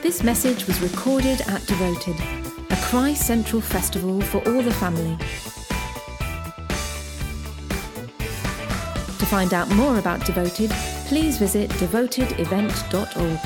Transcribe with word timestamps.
This 0.00 0.22
message 0.22 0.64
was 0.68 0.80
recorded 0.80 1.40
at 1.48 1.66
Devoted, 1.66 2.14
a 2.70 2.76
Christ 2.82 3.26
Central 3.26 3.60
festival 3.60 4.20
for 4.20 4.38
all 4.48 4.62
the 4.62 4.72
family. 4.74 5.16
To 9.18 9.26
find 9.26 9.52
out 9.52 9.68
more 9.70 9.98
about 9.98 10.24
Devoted, 10.24 10.70
please 11.08 11.36
visit 11.36 11.68
devotedevent.org. 11.70 13.38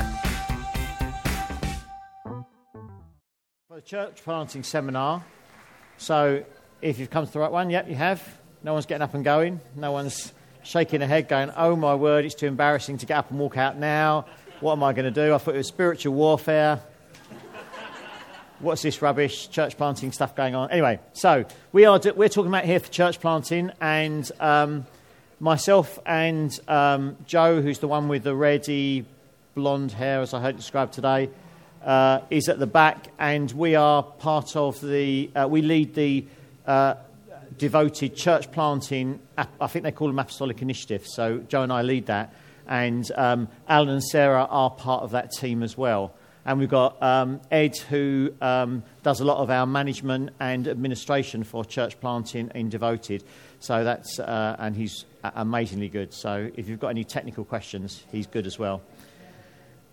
For 3.67 3.75
the 3.75 3.81
church 3.81 4.23
planting 4.23 4.61
seminar. 4.61 5.25
So, 5.97 6.45
if 6.83 6.99
you've 6.99 7.09
come 7.09 7.25
to 7.25 7.33
the 7.33 7.39
right 7.39 7.51
one, 7.51 7.71
yep, 7.71 7.89
you 7.89 7.95
have. 7.95 8.21
No 8.61 8.73
one's 8.73 8.85
getting 8.85 9.01
up 9.01 9.15
and 9.15 9.25
going. 9.25 9.59
No 9.75 9.91
one's 9.91 10.33
shaking 10.61 10.99
their 10.99 11.09
head, 11.09 11.27
going, 11.27 11.51
"Oh 11.57 11.75
my 11.75 11.95
word, 11.95 12.25
it's 12.25 12.35
too 12.35 12.47
embarrassing 12.47 12.99
to 12.99 13.05
get 13.05 13.17
up 13.17 13.31
and 13.31 13.39
walk 13.39 13.57
out 13.57 13.77
now. 13.77 14.25
What 14.63 14.71
am 14.71 14.83
I 14.83 14.93
going 14.93 15.03
to 15.03 15.11
do?" 15.11 15.33
I 15.33 15.39
thought 15.39 15.55
it 15.55 15.57
was 15.57 15.67
spiritual 15.67 16.13
warfare. 16.13 16.79
What's 18.59 18.81
this 18.81 19.01
rubbish? 19.01 19.49
Church 19.49 19.75
planting 19.75 20.13
stuff 20.13 20.37
going 20.37 20.55
on. 20.55 20.71
Anyway, 20.71 21.01
so 21.11 21.43
we 21.73 21.83
are 21.83 21.99
we're 22.15 22.29
talking 22.29 22.47
about 22.47 22.63
here 22.63 22.79
for 22.79 22.89
church 22.89 23.19
planting, 23.19 23.71
and 23.81 24.31
um, 24.39 24.85
myself 25.41 25.99
and 26.05 26.57
um, 26.69 27.17
Joe, 27.25 27.61
who's 27.61 27.79
the 27.79 27.89
one 27.89 28.07
with 28.07 28.23
the 28.23 28.33
reddy 28.33 29.05
blonde 29.53 29.91
hair, 29.91 30.21
as 30.21 30.33
I 30.33 30.39
heard 30.39 30.55
described 30.55 30.93
today, 30.93 31.29
uh, 31.83 32.21
is 32.29 32.47
at 32.47 32.57
the 32.57 32.65
back, 32.65 33.07
and 33.19 33.51
we 33.51 33.75
are 33.75 34.01
part 34.01 34.55
of 34.55 34.79
the. 34.79 35.29
Uh, 35.35 35.45
we 35.49 35.61
lead 35.61 35.93
the 35.93 36.25
uh, 36.65 36.93
devoted 37.57 38.15
church 38.15 38.49
planting. 38.49 39.19
I 39.37 39.67
think 39.67 39.83
they 39.83 39.91
call 39.91 40.07
them 40.07 40.19
apostolic 40.19 40.61
initiatives. 40.61 41.13
So 41.13 41.39
Joe 41.49 41.63
and 41.63 41.73
I 41.73 41.81
lead 41.81 42.05
that, 42.05 42.33
and 42.67 43.09
um, 43.15 43.47
Alan 43.67 43.89
and 43.89 44.03
Sarah 44.03 44.47
are 44.49 44.69
part 44.69 45.03
of 45.03 45.11
that 45.11 45.31
team 45.31 45.63
as 45.63 45.77
well. 45.77 46.13
And 46.45 46.59
we've 46.59 46.69
got 46.69 47.01
um, 47.01 47.39
Ed, 47.49 47.77
who 47.77 48.33
um, 48.41 48.83
does 49.01 49.21
a 49.21 49.25
lot 49.25 49.37
of 49.37 49.49
our 49.49 49.65
management 49.65 50.31
and 50.39 50.67
administration 50.67 51.43
for 51.43 51.63
church 51.63 51.99
planting 52.01 52.51
in 52.53 52.67
Devoted. 52.69 53.23
So 53.59 53.85
that's, 53.85 54.19
uh, 54.19 54.57
and 54.59 54.75
he's 54.75 55.05
amazingly 55.23 55.87
good. 55.87 56.13
So 56.13 56.51
if 56.55 56.67
you've 56.67 56.81
got 56.81 56.89
any 56.89 57.05
technical 57.05 57.45
questions, 57.45 58.03
he's 58.11 58.27
good 58.27 58.45
as 58.45 58.59
well. 58.59 58.81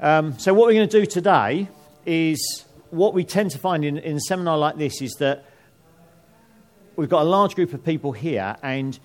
Um, 0.00 0.38
so 0.38 0.52
what 0.52 0.66
we're 0.66 0.74
going 0.74 0.88
to 0.88 1.00
do 1.00 1.06
today 1.06 1.68
is 2.04 2.64
what 2.90 3.14
we 3.14 3.22
tend 3.22 3.52
to 3.52 3.58
find 3.58 3.84
in, 3.84 3.98
in 3.98 4.16
a 4.16 4.20
seminar 4.20 4.58
like 4.58 4.76
this 4.76 5.00
is 5.02 5.12
that 5.20 5.44
we've 6.96 7.08
got 7.08 7.22
a 7.22 7.28
large 7.28 7.54
group 7.54 7.72
of 7.74 7.84
people 7.84 8.10
here, 8.12 8.56
and 8.62 8.98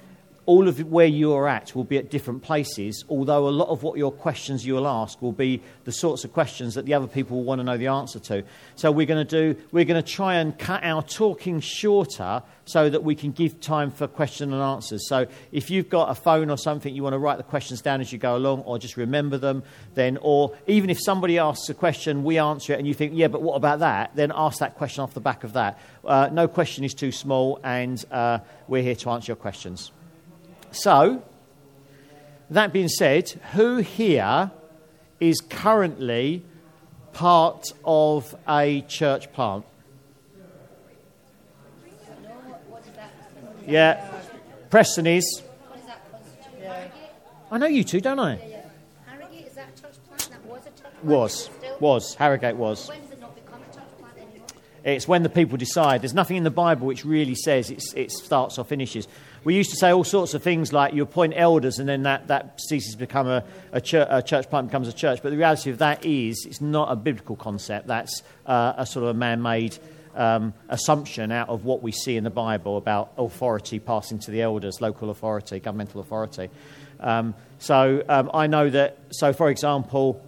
all 0.45 0.67
of 0.67 0.79
where 0.91 1.07
you 1.07 1.33
are 1.33 1.47
at 1.47 1.75
will 1.75 1.83
be 1.83 1.97
at 1.97 2.11
different 2.11 2.43
places, 2.43 3.03
although 3.09 3.47
a 3.47 3.49
lot 3.49 3.69
of 3.69 3.81
what 3.81 3.97
your 3.97 4.11
questions 4.11 4.65
you 4.65 4.75
will 4.75 4.87
ask 4.87 5.21
will 5.21 5.31
be 5.31 5.61
the 5.85 5.91
sorts 5.91 6.23
of 6.23 6.33
questions 6.33 6.75
that 6.75 6.85
the 6.85 6.93
other 6.93 7.07
people 7.07 7.37
will 7.37 7.43
want 7.43 7.59
to 7.59 7.63
know 7.63 7.77
the 7.77 7.87
answer 7.87 8.19
to. 8.19 8.43
So 8.75 8.91
we're 8.91 9.07
going 9.07 9.25
to 9.25 9.53
do, 9.53 9.59
we're 9.71 9.85
going 9.85 10.01
to 10.01 10.07
try 10.07 10.35
and 10.35 10.57
cut 10.57 10.83
our 10.83 11.01
talking 11.01 11.59
shorter 11.61 12.43
so 12.65 12.89
that 12.89 13.03
we 13.03 13.15
can 13.15 13.31
give 13.31 13.59
time 13.59 13.89
for 13.89 14.07
question 14.07 14.53
and 14.53 14.61
answers. 14.61 15.07
So 15.07 15.27
if 15.51 15.69
you've 15.69 15.89
got 15.89 16.09
a 16.09 16.15
phone 16.15 16.49
or 16.49 16.57
something, 16.57 16.93
you 16.93 17.01
want 17.01 17.13
to 17.13 17.19
write 17.19 17.37
the 17.37 17.43
questions 17.43 17.81
down 17.81 18.01
as 18.01 18.11
you 18.11 18.19
go 18.19 18.35
along, 18.35 18.61
or 18.61 18.77
just 18.77 18.97
remember 18.97 19.37
them, 19.37 19.63
then, 19.93 20.17
or 20.21 20.55
even 20.67 20.89
if 20.89 20.99
somebody 21.01 21.39
asks 21.39 21.69
a 21.69 21.73
question, 21.73 22.23
we 22.23 22.37
answer 22.37 22.73
it, 22.73 22.79
and 22.79 22.87
you 22.87 22.93
think, 22.93 23.13
yeah, 23.15 23.27
but 23.27 23.41
what 23.41 23.55
about 23.55 23.79
that? 23.79 24.11
Then 24.15 24.31
ask 24.35 24.59
that 24.59 24.75
question 24.75 25.03
off 25.03 25.13
the 25.13 25.21
back 25.21 25.43
of 25.43 25.53
that. 25.53 25.79
Uh, 26.03 26.29
no 26.31 26.47
question 26.47 26.83
is 26.83 26.93
too 26.93 27.11
small, 27.11 27.59
and 27.63 28.03
uh, 28.11 28.39
we're 28.67 28.83
here 28.83 28.95
to 28.95 29.09
answer 29.11 29.31
your 29.31 29.37
questions. 29.37 29.91
So, 30.75 31.23
that 32.49 32.73
being 32.73 32.89
said, 32.89 33.29
who 33.53 33.77
here 33.77 34.51
is 35.21 35.39
currently 35.39 36.43
part 37.13 37.71
of 37.85 38.35
a 38.47 38.81
church 38.81 39.31
plant? 39.31 39.63
Yeah, 43.65 44.05
Preston 44.69 45.07
is. 45.07 45.41
I 47.49 47.57
know 47.57 47.67
you 47.67 47.85
two, 47.85 48.01
don't 48.01 48.19
I? 48.19 48.35
Harrogate, 49.05 49.47
is 49.47 49.53
that 49.53 49.69
a 49.75 49.81
church 49.81 49.95
plant? 50.07 50.29
That 50.29 51.05
was? 51.05 51.49
Was. 51.79 52.15
Harrogate 52.15 52.57
was. 52.57 52.91
It's 54.83 55.07
when 55.07 55.23
the 55.23 55.29
people 55.29 55.57
decide. 55.57 56.01
There's 56.01 56.13
nothing 56.13 56.35
in 56.37 56.43
the 56.43 56.51
Bible 56.51 56.85
which 56.85 57.05
really 57.05 57.33
says 57.33 57.71
it 57.71 58.11
starts 58.11 58.59
or 58.59 58.65
finishes. 58.65 59.07
We 59.45 59.53
used 59.53 59.69
to 59.69 59.77
say 59.77 59.91
all 59.91 60.03
sorts 60.03 60.33
of 60.33 60.41
things 60.41 60.73
like 60.73 60.95
you 60.95 61.03
appoint 61.03 61.33
elders 61.35 61.77
and 61.77 61.87
then 61.87 62.01
that, 62.03 62.27
that 62.29 62.59
ceases 62.59 62.93
to 62.93 62.97
become 62.97 63.27
a, 63.27 63.43
a, 63.71 63.79
church, 63.79 64.07
a 64.09 64.23
church 64.23 64.49
plant 64.49 64.67
becomes 64.67 64.87
a 64.87 64.93
church. 64.93 65.21
But 65.21 65.29
the 65.29 65.37
reality 65.37 65.69
of 65.69 65.77
that 65.77 66.03
is 66.03 66.45
it's 66.47 66.61
not 66.61 66.91
a 66.91 66.95
biblical 66.95 67.35
concept. 67.35 67.85
That's 67.85 68.23
uh, 68.47 68.73
a 68.75 68.87
sort 68.87 69.03
of 69.03 69.09
a 69.09 69.13
man 69.13 69.43
made 69.43 69.77
um, 70.15 70.55
assumption 70.67 71.31
out 71.31 71.49
of 71.49 71.63
what 71.63 71.83
we 71.83 71.91
see 71.91 72.17
in 72.17 72.23
the 72.23 72.31
Bible 72.31 72.75
about 72.77 73.11
authority 73.19 73.77
passing 73.77 74.17
to 74.19 74.31
the 74.31 74.41
elders, 74.41 74.81
local 74.81 75.11
authority, 75.11 75.59
governmental 75.59 76.01
authority. 76.01 76.49
Um, 76.99 77.35
so 77.59 78.03
um, 78.09 78.31
I 78.33 78.47
know 78.47 78.71
that, 78.71 78.97
so 79.11 79.31
for 79.31 79.51
example, 79.51 80.25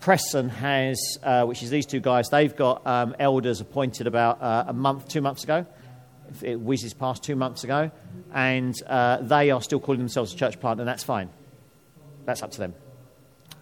Preston 0.00 0.48
has, 0.48 0.98
uh, 1.22 1.44
which 1.44 1.62
is 1.62 1.70
these 1.70 1.86
two 1.86 2.00
guys, 2.00 2.28
they've 2.28 2.56
got 2.56 2.84
um, 2.84 3.14
elders 3.20 3.60
appointed 3.60 4.08
about 4.08 4.42
uh, 4.42 4.64
a 4.66 4.72
month, 4.72 5.06
two 5.06 5.20
months 5.20 5.44
ago. 5.44 5.64
It 6.42 6.60
whizzes 6.60 6.94
past 6.94 7.22
two 7.22 7.36
months 7.36 7.64
ago, 7.64 7.90
and 8.32 8.74
uh, 8.86 9.18
they 9.22 9.50
are 9.50 9.62
still 9.62 9.80
calling 9.80 10.00
themselves 10.00 10.32
a 10.32 10.36
church 10.36 10.60
plant, 10.60 10.80
and 10.80 10.88
that's 10.88 11.04
fine. 11.04 11.30
That's 12.24 12.42
up 12.42 12.50
to 12.52 12.58
them. 12.58 12.74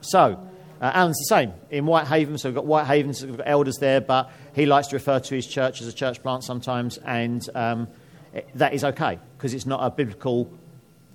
So, 0.01 0.41
uh, 0.81 0.91
Alan's 0.93 1.19
the 1.19 1.35
same 1.35 1.53
in 1.71 1.87
Whitehaven. 1.87 2.39
So 2.39 2.49
we've 2.49 2.55
got 2.55 2.67
Whitehaven, 2.67 3.15
so 3.15 3.27
we've 3.27 3.37
got 3.39 3.49
elders 3.49 3.77
there, 3.81 4.01
but 4.01 4.31
he 4.55 4.67
likes 4.67 4.89
to 4.89 4.97
refer 4.97 5.21
to 5.21 5.35
his 5.35 5.47
church 5.47 5.81
as 5.81 5.89
a 5.89 5.93
church 5.93 6.23
plant 6.23 6.45
sometimes, 6.45 6.99
and 6.99 7.43
um, 7.55 7.89
it, 8.35 8.49
that 8.55 8.75
is 8.75 8.85
okay 8.85 9.19
because 9.37 9.55
it's 9.55 9.67
not 9.67 9.81
a 9.85 9.91
biblical 9.91 10.53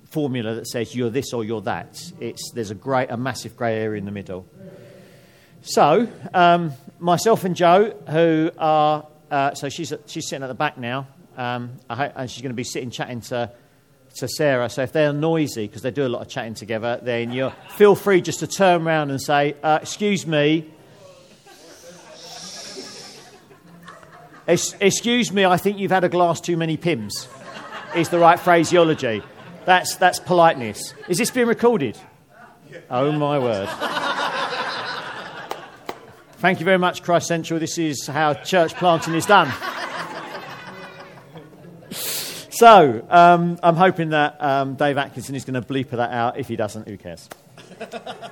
formula 0.10 0.56
that 0.56 0.68
says 0.68 0.96
you're 0.96 1.10
this 1.10 1.34
or 1.34 1.44
you're 1.44 1.62
that. 1.62 2.02
It's, 2.20 2.52
there's 2.52 2.72
a, 2.72 2.76
great, 2.76 3.10
a 3.12 3.18
massive 3.18 3.56
grey 3.56 3.78
area 3.78 4.00
in 4.00 4.06
the 4.06 4.12
middle. 4.12 4.46
So, 5.62 6.08
um, 6.34 6.74
myself 7.00 7.44
and 7.44 7.56
Joe, 7.56 7.96
who 8.10 8.52
are, 8.58 9.08
uh, 9.30 9.54
so 9.54 9.70
she's, 9.70 9.94
she's 10.08 10.28
sitting 10.28 10.44
at 10.44 10.48
the 10.48 10.56
back 10.56 10.78
now, 10.78 11.08
um, 11.38 11.80
hope, 11.90 12.14
and 12.16 12.30
she's 12.30 12.42
going 12.42 12.52
to 12.52 12.56
be 12.56 12.64
sitting 12.64 12.90
chatting 12.90 13.22
to, 13.22 13.52
to 14.16 14.28
Sarah. 14.28 14.70
So 14.70 14.84
if 14.84 14.92
they're 14.92 15.14
noisy, 15.14 15.68
because 15.68 15.82
they 15.82 15.92
do 15.92 16.06
a 16.06 16.10
lot 16.10 16.22
of 16.22 16.28
chatting 16.30 16.54
together, 16.54 17.00
then 17.02 17.32
you 17.32 17.52
feel 17.72 17.96
free 17.96 18.22
just 18.22 18.40
to 18.40 18.48
turn 18.48 18.86
around 18.86 19.12
and 19.12 19.22
say, 19.22 19.56
uh, 19.64 19.80
Excuse 19.82 20.28
me. 20.28 20.70
Excuse 24.48 25.32
me, 25.32 25.46
I 25.46 25.56
think 25.58 25.78
you've 25.78 25.92
had 25.92 26.04
a 26.04 26.10
glass 26.10 26.42
too 26.42 26.58
many 26.58 26.76
Pimm's, 26.76 27.28
is 27.96 28.10
the 28.10 28.20
right 28.20 28.40
phraseology. 28.40 29.22
That's, 29.66 29.96
that's 29.96 30.20
politeness. 30.20 30.94
Is 31.08 31.20
this 31.20 31.32
being 31.32 31.48
recorded? 31.48 31.98
Oh, 32.90 33.12
my 33.12 33.40
word. 33.40 33.70
Thank 36.40 36.60
you 36.60 36.66
very 36.66 36.80
much, 36.80 37.04
Christ 37.04 37.28
Central. 37.28 37.60
This 37.60 37.78
is 37.78 38.08
how 38.08 38.34
church 38.34 38.74
planting 38.74 39.14
is 39.14 39.28
done. 39.28 39.54
So, 42.62 43.04
um, 43.10 43.58
I'm 43.64 43.76
hoping 43.76 44.10
that 44.10 44.40
um, 44.40 44.76
Dave 44.76 44.96
Atkinson 44.96 45.34
is 45.34 45.46
going 45.46 45.60
to 45.60 45.68
bleep 45.68 45.90
that 45.90 46.12
out. 46.12 46.38
If 46.38 46.48
he 46.48 46.56
doesn't, 46.56 46.88
who 46.88 46.96
cares? 46.96 47.28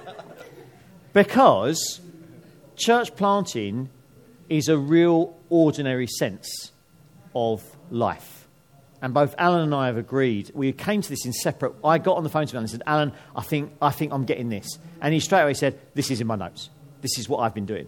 because 1.14 2.00
church 2.76 3.16
planting 3.16 3.90
is 4.48 4.68
a 4.68 4.78
real 4.78 5.36
ordinary 5.50 6.06
sense 6.06 6.72
of 7.34 7.64
life. 7.90 8.48
And 9.02 9.16
both 9.16 9.34
Alan 9.40 9.62
and 9.62 9.74
I 9.74 9.88
have 9.88 9.98
agreed. 9.98 10.52
We 10.54 10.74
came 10.74 11.02
to 11.02 11.10
this 11.10 11.26
in 11.26 11.34
separate. 11.34 11.74
I 11.84 11.98
got 11.98 12.18
on 12.18 12.24
the 12.24 12.30
phone 12.30 12.46
to 12.46 12.56
Alan 12.56 12.66
and 12.66 12.70
said, 12.70 12.84
Alan, 12.86 13.14
I 13.36 13.42
think, 13.42 13.74
I 13.82 13.90
think 13.90 14.14
I'm 14.14 14.26
getting 14.26 14.50
this. 14.50 14.78
And 15.02 15.12
he 15.12 15.22
straight 15.22 15.42
away 15.42 15.56
said, 15.56 15.80
This 15.96 16.12
is 16.12 16.22
in 16.22 16.28
my 16.28 16.36
notes. 16.36 16.70
This 17.02 17.18
is 17.18 17.28
what 17.28 17.40
I've 17.40 17.56
been 17.56 17.66
doing. 17.66 17.88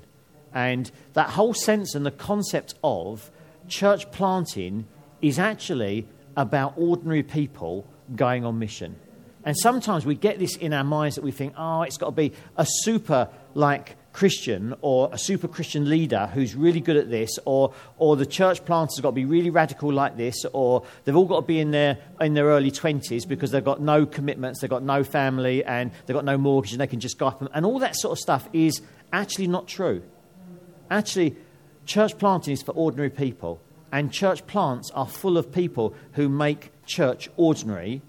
And 0.55 0.89
that 1.13 1.29
whole 1.29 1.53
sense 1.53 1.93
and 1.93 2.03
the 2.03 2.09
concept 2.09 2.73
of 2.83 3.29
church 3.67 4.11
planting 4.11 4.87
is 5.21 5.37
actually 5.37 6.07
about 6.35 6.73
ordinary 6.77 7.23
people 7.23 7.87
going 8.15 8.45
on 8.45 8.59
mission. 8.59 8.95
And 9.43 9.57
sometimes 9.57 10.05
we 10.05 10.15
get 10.15 10.37
this 10.37 10.55
in 10.55 10.73
our 10.73 10.83
minds 10.83 11.15
that 11.15 11.23
we 11.23 11.31
think, 11.31 11.53
oh, 11.57 11.81
it's 11.81 11.97
got 11.97 12.07
to 12.07 12.11
be 12.11 12.33
a 12.57 12.65
super 12.67 13.29
like 13.55 13.95
Christian 14.13 14.75
or 14.81 15.09
a 15.11 15.17
super 15.17 15.47
Christian 15.47 15.89
leader 15.89 16.29
who's 16.33 16.53
really 16.53 16.79
good 16.79 16.97
at 16.97 17.09
this, 17.09 17.39
or, 17.45 17.73
or 17.97 18.15
the 18.15 18.25
church 18.25 18.63
planters 18.65 18.97
has 18.97 19.01
got 19.01 19.09
to 19.09 19.15
be 19.15 19.25
really 19.25 19.49
radical 19.49 19.91
like 19.91 20.17
this, 20.17 20.45
or 20.53 20.83
they've 21.03 21.15
all 21.15 21.25
got 21.25 21.41
to 21.41 21.45
be 21.45 21.59
in 21.59 21.71
their, 21.71 21.97
in 22.19 22.33
their 22.33 22.45
early 22.45 22.71
20s 22.71 23.27
because 23.27 23.51
they've 23.51 23.63
got 23.63 23.81
no 23.81 24.05
commitments, 24.05 24.61
they've 24.61 24.69
got 24.69 24.83
no 24.83 25.03
family, 25.03 25.63
and 25.63 25.91
they've 26.05 26.15
got 26.15 26.25
no 26.25 26.37
mortgage, 26.37 26.73
and 26.73 26.81
they 26.81 26.87
can 26.87 26.99
just 26.99 27.17
go 27.17 27.27
up. 27.27 27.41
And, 27.41 27.49
and 27.53 27.65
all 27.65 27.79
that 27.79 27.95
sort 27.95 28.11
of 28.11 28.19
stuff 28.19 28.47
is 28.53 28.81
actually 29.13 29.47
not 29.47 29.67
true. 29.67 30.03
Actually, 30.89 31.35
church 31.85 32.17
planting 32.17 32.53
is 32.53 32.61
for 32.61 32.73
ordinary 32.73 33.09
people. 33.09 33.61
And 33.91 34.11
church 34.11 34.47
plants 34.47 34.89
are 34.91 35.07
full 35.07 35.37
of 35.37 35.51
people 35.51 35.93
who 36.13 36.29
make 36.29 36.71
church 36.85 37.29
ordinary 37.35 38.01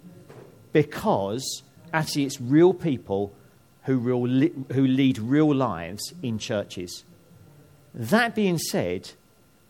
because 0.73 1.63
actually 1.93 2.25
it's 2.25 2.41
real 2.41 2.73
people 2.73 3.35
who, 3.85 3.99
real 3.99 4.49
who 4.73 4.87
lead 4.87 5.19
real 5.19 5.55
lives 5.55 6.15
in 6.23 6.39
churches. 6.39 7.05
That 7.95 8.35
being 8.35 8.59
said, 8.59 9.11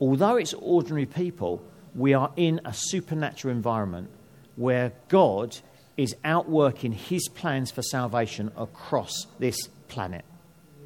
although 0.00 0.36
it's 0.36 0.54
ordinary 0.54 1.06
people, 1.06 1.62
we 1.94 2.14
are 2.14 2.30
in 2.36 2.60
a 2.64 2.72
supernatural 2.74 3.54
environment 3.54 4.10
where 4.56 4.92
God 5.08 5.56
is 5.96 6.14
outworking 6.24 6.92
his 6.92 7.28
plans 7.28 7.70
for 7.70 7.82
salvation 7.82 8.50
across 8.56 9.26
this 9.38 9.68
planet. 9.88 10.24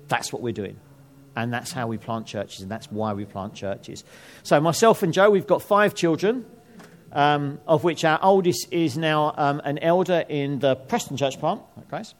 That's 0.08 0.32
what 0.32 0.42
we're 0.42 0.52
doing. 0.52 0.78
And 1.36 1.52
that's 1.52 1.70
how 1.70 1.86
we 1.86 1.98
plant 1.98 2.26
churches, 2.26 2.62
and 2.62 2.70
that's 2.70 2.90
why 2.90 3.12
we 3.12 3.26
plant 3.26 3.54
churches. 3.54 4.04
So, 4.42 4.58
myself 4.58 5.02
and 5.02 5.12
Joe, 5.12 5.28
we've 5.28 5.46
got 5.46 5.62
five 5.62 5.94
children, 5.94 6.46
um, 7.12 7.60
of 7.66 7.84
which 7.84 8.04
our 8.04 8.18
oldest 8.22 8.68
is 8.72 8.96
now 8.96 9.34
um, 9.36 9.60
an 9.64 9.78
elder 9.78 10.24
in 10.28 10.60
the 10.60 10.76
Preston 10.76 11.16
Church 11.16 11.38
plant. 11.38 11.60
Grace. 11.90 12.14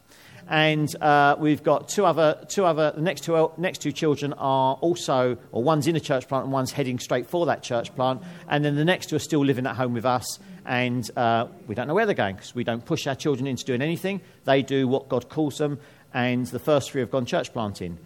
And 0.49 0.93
uh, 1.01 1.35
we've 1.37 1.61
got 1.61 1.89
two 1.89 2.05
other, 2.05 2.45
two 2.47 2.63
other, 2.63 2.91
the 2.91 3.01
next 3.01 3.25
two, 3.25 3.51
next 3.57 3.79
two 3.79 3.91
children 3.91 4.33
are 4.33 4.75
also, 4.75 5.37
or 5.51 5.61
one's 5.61 5.87
in 5.87 5.95
a 5.95 5.99
church 5.99 6.27
plant 6.27 6.45
and 6.45 6.53
one's 6.53 6.71
heading 6.71 6.99
straight 6.99 7.27
for 7.27 7.47
that 7.47 7.63
church 7.63 7.93
plant. 7.95 8.21
And 8.47 8.63
then 8.63 8.75
the 8.75 8.85
next 8.85 9.09
two 9.09 9.17
are 9.17 9.19
still 9.19 9.43
living 9.43 9.65
at 9.65 9.75
home 9.75 9.93
with 9.93 10.05
us. 10.05 10.39
And 10.65 11.09
uh, 11.17 11.47
we 11.67 11.75
don't 11.75 11.87
know 11.87 11.93
where 11.93 12.05
they're 12.05 12.15
going 12.15 12.35
because 12.35 12.55
we 12.55 12.63
don't 12.63 12.85
push 12.85 13.07
our 13.07 13.15
children 13.15 13.45
into 13.45 13.65
doing 13.65 13.81
anything. 13.81 14.21
They 14.45 14.61
do 14.61 14.87
what 14.87 15.09
God 15.09 15.27
calls 15.27 15.57
them. 15.57 15.79
And 16.13 16.45
the 16.47 16.59
first 16.59 16.91
three 16.91 17.01
have 17.01 17.11
gone 17.11 17.25
church 17.25 17.51
planting. 17.51 17.97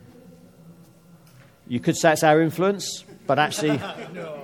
You 1.72 1.80
could 1.80 1.96
say 1.96 2.12
it's 2.12 2.24
our 2.24 2.42
influence, 2.42 3.06
but 3.26 3.40
actually, 3.40 3.78
no. 4.14 4.44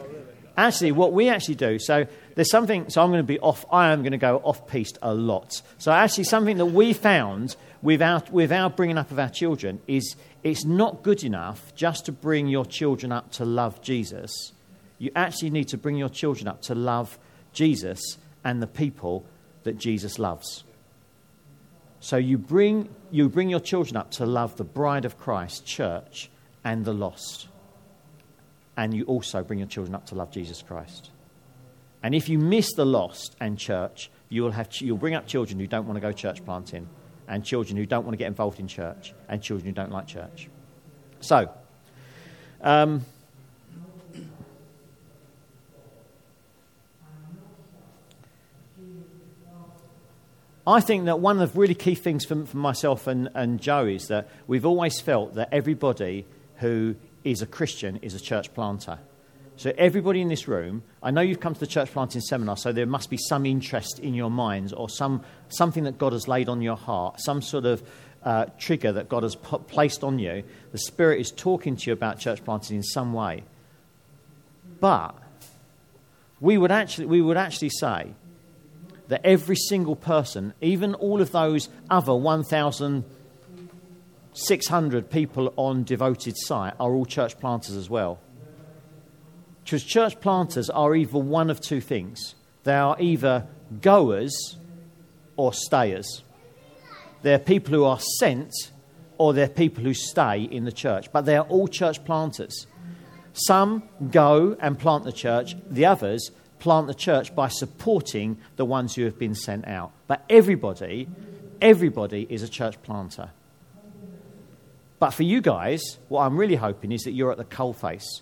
actually, 0.56 0.94
what 0.94 1.12
we 1.12 1.28
actually 1.28 1.56
do. 1.56 1.78
So 1.78 2.08
there's 2.36 2.50
something. 2.50 2.90
So 2.90 3.04
I'm 3.04 3.10
going 3.10 3.20
to 3.20 3.28
be 3.28 3.38
off. 3.40 3.66
I 3.70 3.92
am 3.92 4.02
going 4.02 4.14
to 4.14 4.18
go 4.18 4.38
off 4.46 4.66
piste 4.66 4.98
a 5.02 5.14
lot. 5.14 5.62
So 5.78 5.92
actually, 5.92 6.24
something 6.24 6.58
that 6.58 6.68
we 6.68 6.94
found 6.94 7.58
without, 7.82 8.32
without 8.32 8.78
bringing 8.78 8.98
up 8.98 9.12
of 9.12 9.20
our 9.20 9.28
children 9.28 9.82
is 9.88 10.16
it's 10.42 10.64
not 10.64 11.04
good 11.04 11.22
enough 11.26 11.76
just 11.76 12.06
to 12.06 12.14
bring 12.14 12.48
your 12.48 12.64
children 12.64 13.12
up 13.12 13.30
to 13.34 13.44
love 13.44 13.82
Jesus. 13.82 14.54
You 14.98 15.12
actually 15.14 15.50
need 15.50 15.68
to 15.68 15.78
bring 15.78 15.98
your 15.98 16.08
children 16.08 16.48
up 16.48 16.62
to 16.62 16.76
love 16.76 17.20
Jesus 17.52 18.00
and 18.42 18.62
the 18.62 18.68
people 18.68 19.26
that 19.64 19.78
Jesus 19.78 20.18
loves. 20.18 20.64
So 22.00 22.16
you 22.16 22.38
bring, 22.38 22.88
you 23.12 23.28
bring 23.28 23.50
your 23.50 23.60
children 23.60 23.98
up 23.98 24.12
to 24.12 24.26
love 24.26 24.56
the 24.56 24.64
bride 24.64 25.04
of 25.04 25.20
Christ, 25.20 25.66
church, 25.66 26.30
and 26.64 26.86
the 26.86 26.94
lost. 26.94 27.48
And 28.76 28.94
you 28.94 29.04
also 29.06 29.44
bring 29.44 29.60
your 29.60 29.68
children 29.68 29.96
up 29.96 30.06
to 30.08 30.16
love 30.16 30.32
Jesus 30.32 30.62
Christ. 30.62 31.12
And 32.04 32.14
if 32.14 32.30
you 32.30 32.38
miss 32.38 32.74
the 32.74 32.86
lost 32.86 33.36
and 33.40 33.58
church, 33.58 34.12
you'll, 34.30 34.52
have, 34.52 34.70
you'll 34.80 34.98
bring 34.98 35.16
up 35.16 35.28
children 35.28 35.60
who 35.60 35.68
don't 35.68 35.88
want 35.88 35.98
to 35.98 36.02
go 36.02 36.12
church 36.12 36.46
planting 36.46 36.88
and 37.28 37.44
children 37.44 37.78
who 37.78 37.86
don't 37.86 38.06
want 38.06 38.14
to 38.14 38.18
get 38.18 38.28
involved 38.28 38.60
in 38.60 38.68
church, 38.68 39.14
and 39.28 39.42
children 39.42 39.68
who 39.68 39.74
don't 39.74 39.92
like 39.92 40.08
church. 40.08 40.48
So, 41.20 41.50
um, 42.62 43.06
I 50.66 50.82
think 50.82 51.06
that 51.06 51.20
one 51.20 51.40
of 51.40 51.54
the 51.54 51.60
really 51.60 51.76
key 51.76 51.96
things 51.96 52.26
for, 52.26 52.46
for 52.46 52.58
myself 52.58 53.08
and, 53.08 53.30
and 53.34 53.62
Joe 53.62 53.86
is 53.86 54.08
that 54.08 54.30
we've 54.48 54.66
always 54.66 55.00
felt 55.00 55.36
that 55.36 55.50
everybody 55.52 56.26
who 56.58 56.96
is 57.24 57.42
a 57.42 57.46
Christian 57.46 57.98
is 57.98 58.14
a 58.14 58.20
church 58.20 58.54
planter. 58.54 59.00
So, 59.58 59.74
everybody 59.76 60.22
in 60.22 60.28
this 60.28 60.48
room, 60.48 60.84
I 61.02 61.10
know 61.10 61.22
you've 61.22 61.40
come 61.40 61.56
to 61.56 61.60
the 61.60 61.66
church 61.66 61.92
planting 61.92 62.22
seminar, 62.22 62.58
so 62.58 62.72
there 62.72 62.86
must 62.86 63.10
be 63.10 63.18
some 63.18 63.46
interest 63.46 63.98
in 63.98 64.14
your 64.14 64.30
minds 64.30 64.72
or 64.72 64.88
some, 64.88 65.24
something 65.50 65.84
that 65.86 65.98
God 65.98 66.14
has 66.14 66.28
laid 66.28 66.48
on 66.48 66.62
your 66.62 66.76
heart, 66.76 67.20
some 67.20 67.42
sort 67.42 67.66
of 67.66 67.82
uh, 68.24 68.46
trigger 68.60 68.92
that 68.92 69.10
God 69.10 69.24
has 69.24 69.36
placed 69.36 70.04
on 70.04 70.20
you. 70.20 70.44
The 70.72 70.78
Spirit 70.78 71.22
is 71.22 71.32
talking 71.32 71.76
to 71.76 71.88
you 71.88 71.94
about 71.94 72.20
church 72.20 72.44
planting 72.46 72.78
in 72.78 72.84
some 72.84 73.14
way. 73.14 73.46
But 74.80 75.16
we 76.40 76.58
would 76.58 76.72
actually, 76.72 77.08
we 77.08 77.22
would 77.22 77.38
actually 77.38 77.70
say 77.70 78.14
that 79.08 79.22
every 79.24 79.56
single 79.56 79.96
person, 79.96 80.54
even 80.62 80.94
all 80.94 81.22
of 81.22 81.32
those 81.32 81.70
other 81.90 82.14
1,600 84.38 85.10
people 85.10 85.52
on 85.56 85.84
devoted 85.84 86.38
site, 86.38 86.76
are 86.80 86.94
all 86.94 87.06
church 87.06 87.40
planters 87.40 87.76
as 87.76 87.90
well. 87.90 88.20
Because 89.64 89.84
church 89.84 90.22
planters 90.22 90.70
are 90.70 90.96
either 90.96 91.18
one 91.18 91.50
of 91.50 91.60
two 91.60 91.82
things 91.82 92.36
they 92.64 92.76
are 92.76 92.98
either 93.00 93.48
goers 93.82 94.58
or 95.38 95.54
stayers. 95.54 96.24
They're 97.22 97.40
people 97.40 97.74
who 97.74 97.86
are 97.86 98.00
sent 98.20 98.54
or 99.18 99.34
they're 99.34 99.48
people 99.48 99.84
who 99.84 99.94
stay 99.94 100.44
in 100.44 100.66
the 100.66 100.72
church, 100.72 101.12
but 101.12 101.26
they 101.26 101.38
are 101.38 101.46
all 101.46 101.68
church 101.68 102.04
planters. 102.04 102.68
Some 103.32 103.84
go 104.12 104.58
and 104.60 104.78
plant 104.78 105.06
the 105.06 105.14
church, 105.14 105.56
the 105.70 105.86
others 105.86 106.32
plant 106.60 106.88
the 106.88 106.94
church 106.94 107.34
by 107.34 107.48
supporting 107.48 108.38
the 108.58 108.66
ones 108.66 108.96
who 108.96 109.06
have 109.06 109.18
been 109.18 109.36
sent 109.36 109.68
out. 109.68 109.94
But 110.08 110.24
everybody, 110.30 111.08
everybody 111.62 112.28
is 112.30 112.44
a 112.44 112.50
church 112.50 112.82
planter. 112.84 113.32
But 115.00 115.12
for 115.12 115.24
you 115.24 115.42
guys, 115.42 116.00
what 116.08 116.22
I'm 116.22 116.38
really 116.38 116.56
hoping 116.56 116.92
is 116.92 117.04
that 117.04 117.12
you're 117.12 117.32
at 117.32 117.38
the 117.38 117.46
coalface 117.46 118.22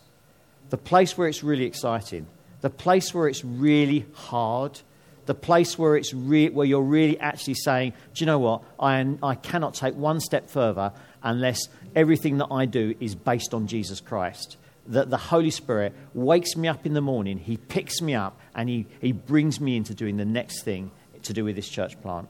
the 0.70 0.78
place 0.78 1.18
where 1.18 1.28
it's 1.28 1.44
really 1.44 1.66
exciting, 1.66 2.26
the 2.62 2.70
place 2.70 3.14
where 3.14 3.28
it's 3.28 3.46
really 3.46 4.06
hard, 4.14 4.80
the 5.26 5.36
place 5.36 5.78
where, 5.78 5.96
it's 5.96 6.14
re- 6.14 6.50
where 6.50 6.66
you're 6.66 6.82
really 6.82 7.20
actually 7.20 7.56
saying, 7.56 7.94
Do 8.14 8.24
you 8.24 8.26
know 8.26 8.40
what? 8.40 8.64
I, 8.80 9.16
I 9.24 9.36
cannot 9.36 9.74
take 9.74 9.96
one 9.96 10.20
step 10.20 10.50
further 10.50 10.94
unless 11.24 11.68
everything 11.96 12.38
that 12.38 12.48
I 12.52 12.66
do 12.66 12.96
is 13.00 13.16
based 13.16 13.54
on 13.54 13.68
Jesus 13.68 14.02
Christ. 14.02 14.58
That 14.88 15.10
the 15.10 15.18
Holy 15.18 15.50
Spirit 15.50 15.94
wakes 16.14 16.56
me 16.56 16.68
up 16.68 16.86
in 16.86 16.94
the 16.94 17.02
morning, 17.02 17.38
He 17.38 17.58
picks 17.58 18.02
me 18.02 18.14
up, 18.14 18.40
and 18.54 18.70
He, 18.70 18.88
he 19.02 19.12
brings 19.12 19.60
me 19.60 19.78
into 19.78 19.94
doing 19.94 20.18
the 20.18 20.26
next 20.26 20.64
thing 20.64 20.92
to 21.24 21.34
do 21.34 21.44
with 21.44 21.56
this 21.56 21.70
church 21.70 22.00
plant. 22.02 22.28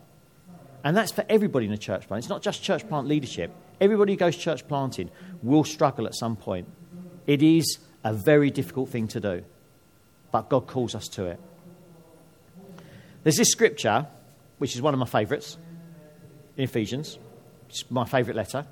And 0.83 0.95
that's 0.95 1.11
for 1.11 1.25
everybody 1.27 1.65
in 1.65 1.71
a 1.73 1.77
church 1.77 2.07
plant. 2.07 2.23
It's 2.23 2.29
not 2.29 2.41
just 2.41 2.61
church 2.61 2.87
plant 2.87 3.07
leadership. 3.07 3.51
Everybody 3.79 4.13
who 4.13 4.17
goes 4.17 4.35
church 4.35 4.67
planting 4.67 5.09
will 5.41 5.63
struggle 5.63 6.07
at 6.07 6.15
some 6.15 6.35
point. 6.35 6.67
It 7.27 7.41
is 7.41 7.79
a 8.03 8.13
very 8.13 8.51
difficult 8.51 8.89
thing 8.89 9.07
to 9.09 9.19
do, 9.19 9.43
but 10.31 10.49
God 10.49 10.67
calls 10.67 10.95
us 10.95 11.07
to 11.09 11.25
it. 11.25 11.39
There's 13.23 13.37
this 13.37 13.49
scripture, 13.49 14.07
which 14.59 14.75
is 14.75 14.81
one 14.81 14.93
of 14.93 14.99
my 14.99 15.05
favourites, 15.07 15.57
in 16.57 16.63
Ephesians. 16.63 17.17
It's 17.69 17.89
my 17.89 18.05
favourite 18.05 18.37
letter, 18.37 18.65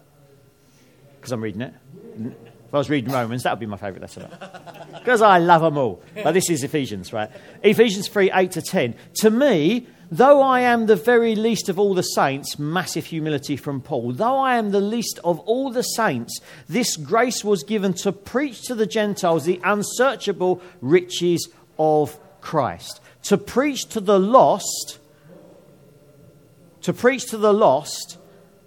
because 1.15 1.31
I'm 1.31 1.41
reading 1.41 1.61
it. 1.61 1.73
If 2.17 2.73
I 2.73 2.77
was 2.77 2.89
reading 2.89 3.11
Romans, 3.11 3.43
that 3.43 3.51
would 3.51 3.59
be 3.59 3.65
my 3.65 3.77
favourite 3.77 4.01
letter. 4.01 4.29
Because 4.93 5.21
I 5.21 5.39
love 5.39 5.61
them 5.61 5.77
all. 5.77 6.01
But 6.23 6.31
this 6.33 6.49
is 6.49 6.63
Ephesians, 6.63 7.11
right? 7.11 7.29
Ephesians 7.61 8.07
3 8.07 8.31
8 8.31 8.51
to 8.51 8.61
10. 8.61 8.95
To 9.15 9.29
me, 9.29 9.87
Though 10.13 10.43
I 10.43 10.59
am 10.59 10.85
the 10.85 10.95
very 10.95 11.33
least 11.33 11.69
of 11.69 11.79
all 11.79 11.95
the 11.95 12.03
saints, 12.03 12.59
massive 12.59 13.07
humility 13.07 13.57
from 13.57 13.81
Paul, 13.81 14.11
though 14.11 14.37
I 14.37 14.57
am 14.57 14.69
the 14.69 14.79
least 14.79 15.19
of 15.23 15.39
all 15.39 15.71
the 15.71 15.81
saints, 15.81 16.39
this 16.69 16.97
grace 16.97 17.43
was 17.43 17.63
given 17.63 17.93
to 17.95 18.11
preach 18.11 18.61
to 18.65 18.75
the 18.75 18.85
Gentiles 18.85 19.45
the 19.45 19.59
unsearchable 19.63 20.61
riches 20.81 21.49
of 21.79 22.19
Christ. 22.41 23.01
To 23.23 23.39
preach 23.39 23.85
to 23.85 23.99
the 23.99 24.19
lost, 24.19 24.99
to 26.81 26.93
preach 26.93 27.25
to 27.31 27.37
the 27.39 27.51
lost 27.51 28.19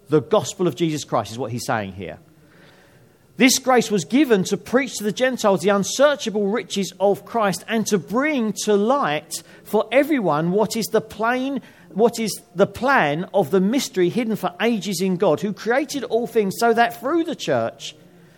the 0.09 0.19
gospel 0.19 0.67
of 0.67 0.75
Jesus 0.75 1.05
Christ 1.05 1.31
is 1.31 1.39
what 1.39 1.53
he's 1.53 1.65
saying 1.65 1.93
here. 1.93 2.19
This 3.37 3.59
grace 3.59 3.91
was 3.91 4.03
given 4.03 4.43
to 4.45 4.57
preach 4.57 4.97
to 4.97 5.03
the 5.03 5.11
Gentiles 5.11 5.61
the 5.61 5.69
unsearchable 5.69 6.47
riches 6.47 6.91
of 6.99 7.23
Christ 7.23 7.63
and 7.67 7.85
to 7.87 7.99
bring 7.99 8.51
to 8.63 8.75
light 8.75 9.43
for 9.63 9.87
everyone 9.91 10.51
what 10.51 10.75
is 10.75 10.87
the 10.87 11.01
plain 11.01 11.61
what 11.89 12.19
is 12.19 12.41
the 12.53 12.67
plan 12.67 13.29
of 13.33 13.49
the 13.49 13.61
mystery 13.61 14.09
hidden 14.09 14.35
for 14.35 14.53
ages 14.61 15.01
in 15.01 15.15
God, 15.15 15.39
who 15.39 15.53
created 15.53 16.03
all 16.03 16.27
things 16.27 16.55
so 16.59 16.73
that 16.73 16.99
through 16.99 17.23
the 17.23 17.35
church 17.35 17.95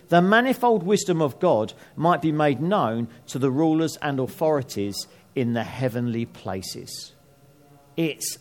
the 0.08 0.22
manifold 0.22 0.82
wisdom 0.82 1.22
of 1.22 1.38
God 1.40 1.72
might 1.96 2.20
be 2.20 2.32
made 2.32 2.60
known 2.60 3.08
to 3.28 3.38
the 3.38 3.50
rulers 3.50 3.96
and 4.02 4.18
authorities 4.18 5.06
in 5.34 5.52
the 5.52 5.62
heavenly 5.64 6.26
places. 6.26 7.12
It's 7.96 8.38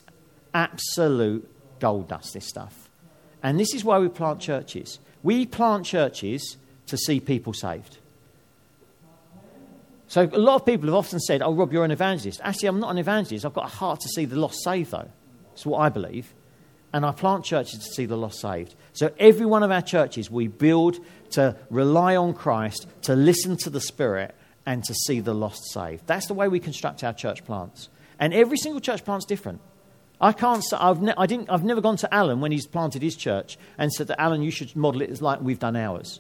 absolute 0.54 1.50
gold 1.80 2.10
dust, 2.10 2.34
this 2.34 2.48
stuff. 2.48 2.90
And 3.44 3.60
this 3.60 3.74
is 3.74 3.84
why 3.84 4.00
we 4.00 4.10
plant 4.10 4.42
churches. 4.42 5.00
We 5.24 5.46
plant 5.46 5.86
churches 5.86 6.58
to 6.88 6.98
see 6.98 7.20
people 7.20 7.54
saved. 7.54 7.98
So 10.08 10.24
a 10.24 10.40
lot 10.40 10.56
of 10.56 10.66
people 10.66 10.88
have 10.88 10.96
often 10.96 11.20
said, 11.20 11.42
Oh, 11.44 11.54
Rob, 11.54 11.72
you're 11.72 11.86
an 11.86 11.92
evangelist. 11.92 12.42
Actually, 12.44 12.70
I'm 12.70 12.80
not 12.80 12.90
an 12.90 12.98
evangelist. 12.98 13.46
I've 13.46 13.54
got 13.54 13.66
a 13.66 13.76
heart 13.76 14.00
to 14.02 14.10
see 14.10 14.26
the 14.26 14.38
lost 14.38 14.64
saved, 14.64 14.92
though. 14.92 15.10
That's 15.50 15.66
what 15.66 15.80
I 15.80 15.90
believe. 15.90 16.34
And 16.92 17.06
I 17.06 17.12
plant 17.12 17.46
churches 17.46 17.80
to 17.80 17.94
see 17.94 18.06
the 18.06 18.18
lost 18.18 18.42
saved. 18.42 18.74
So 18.94 19.12
every 19.20 19.46
one 19.46 19.62
of 19.62 19.70
our 19.70 19.84
churches, 19.84 20.32
we 20.32 20.48
build 20.48 20.98
to 21.32 21.56
rely 21.70 22.16
on 22.16 22.34
Christ, 22.34 22.88
to 23.04 23.16
listen 23.16 23.56
to 23.58 23.70
the 23.70 23.80
Spirit, 23.80 24.34
and 24.66 24.84
to 24.84 24.96
see 24.96 25.20
the 25.20 25.36
lost 25.36 25.72
saved. 25.72 26.08
That's 26.08 26.26
the 26.26 26.34
way 26.34 26.48
we 26.48 26.60
construct 26.60 27.04
our 27.04 27.14
church 27.14 27.46
plants. 27.46 27.90
And 28.20 28.34
every 28.34 28.58
single 28.58 28.82
church 28.82 29.06
plant's 29.06 29.26
different. 29.26 29.62
I 30.22 30.34
can't. 30.34 30.64
I've, 30.74 31.02
ne- 31.02 31.14
I 31.18 31.26
didn't, 31.26 31.50
I've 31.50 31.64
never 31.64 31.82
gone 31.82 31.98
to 31.98 32.14
Alan 32.14 32.42
when 32.42 32.52
he's 32.52 32.68
planted 32.68 33.02
his 33.02 33.16
church 33.16 33.58
and 33.78 33.92
said 33.92 34.08
to 34.08 34.22
Alan, 34.22 34.42
you 34.42 34.52
should 34.52 34.76
model 34.76 35.02
it 35.02 35.10
as 35.10 35.22
like 35.22 35.42
we've 35.42 35.60
done 35.60 35.76
ours. 35.76 36.20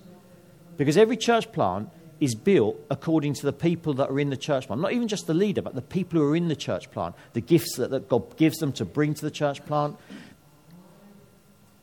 Because 0.77 0.95
every 0.97 1.17
church 1.17 1.51
plant 1.51 1.89
is 2.19 2.35
built 2.35 2.79
according 2.89 3.33
to 3.33 3.45
the 3.45 3.53
people 3.53 3.93
that 3.95 4.09
are 4.09 4.19
in 4.19 4.29
the 4.29 4.37
church 4.37 4.67
plant. 4.67 4.81
Not 4.81 4.93
even 4.93 5.07
just 5.07 5.27
the 5.27 5.33
leader, 5.33 5.61
but 5.61 5.75
the 5.75 5.81
people 5.81 6.19
who 6.19 6.29
are 6.29 6.35
in 6.35 6.47
the 6.47 6.55
church 6.55 6.89
plant. 6.91 7.15
The 7.33 7.41
gifts 7.41 7.75
that, 7.75 7.91
that 7.91 8.07
God 8.07 8.37
gives 8.37 8.57
them 8.57 8.71
to 8.73 8.85
bring 8.85 9.13
to 9.13 9.21
the 9.21 9.31
church 9.31 9.65
plant. 9.65 9.97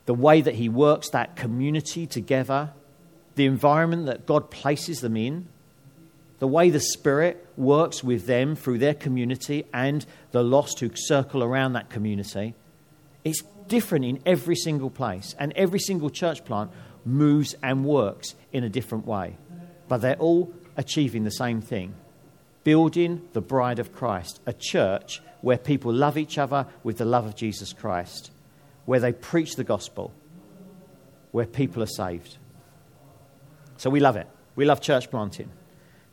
The 0.05 0.13
way 0.13 0.41
that 0.41 0.55
He 0.55 0.69
works 0.69 1.09
that 1.09 1.35
community 1.35 2.07
together. 2.07 2.71
The 3.35 3.45
environment 3.45 4.07
that 4.07 4.25
God 4.25 4.49
places 4.49 5.01
them 5.01 5.17
in. 5.17 5.47
The 6.39 6.47
way 6.47 6.69
the 6.69 6.79
Spirit 6.79 7.45
works 7.55 8.03
with 8.03 8.25
them 8.25 8.55
through 8.55 8.77
their 8.77 8.93
community 8.93 9.65
and 9.73 10.05
the 10.31 10.43
lost 10.43 10.79
who 10.79 10.89
circle 10.95 11.43
around 11.43 11.73
that 11.73 11.89
community. 11.89 12.55
It's 13.23 13.43
different 13.67 14.05
in 14.05 14.19
every 14.25 14.55
single 14.55 14.89
place. 14.89 15.35
And 15.39 15.53
every 15.55 15.79
single 15.79 16.09
church 16.09 16.45
plant 16.45 16.71
moves 17.05 17.55
and 17.63 17.85
works 17.85 18.35
in 18.51 18.63
a 18.63 18.69
different 18.69 19.05
way. 19.05 19.37
But 19.87 19.97
they're 19.97 20.17
all 20.17 20.53
achieving 20.75 21.23
the 21.23 21.31
same 21.31 21.61
thing 21.61 21.95
building 22.63 23.21
the 23.31 23.39
bride 23.39 23.79
of 23.79 23.93
Christ, 23.93 24.41
a 24.45 24.51
church 24.51 25.21
where 25.39 25.57
people 25.57 25.93
love 25.93 26.17
each 26.17 26.37
other 26.37 26.67
with 26.83 26.97
the 26.97 27.05
love 27.05 27.25
of 27.25 27.33
Jesus 27.33 27.71
Christ, 27.71 28.29
where 28.83 28.99
they 28.99 29.13
preach 29.13 29.55
the 29.55 29.63
gospel, 29.63 30.11
where 31.31 31.45
people 31.45 31.81
are 31.81 31.85
saved. 31.85 32.35
So 33.77 33.89
we 33.89 34.01
love 34.01 34.17
it. 34.17 34.27
We 34.57 34.65
love 34.65 34.81
church 34.81 35.09
planting. 35.09 35.49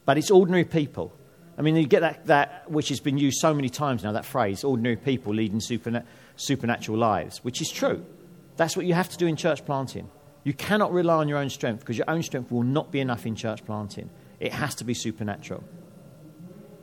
But 0.04 0.16
it's 0.16 0.30
ordinary 0.30 0.64
people. 0.64 1.12
I 1.56 1.62
mean, 1.62 1.76
you 1.76 1.86
get 1.86 2.00
that, 2.00 2.26
that 2.26 2.70
which 2.70 2.88
has 2.88 3.00
been 3.00 3.16
used 3.16 3.38
so 3.38 3.54
many 3.54 3.68
times 3.68 4.02
now, 4.02 4.12
that 4.12 4.24
phrase, 4.24 4.64
ordinary 4.64 4.96
people 4.96 5.34
leading 5.34 5.60
superna- 5.60 6.04
supernatural 6.36 6.98
lives, 6.98 7.38
which 7.44 7.60
is 7.60 7.70
true. 7.70 8.04
That's 8.56 8.76
what 8.76 8.86
you 8.86 8.94
have 8.94 9.08
to 9.10 9.16
do 9.16 9.26
in 9.26 9.36
church 9.36 9.64
planting. 9.64 10.10
You 10.42 10.52
cannot 10.52 10.92
rely 10.92 11.16
on 11.16 11.28
your 11.28 11.38
own 11.38 11.50
strength 11.50 11.80
because 11.80 11.96
your 11.96 12.08
own 12.10 12.22
strength 12.22 12.50
will 12.50 12.62
not 12.62 12.90
be 12.90 13.00
enough 13.00 13.24
in 13.26 13.34
church 13.34 13.64
planting. 13.64 14.10
It 14.40 14.52
has 14.52 14.74
to 14.76 14.84
be 14.84 14.94
supernatural. 14.94 15.64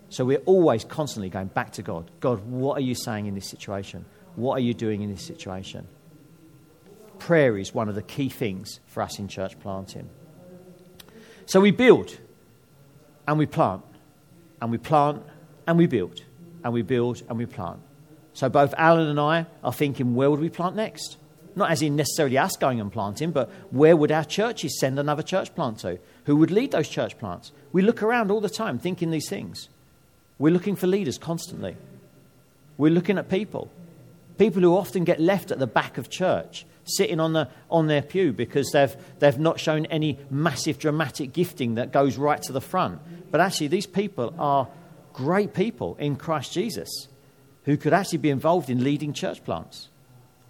So 0.10 0.26
we're 0.26 0.40
always 0.40 0.84
constantly 0.84 1.30
going 1.30 1.48
back 1.48 1.72
to 1.74 1.82
God. 1.82 2.12
God, 2.20 2.40
what 2.40 2.78
are 2.78 2.82
you 2.82 2.96
saying 2.96 3.28
in 3.28 3.36
this 3.36 3.50
situation? 3.50 4.06
What 4.36 4.56
are 4.56 4.62
you 4.62 4.74
doing 4.74 5.02
in 5.02 5.12
this 5.12 5.26
situation? 5.26 5.88
Prayer 7.20 7.58
is 7.58 7.74
one 7.74 7.88
of 7.88 7.96
the 7.96 8.02
key 8.02 8.30
things 8.30 8.80
for 8.88 9.04
us 9.04 9.20
in 9.20 9.28
church 9.28 9.60
planting. 9.60 10.10
So 11.46 11.62
we 11.62 11.72
build 11.72 12.18
and 13.28 13.38
we 13.38 13.46
plant, 13.46 13.84
and 14.62 14.72
we 14.72 14.78
plant 14.78 15.24
and 15.68 15.78
we 15.78 15.88
build, 15.88 16.22
and 16.64 16.74
we 16.74 16.82
build 16.82 17.22
and 17.28 17.38
we 17.38 17.46
plant. 17.46 17.80
So 18.34 18.50
both 18.50 18.74
Alan 18.78 19.08
and 19.08 19.20
I 19.20 19.46
are 19.64 19.74
thinking, 19.74 20.16
where 20.16 20.30
would 20.32 20.40
we 20.40 20.50
plant 20.50 20.76
next? 20.76 21.18
Not 21.56 21.70
as 21.70 21.82
in 21.82 21.98
necessarily 21.98 22.38
us 22.38 22.56
going 22.56 22.80
and 22.80 22.92
planting, 22.92 23.32
but 23.32 23.50
where 23.72 23.98
would 23.98 24.12
our 24.12 24.24
churches 24.24 24.80
send 24.80 24.98
another 24.98 25.24
church 25.24 25.54
plant 25.54 25.80
to? 25.80 26.00
Who 26.26 26.38
would 26.38 26.52
lead 26.52 26.72
those 26.72 26.88
church 26.88 27.20
plants? 27.20 27.52
We 27.74 27.82
look 27.82 28.02
around 28.02 28.32
all 28.32 28.40
the 28.40 28.50
time 28.50 28.80
thinking 28.80 29.12
these 29.12 29.28
things. 29.28 29.68
We're 30.40 30.54
looking 30.54 30.76
for 30.76 30.88
leaders 30.88 31.18
constantly. 31.18 31.76
We're 32.78 32.94
looking 32.94 33.18
at 33.18 33.30
people. 33.30 33.70
People 34.38 34.62
who 34.62 34.76
often 34.76 35.04
get 35.04 35.20
left 35.20 35.52
at 35.52 35.60
the 35.60 35.68
back 35.68 35.98
of 35.98 36.10
church, 36.10 36.66
sitting 36.84 37.20
on, 37.20 37.34
the, 37.34 37.50
on 37.70 37.88
their 37.88 38.02
pew 38.02 38.34
because 38.34 38.72
they've, 38.72 38.96
they've 39.20 39.40
not 39.40 39.60
shown 39.60 39.86
any 39.88 40.20
massive 40.30 40.80
dramatic 40.80 41.34
gifting 41.34 41.76
that 41.76 41.92
goes 41.92 42.18
right 42.18 42.42
to 42.44 42.54
the 42.54 42.62
front. 42.62 43.00
But 43.32 43.42
actually, 43.42 43.68
these 43.68 43.86
people 43.86 44.34
are 44.40 44.68
great 45.14 45.54
people 45.54 45.96
in 46.00 46.16
Christ 46.16 46.54
Jesus 46.54 47.08
who 47.64 47.78
could 47.78 47.94
actually 47.94 48.18
be 48.18 48.30
involved 48.30 48.70
in 48.70 48.84
leading 48.84 49.14
church 49.14 49.44
plants. 49.44 49.90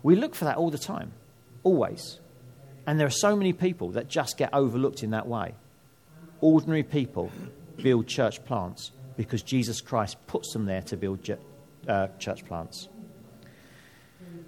We 0.04 0.16
look 0.16 0.34
for 0.34 0.46
that 0.46 0.58
all 0.58 0.72
the 0.72 0.78
time, 0.78 1.12
always. 1.64 2.20
And 2.88 3.00
there 3.00 3.08
are 3.08 3.12
so 3.12 3.36
many 3.36 3.54
people 3.54 3.92
that 3.92 4.08
just 4.08 4.38
get 4.38 4.54
overlooked 4.54 5.04
in 5.04 5.12
that 5.12 5.28
way. 5.28 5.54
Ordinary 6.40 6.84
people 6.84 7.32
build 7.78 8.08
church 8.08 8.44
plants 8.46 8.92
because 9.18 9.44
Jesus 9.44 9.82
Christ 9.82 10.18
puts 10.28 10.54
them 10.54 10.66
there 10.66 10.82
to 10.84 10.98
build 10.98 11.30
uh, 11.88 12.08
church 12.18 12.46
plants. 12.46 12.88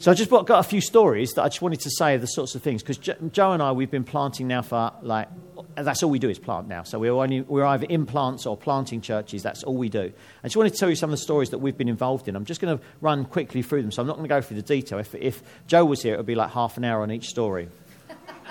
So 0.03 0.11
I 0.11 0.15
just 0.15 0.29
got 0.29 0.49
a 0.49 0.63
few 0.63 0.81
stories 0.81 1.31
that 1.35 1.43
I 1.43 1.47
just 1.47 1.61
wanted 1.61 1.79
to 1.79 1.89
say 1.89 2.15
of 2.15 2.19
the 2.19 2.27
sorts 2.27 2.55
of 2.55 2.61
things 2.61 2.83
because 2.83 2.97
Joe 2.97 3.53
and 3.53 3.63
I 3.63 3.71
we've 3.71 3.89
been 3.89 4.03
planting 4.03 4.49
now 4.49 4.61
for 4.61 4.91
like 5.01 5.29
that's 5.75 6.03
all 6.03 6.09
we 6.09 6.19
do 6.19 6.29
is 6.29 6.37
plant 6.37 6.67
now. 6.67 6.83
So 6.83 6.99
we're 6.99 7.13
only 7.13 7.39
we're 7.39 7.63
either 7.63 7.85
in 7.85 8.05
plants 8.05 8.45
or 8.45 8.57
planting 8.57 8.99
churches. 8.99 9.43
That's 9.43 9.63
all 9.63 9.77
we 9.77 9.87
do. 9.87 10.11
I 10.43 10.47
just 10.47 10.57
wanted 10.57 10.73
to 10.73 10.77
tell 10.77 10.89
you 10.89 10.97
some 10.97 11.09
of 11.09 11.11
the 11.11 11.23
stories 11.23 11.51
that 11.51 11.59
we've 11.59 11.77
been 11.77 11.87
involved 11.87 12.27
in. 12.27 12.35
I'm 12.35 12.43
just 12.43 12.59
going 12.59 12.77
to 12.77 12.83
run 12.99 13.23
quickly 13.23 13.61
through 13.61 13.81
them. 13.81 13.93
So 13.93 14.01
I'm 14.01 14.07
not 14.09 14.17
going 14.17 14.27
to 14.27 14.35
go 14.35 14.41
through 14.41 14.57
the 14.57 14.63
detail. 14.63 14.99
If 14.99 15.15
if 15.15 15.41
Joe 15.67 15.85
was 15.85 16.01
here, 16.01 16.15
it 16.15 16.17
would 16.17 16.25
be 16.25 16.35
like 16.35 16.51
half 16.51 16.75
an 16.75 16.83
hour 16.83 17.01
on 17.01 17.09
each 17.09 17.29
story. 17.29 17.69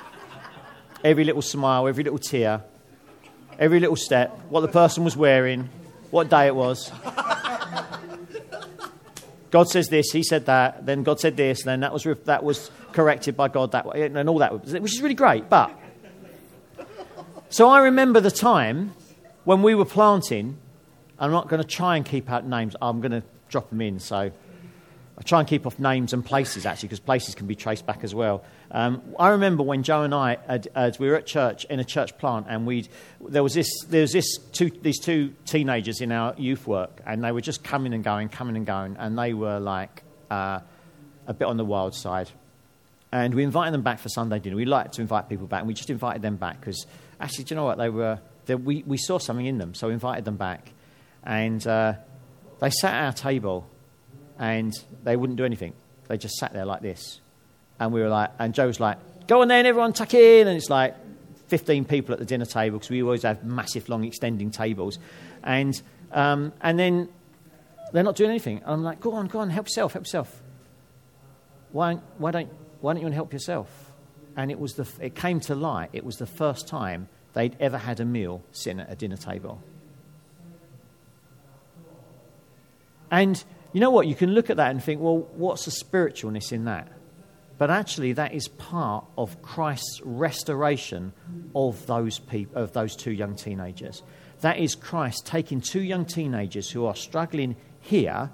every 1.05 1.25
little 1.25 1.43
smile, 1.43 1.87
every 1.87 2.03
little 2.03 2.19
tear, 2.19 2.63
every 3.59 3.79
little 3.79 3.97
step, 3.97 4.31
what 4.49 4.63
the 4.63 4.69
person 4.69 5.05
was 5.05 5.19
wearing, 5.19 5.69
what 6.11 6.31
day 6.31 6.47
it 6.47 6.57
was. 6.57 6.91
God 9.53 9.69
says 9.69 9.89
this, 9.89 10.11
he 10.11 10.23
said 10.23 10.47
that, 10.47 10.87
then 10.87 11.03
God 11.03 11.21
said 11.21 11.37
this, 11.37 11.63
then 11.63 11.81
that 11.81 11.93
was, 11.93 12.05
that 12.25 12.43
was 12.43 12.71
corrected 12.93 13.37
by 13.37 13.49
God 13.49 13.73
that 13.73 13.85
way, 13.85 14.07
and 14.07 14.29
all 14.29 14.39
that, 14.39 14.65
which 14.65 14.95
is 14.95 15.03
really 15.03 15.15
great. 15.15 15.51
But, 15.51 15.79
so 17.51 17.69
I 17.69 17.81
remember 17.81 18.19
the 18.19 18.31
time 18.31 18.95
when 19.45 19.63
we 19.63 19.75
were 19.75 19.85
planting, 19.85 20.57
I'm 21.19 21.31
not 21.31 21.49
going 21.49 21.61
to 21.61 21.69
try 21.69 21.97
and 21.97 22.07
keep 22.07 22.31
out 22.31 22.47
names, 22.47 22.75
I'm 22.81 23.03
going 23.03 23.13
to 23.13 23.23
drop 23.51 23.69
them 23.69 23.83
in. 23.83 24.01
So 24.01 24.33
I 25.19 25.23
try 25.23 25.41
and 25.41 25.49
keep 25.49 25.67
off 25.67 25.79
names 25.79 26.15
and 26.15 26.25
places, 26.25 26.65
actually, 26.65 26.89
because 26.89 27.01
places 27.01 27.35
can 27.35 27.47
be 27.47 27.55
traced 27.55 27.85
back 27.85 28.03
as 28.03 28.15
well. 28.15 28.43
Um, 28.71 29.03
I 29.19 29.29
remember 29.31 29.63
when 29.63 29.83
Joe 29.83 30.03
and 30.03 30.15
I, 30.15 30.39
had, 30.47 30.69
had, 30.75 30.99
we 30.99 31.09
were 31.09 31.17
at 31.17 31.27
church, 31.27 31.67
in 31.67 31.81
a 31.81 31.85
church 31.85 32.17
plant, 32.17 32.47
and 32.49 32.67
we 32.67 32.89
there 33.21 33.43
was, 33.43 33.53
this, 33.53 33.69
there 33.89 34.01
was 34.01 34.13
this 34.13 34.39
two, 34.53 34.71
these 34.71 34.99
two 34.99 35.35
teenagers 35.45 36.01
in 36.01 36.13
our 36.13 36.35
youth 36.39 36.67
work, 36.67 37.03
and 37.05 37.23
they 37.23 37.31
were 37.31 37.43
just 37.43 37.63
coming 37.63 37.93
and 37.93 38.03
going, 38.03 38.31
coming 38.31 38.57
and 38.57 38.65
going, 38.65 38.97
and 38.97 39.19
they 39.19 39.35
were 39.35 39.61
like 39.61 40.03
uh, 40.31 40.61
a 41.27 41.35
bit 41.35 41.45
on 41.45 41.59
the 41.59 41.65
wild 41.65 41.95
side. 41.95 42.31
And 43.13 43.35
we 43.35 43.43
invited 43.45 43.75
them 43.75 43.83
back 43.83 43.99
for 43.99 44.09
Sunday 44.09 44.39
dinner. 44.39 44.57
We 44.57 44.65
like 44.65 44.93
to 44.93 45.03
invite 45.03 45.29
people 45.29 45.47
back, 45.47 45.61
and 45.61 45.69
we 45.69 45.75
just 45.75 45.91
invited 45.91 46.23
them 46.23 46.37
back 46.37 46.59
because 46.59 46.87
actually, 47.21 47.45
do 47.45 47.55
you 47.55 47.57
know 47.57 47.65
what? 47.65 47.77
They 47.77 47.91
were, 47.91 48.19
they, 48.47 48.55
we, 48.55 48.83
we 48.87 48.97
saw 48.97 49.19
something 49.19 49.45
in 49.45 49.59
them, 49.59 49.75
so 49.75 49.89
we 49.89 49.93
invited 49.93 50.25
them 50.25 50.39
back. 50.39 50.73
And 51.23 51.65
uh, 51.67 51.95
they 52.61 52.71
sat 52.71 52.95
at 52.95 53.05
our 53.05 53.13
table, 53.13 53.69
and 54.43 54.75
they 55.05 55.15
wouldn't 55.17 55.37
do 55.37 55.45
anything. 55.45 55.73
They 56.09 56.19
just 56.19 56.35
sat 56.35 56.53
there 56.53 56.65
like 56.65 56.83
this. 56.83 57.21
And 57.79 57.93
we 57.93 58.03
were 58.03 58.09
like, 58.09 58.33
and 58.41 58.53
Joe 58.53 58.67
was 58.67 58.81
like, 58.81 58.99
go 59.29 59.41
on 59.41 59.49
then, 59.49 59.67
everyone 59.67 59.93
tuck 59.93 60.15
in. 60.15 60.49
And 60.49 60.57
it's 60.57 60.69
like 60.69 60.97
15 61.47 61.85
people 61.85 62.13
at 62.13 62.19
the 62.19 62.25
dinner 62.25 62.45
table 62.45 62.79
because 62.79 62.91
we 62.91 63.05
always 63.05 63.23
have 63.23 63.45
massive, 63.45 63.89
long, 63.89 64.03
extending 64.03 64.51
tables. 64.51 64.99
And, 65.45 65.81
um, 66.11 66.53
and 66.61 66.77
then 66.77 67.09
they're 67.93 68.03
not 68.03 68.17
doing 68.17 68.31
anything. 68.31 68.61
I'm 68.67 68.83
like, 68.83 69.01
go 69.01 69.13
on, 69.13 69.29
go 69.29 69.39
on, 69.39 69.49
help 69.49 69.67
yourself, 69.67 69.93
help 69.93 70.07
yourself. 70.07 70.43
Why, 71.71 71.95
why, 72.19 72.33
don't, 72.33 72.51
why 72.81 72.95
don't 72.95 73.03
you 73.03 73.11
help 73.11 73.33
yourself? 73.33 73.93
And 74.37 74.51
it, 74.51 74.59
was 74.59 74.75
the, 74.75 74.89
it 75.01 75.15
came 75.15 75.39
to 75.43 75.55
light. 75.55 75.91
It 75.93 76.05
was 76.05 76.17
the 76.17 76.27
first 76.27 76.67
time 76.67 77.09
they'd 77.33 77.57
ever 77.61 77.79
had 77.79 78.01
a 78.01 78.05
meal 78.05 78.43
sitting 78.51 78.81
at 78.81 78.91
a 78.91 78.97
dinner 78.97 79.17
table. 79.17 79.63
And 83.09 83.45
you 83.73 83.81
know 83.81 83.91
what? 83.91 84.07
You 84.07 84.15
can 84.15 84.35
look 84.35 84.51
at 84.51 84.59
that 84.59 84.71
and 84.71 84.83
think, 84.83 85.01
well, 85.01 85.29
what's 85.35 85.65
the 85.65 85.71
spiritualness 85.71 86.53
in 86.53 86.65
that? 86.67 86.89
But 87.59 87.71
actually, 87.71 88.15
that 88.15 88.35
is 88.35 88.49
part 88.49 89.05
of 89.17 89.41
Christ's 89.41 90.01
restoration 90.05 91.13
of 91.55 91.87
those, 91.87 92.19
peop- 92.19 92.55
of 92.57 92.73
those 92.73 92.97
two 92.97 93.13
young 93.13 93.37
teenagers. 93.37 94.03
That 94.41 94.59
is 94.59 94.75
Christ 94.75 95.27
taking 95.27 95.61
two 95.61 95.83
young 95.83 96.05
teenagers 96.05 96.71
who 96.71 96.87
are 96.87 96.97
struggling 96.97 97.57
here 97.81 98.31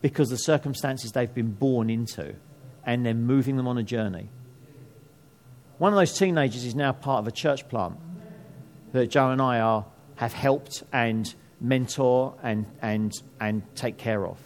because 0.00 0.28
of 0.28 0.38
the 0.38 0.44
circumstances 0.44 1.12
they've 1.12 1.34
been 1.34 1.52
born 1.52 1.90
into 1.90 2.34
and 2.84 3.04
then 3.04 3.24
moving 3.24 3.56
them 3.56 3.68
on 3.68 3.76
a 3.76 3.82
journey. 3.82 4.30
One 5.78 5.92
of 5.92 5.98
those 5.98 6.16
teenagers 6.16 6.64
is 6.64 6.74
now 6.74 6.92
part 6.92 7.20
of 7.20 7.28
a 7.28 7.32
church 7.32 7.68
plant 7.68 7.98
that 8.92 9.08
Joe 9.08 9.30
and 9.30 9.42
I 9.42 9.60
are, 9.60 9.84
have 10.16 10.32
helped 10.32 10.82
and 10.92 11.32
mentor 11.60 12.34
and, 12.42 12.66
and, 12.80 13.12
and 13.38 13.62
take 13.76 13.98
care 13.98 14.26
of. 14.26 14.38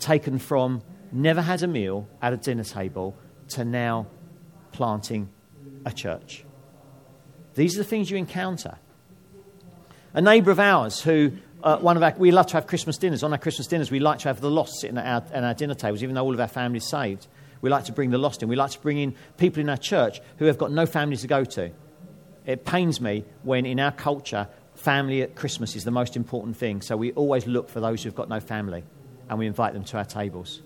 Taken 0.00 0.38
from 0.38 0.82
never 1.12 1.42
had 1.42 1.62
a 1.62 1.68
meal 1.68 2.08
at 2.20 2.32
a 2.32 2.36
dinner 2.36 2.64
table 2.64 3.16
to 3.50 3.64
now 3.64 4.06
planting 4.72 5.28
a 5.84 5.92
church. 5.92 6.44
These 7.54 7.76
are 7.76 7.78
the 7.82 7.88
things 7.88 8.10
you 8.10 8.16
encounter. 8.16 8.78
A 10.14 10.22
neighbour 10.22 10.50
of 10.50 10.58
ours 10.58 11.00
who, 11.02 11.32
uh, 11.62 11.78
one 11.78 11.96
of 11.96 12.02
our, 12.02 12.14
we 12.16 12.30
love 12.30 12.46
to 12.48 12.54
have 12.54 12.66
Christmas 12.66 12.96
dinners. 12.98 13.22
On 13.22 13.32
our 13.32 13.38
Christmas 13.38 13.66
dinners, 13.66 13.90
we 13.90 14.00
like 14.00 14.20
to 14.20 14.28
have 14.28 14.40
the 14.40 14.50
lost 14.50 14.80
sitting 14.80 14.98
at 14.98 15.06
our, 15.06 15.36
at 15.36 15.44
our 15.44 15.54
dinner 15.54 15.74
tables, 15.74 16.02
even 16.02 16.14
though 16.14 16.24
all 16.24 16.34
of 16.34 16.40
our 16.40 16.48
families 16.48 16.86
saved. 16.86 17.26
We 17.60 17.68
like 17.68 17.84
to 17.84 17.92
bring 17.92 18.10
the 18.10 18.18
lost 18.18 18.42
in. 18.42 18.48
We 18.48 18.56
like 18.56 18.70
to 18.70 18.80
bring 18.80 18.98
in 18.98 19.14
people 19.36 19.60
in 19.60 19.68
our 19.68 19.76
church 19.76 20.20
who 20.38 20.46
have 20.46 20.56
got 20.56 20.72
no 20.72 20.86
family 20.86 21.16
to 21.18 21.26
go 21.26 21.44
to. 21.44 21.70
It 22.46 22.64
pains 22.64 23.00
me 23.00 23.24
when 23.42 23.66
in 23.66 23.78
our 23.78 23.92
culture, 23.92 24.48
family 24.76 25.20
at 25.20 25.36
Christmas 25.36 25.76
is 25.76 25.84
the 25.84 25.90
most 25.90 26.16
important 26.16 26.56
thing. 26.56 26.80
So 26.80 26.96
we 26.96 27.12
always 27.12 27.46
look 27.46 27.68
for 27.68 27.80
those 27.80 28.02
who've 28.02 28.14
got 28.14 28.30
no 28.30 28.40
family 28.40 28.82
and 29.30 29.38
we 29.38 29.46
invite 29.46 29.72
them 29.72 29.84
to 29.84 29.96
our 29.96 30.04
tables. 30.04 30.60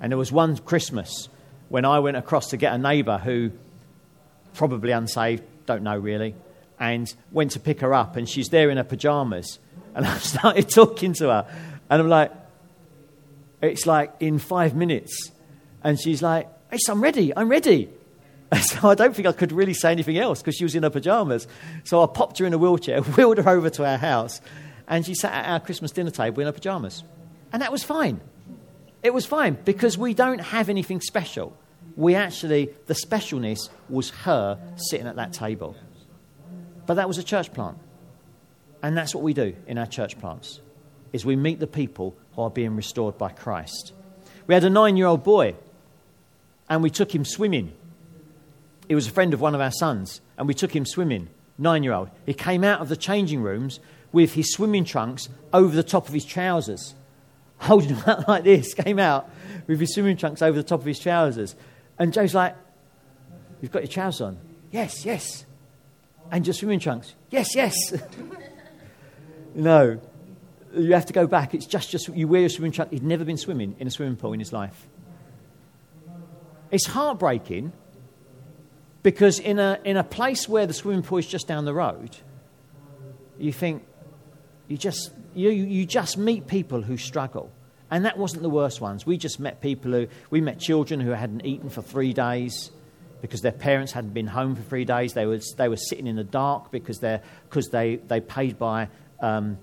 And 0.00 0.10
there 0.10 0.18
was 0.18 0.32
one 0.32 0.58
Christmas 0.58 1.28
when 1.68 1.84
I 1.84 2.00
went 2.00 2.16
across 2.16 2.50
to 2.50 2.56
get 2.56 2.74
a 2.74 2.78
neighbour 2.78 3.16
who, 3.16 3.52
probably 4.54 4.90
unsaved, 4.90 5.44
don't 5.66 5.82
know 5.82 5.96
really, 5.96 6.34
and 6.80 7.12
went 7.30 7.52
to 7.52 7.60
pick 7.60 7.80
her 7.80 7.94
up, 7.94 8.16
and 8.16 8.28
she's 8.28 8.48
there 8.48 8.70
in 8.70 8.76
her 8.76 8.84
pajamas. 8.84 9.60
And 9.94 10.04
I 10.06 10.18
started 10.18 10.68
talking 10.68 11.12
to 11.14 11.28
her, 11.28 11.46
and 11.88 12.02
I'm 12.02 12.08
like, 12.08 12.32
it's 13.62 13.86
like 13.86 14.12
in 14.18 14.40
five 14.40 14.74
minutes. 14.74 15.30
And 15.82 15.98
she's 15.98 16.20
like, 16.20 16.48
Yes, 16.72 16.88
I'm 16.88 17.00
ready, 17.00 17.34
I'm 17.34 17.48
ready. 17.48 17.88
So 18.62 18.88
I 18.88 18.94
don't 18.94 19.14
think 19.14 19.26
I 19.26 19.32
could 19.32 19.52
really 19.52 19.74
say 19.74 19.90
anything 19.90 20.18
else 20.18 20.40
because 20.40 20.54
she 20.54 20.64
was 20.64 20.74
in 20.74 20.84
her 20.84 20.90
pajamas. 20.90 21.48
So 21.84 22.02
I 22.02 22.06
popped 22.06 22.38
her 22.38 22.46
in 22.46 22.52
a 22.52 22.58
wheelchair, 22.58 23.00
wheeled 23.16 23.38
her 23.38 23.48
over 23.48 23.70
to 23.70 23.84
our 23.84 23.98
house, 23.98 24.40
and 24.88 25.04
she 25.04 25.14
sat 25.14 25.32
at 25.32 25.50
our 25.50 25.60
Christmas 25.60 25.90
dinner 25.90 26.10
table 26.10 26.40
in 26.40 26.46
her 26.46 26.52
pajamas. 26.52 27.02
And 27.56 27.62
that 27.62 27.72
was 27.72 27.82
fine. 27.82 28.20
It 29.02 29.14
was 29.14 29.24
fine 29.24 29.56
because 29.64 29.96
we 29.96 30.12
don't 30.12 30.40
have 30.40 30.68
anything 30.68 31.00
special. 31.00 31.56
We 31.96 32.14
actually, 32.14 32.68
the 32.84 32.92
specialness 32.92 33.70
was 33.88 34.10
her 34.10 34.60
sitting 34.76 35.06
at 35.06 35.16
that 35.16 35.32
table. 35.32 35.74
But 36.84 36.94
that 36.94 37.08
was 37.08 37.16
a 37.16 37.22
church 37.22 37.54
plant. 37.54 37.78
And 38.82 38.94
that's 38.94 39.14
what 39.14 39.24
we 39.24 39.32
do 39.32 39.56
in 39.66 39.78
our 39.78 39.86
church 39.86 40.18
plants, 40.18 40.60
is 41.14 41.24
we 41.24 41.34
meet 41.34 41.58
the 41.58 41.66
people 41.66 42.14
who 42.34 42.42
are 42.42 42.50
being 42.50 42.76
restored 42.76 43.16
by 43.16 43.30
Christ. 43.30 43.94
We 44.46 44.52
had 44.52 44.64
a 44.64 44.68
nine-year-old 44.68 45.24
boy, 45.24 45.54
and 46.68 46.82
we 46.82 46.90
took 46.90 47.14
him 47.14 47.24
swimming 47.24 47.72
he 48.86 48.94
was 48.94 49.08
a 49.08 49.10
friend 49.10 49.34
of 49.34 49.40
one 49.40 49.54
of 49.54 49.62
our 49.62 49.72
sons, 49.72 50.20
and 50.36 50.46
we 50.46 50.52
took 50.52 50.74
him 50.74 50.86
swimming, 50.86 51.28
nine 51.58 51.82
year 51.82 51.92
old. 51.92 52.10
He 52.24 52.34
came 52.34 52.62
out 52.62 52.80
of 52.80 52.88
the 52.90 52.96
changing 52.96 53.42
rooms 53.42 53.80
with 54.12 54.34
his 54.34 54.52
swimming 54.52 54.84
trunks 54.84 55.28
over 55.54 55.74
the 55.74 55.82
top 55.82 56.06
of 56.06 56.14
his 56.14 56.24
trousers, 56.24 56.94
holding 57.58 57.88
them 57.94 58.04
out 58.06 58.28
like 58.28 58.44
this, 58.44 58.74
came 58.74 58.98
out 58.98 59.30
with 59.66 59.80
his 59.80 59.94
swimming 59.94 60.16
trunks 60.16 60.42
over 60.42 60.56
the 60.56 60.62
top 60.62 60.80
of 60.80 60.86
his 60.86 60.98
trousers. 60.98 61.56
And 61.98 62.12
Joe's 62.12 62.34
like, 62.34 62.56
You've 63.60 63.72
got 63.72 63.82
your 63.82 63.90
trousers 63.90 64.20
on? 64.20 64.38
Yes, 64.70 65.04
yes. 65.04 65.46
And 66.30 66.46
your 66.46 66.54
swimming 66.54 66.80
trunks? 66.80 67.14
Yes, 67.30 67.54
yes. 67.54 67.74
no. 69.54 70.00
You 70.76 70.92
have 70.92 71.06
to 71.06 71.12
go 71.12 71.26
back. 71.26 71.54
It's 71.54 71.66
just, 71.66 71.90
just 71.90 72.08
you 72.08 72.28
wear 72.28 72.40
your 72.40 72.50
swimming 72.50 72.72
trunks. 72.72 72.92
He'd 72.92 73.02
never 73.02 73.24
been 73.24 73.38
swimming 73.38 73.76
in 73.78 73.86
a 73.86 73.90
swimming 73.90 74.16
pool 74.16 74.34
in 74.34 74.40
his 74.40 74.52
life. 74.52 74.86
It's 76.70 76.86
heartbreaking 76.86 77.72
because 79.02 79.38
in 79.38 79.58
a, 79.58 79.78
in 79.84 79.96
a 79.96 80.04
place 80.04 80.48
where 80.48 80.66
the 80.66 80.74
swimming 80.74 81.02
pool 81.02 81.18
is 81.18 81.26
just 81.26 81.46
down 81.46 81.64
the 81.64 81.72
road, 81.72 82.16
you 83.38 83.52
think, 83.52 83.84
you 84.68 84.76
just, 84.76 85.12
you, 85.34 85.50
you 85.50 85.86
just 85.86 86.18
meet 86.18 86.46
people 86.46 86.82
who 86.82 86.96
struggle. 86.96 87.50
And 87.90 88.04
that 88.04 88.18
wasn't 88.18 88.42
the 88.42 88.50
worst 88.50 88.80
ones. 88.80 89.06
We 89.06 89.16
just 89.16 89.38
met 89.38 89.60
people 89.60 89.92
who, 89.92 90.08
we 90.30 90.40
met 90.40 90.58
children 90.58 91.00
who 91.00 91.10
hadn't 91.10 91.46
eaten 91.46 91.70
for 91.70 91.82
three 91.82 92.12
days 92.12 92.70
because 93.20 93.42
their 93.42 93.52
parents 93.52 93.92
hadn't 93.92 94.12
been 94.12 94.26
home 94.26 94.56
for 94.56 94.62
three 94.62 94.84
days. 94.84 95.12
They 95.12 95.26
were, 95.26 95.40
they 95.56 95.68
were 95.68 95.76
sitting 95.76 96.06
in 96.06 96.16
the 96.16 96.24
dark 96.24 96.72
because, 96.72 96.98
because 96.98 97.68
they, 97.68 97.96
they 97.96 98.20
paid 98.20 98.58
by 98.58 98.88
um, 99.20 99.58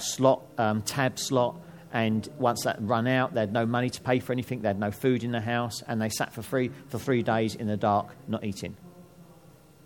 slot, 0.00 0.42
um, 0.58 0.82
tab 0.82 1.18
slot. 1.18 1.60
And 1.92 2.28
once 2.38 2.64
that 2.64 2.76
run 2.80 3.06
out, 3.06 3.34
they 3.34 3.40
had 3.40 3.52
no 3.52 3.66
money 3.66 3.90
to 3.90 4.00
pay 4.00 4.20
for 4.20 4.32
anything. 4.32 4.62
They 4.62 4.68
had 4.68 4.78
no 4.78 4.92
food 4.92 5.24
in 5.24 5.32
the 5.32 5.40
house, 5.40 5.82
and 5.82 6.00
they 6.00 6.08
sat 6.08 6.32
for 6.32 6.42
three, 6.42 6.70
for 6.88 6.98
three 6.98 7.22
days 7.22 7.56
in 7.56 7.66
the 7.66 7.76
dark, 7.76 8.14
not 8.28 8.44
eating. 8.44 8.76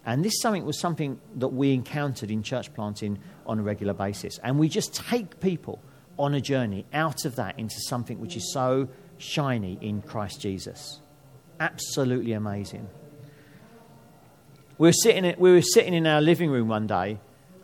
And 0.07 0.25
this 0.25 0.41
something 0.41 0.65
was 0.65 0.79
something 0.79 1.19
that 1.37 1.49
we 1.49 1.73
encountered 1.73 2.31
in 2.31 2.43
church 2.43 2.73
planting 2.75 3.19
on 3.47 3.59
a 3.59 3.63
regular 3.63 3.95
basis. 3.95 4.39
And 4.43 4.59
we 4.59 4.69
just 4.69 4.95
take 4.95 5.41
people 5.41 5.81
on 6.19 6.35
a 6.35 6.41
journey 6.41 6.87
out 6.93 7.25
of 7.25 7.37
that 7.37 7.59
into 7.59 7.77
something 7.89 8.21
which 8.21 8.37
is 8.37 8.53
so 8.53 8.89
shiny 9.19 9.79
in 9.81 10.03
Christ 10.03 10.41
Jesus. 10.41 11.01
Absolutely 11.59 12.33
amazing. 12.33 12.89
We 14.77 14.89
were 14.89 14.93
sitting, 14.93 15.35
we 15.39 15.53
were 15.53 15.63
sitting 15.63 15.95
in 15.95 16.07
our 16.07 16.21
living 16.21 16.51
room 16.51 16.69
one 16.69 16.87
day, 16.87 17.19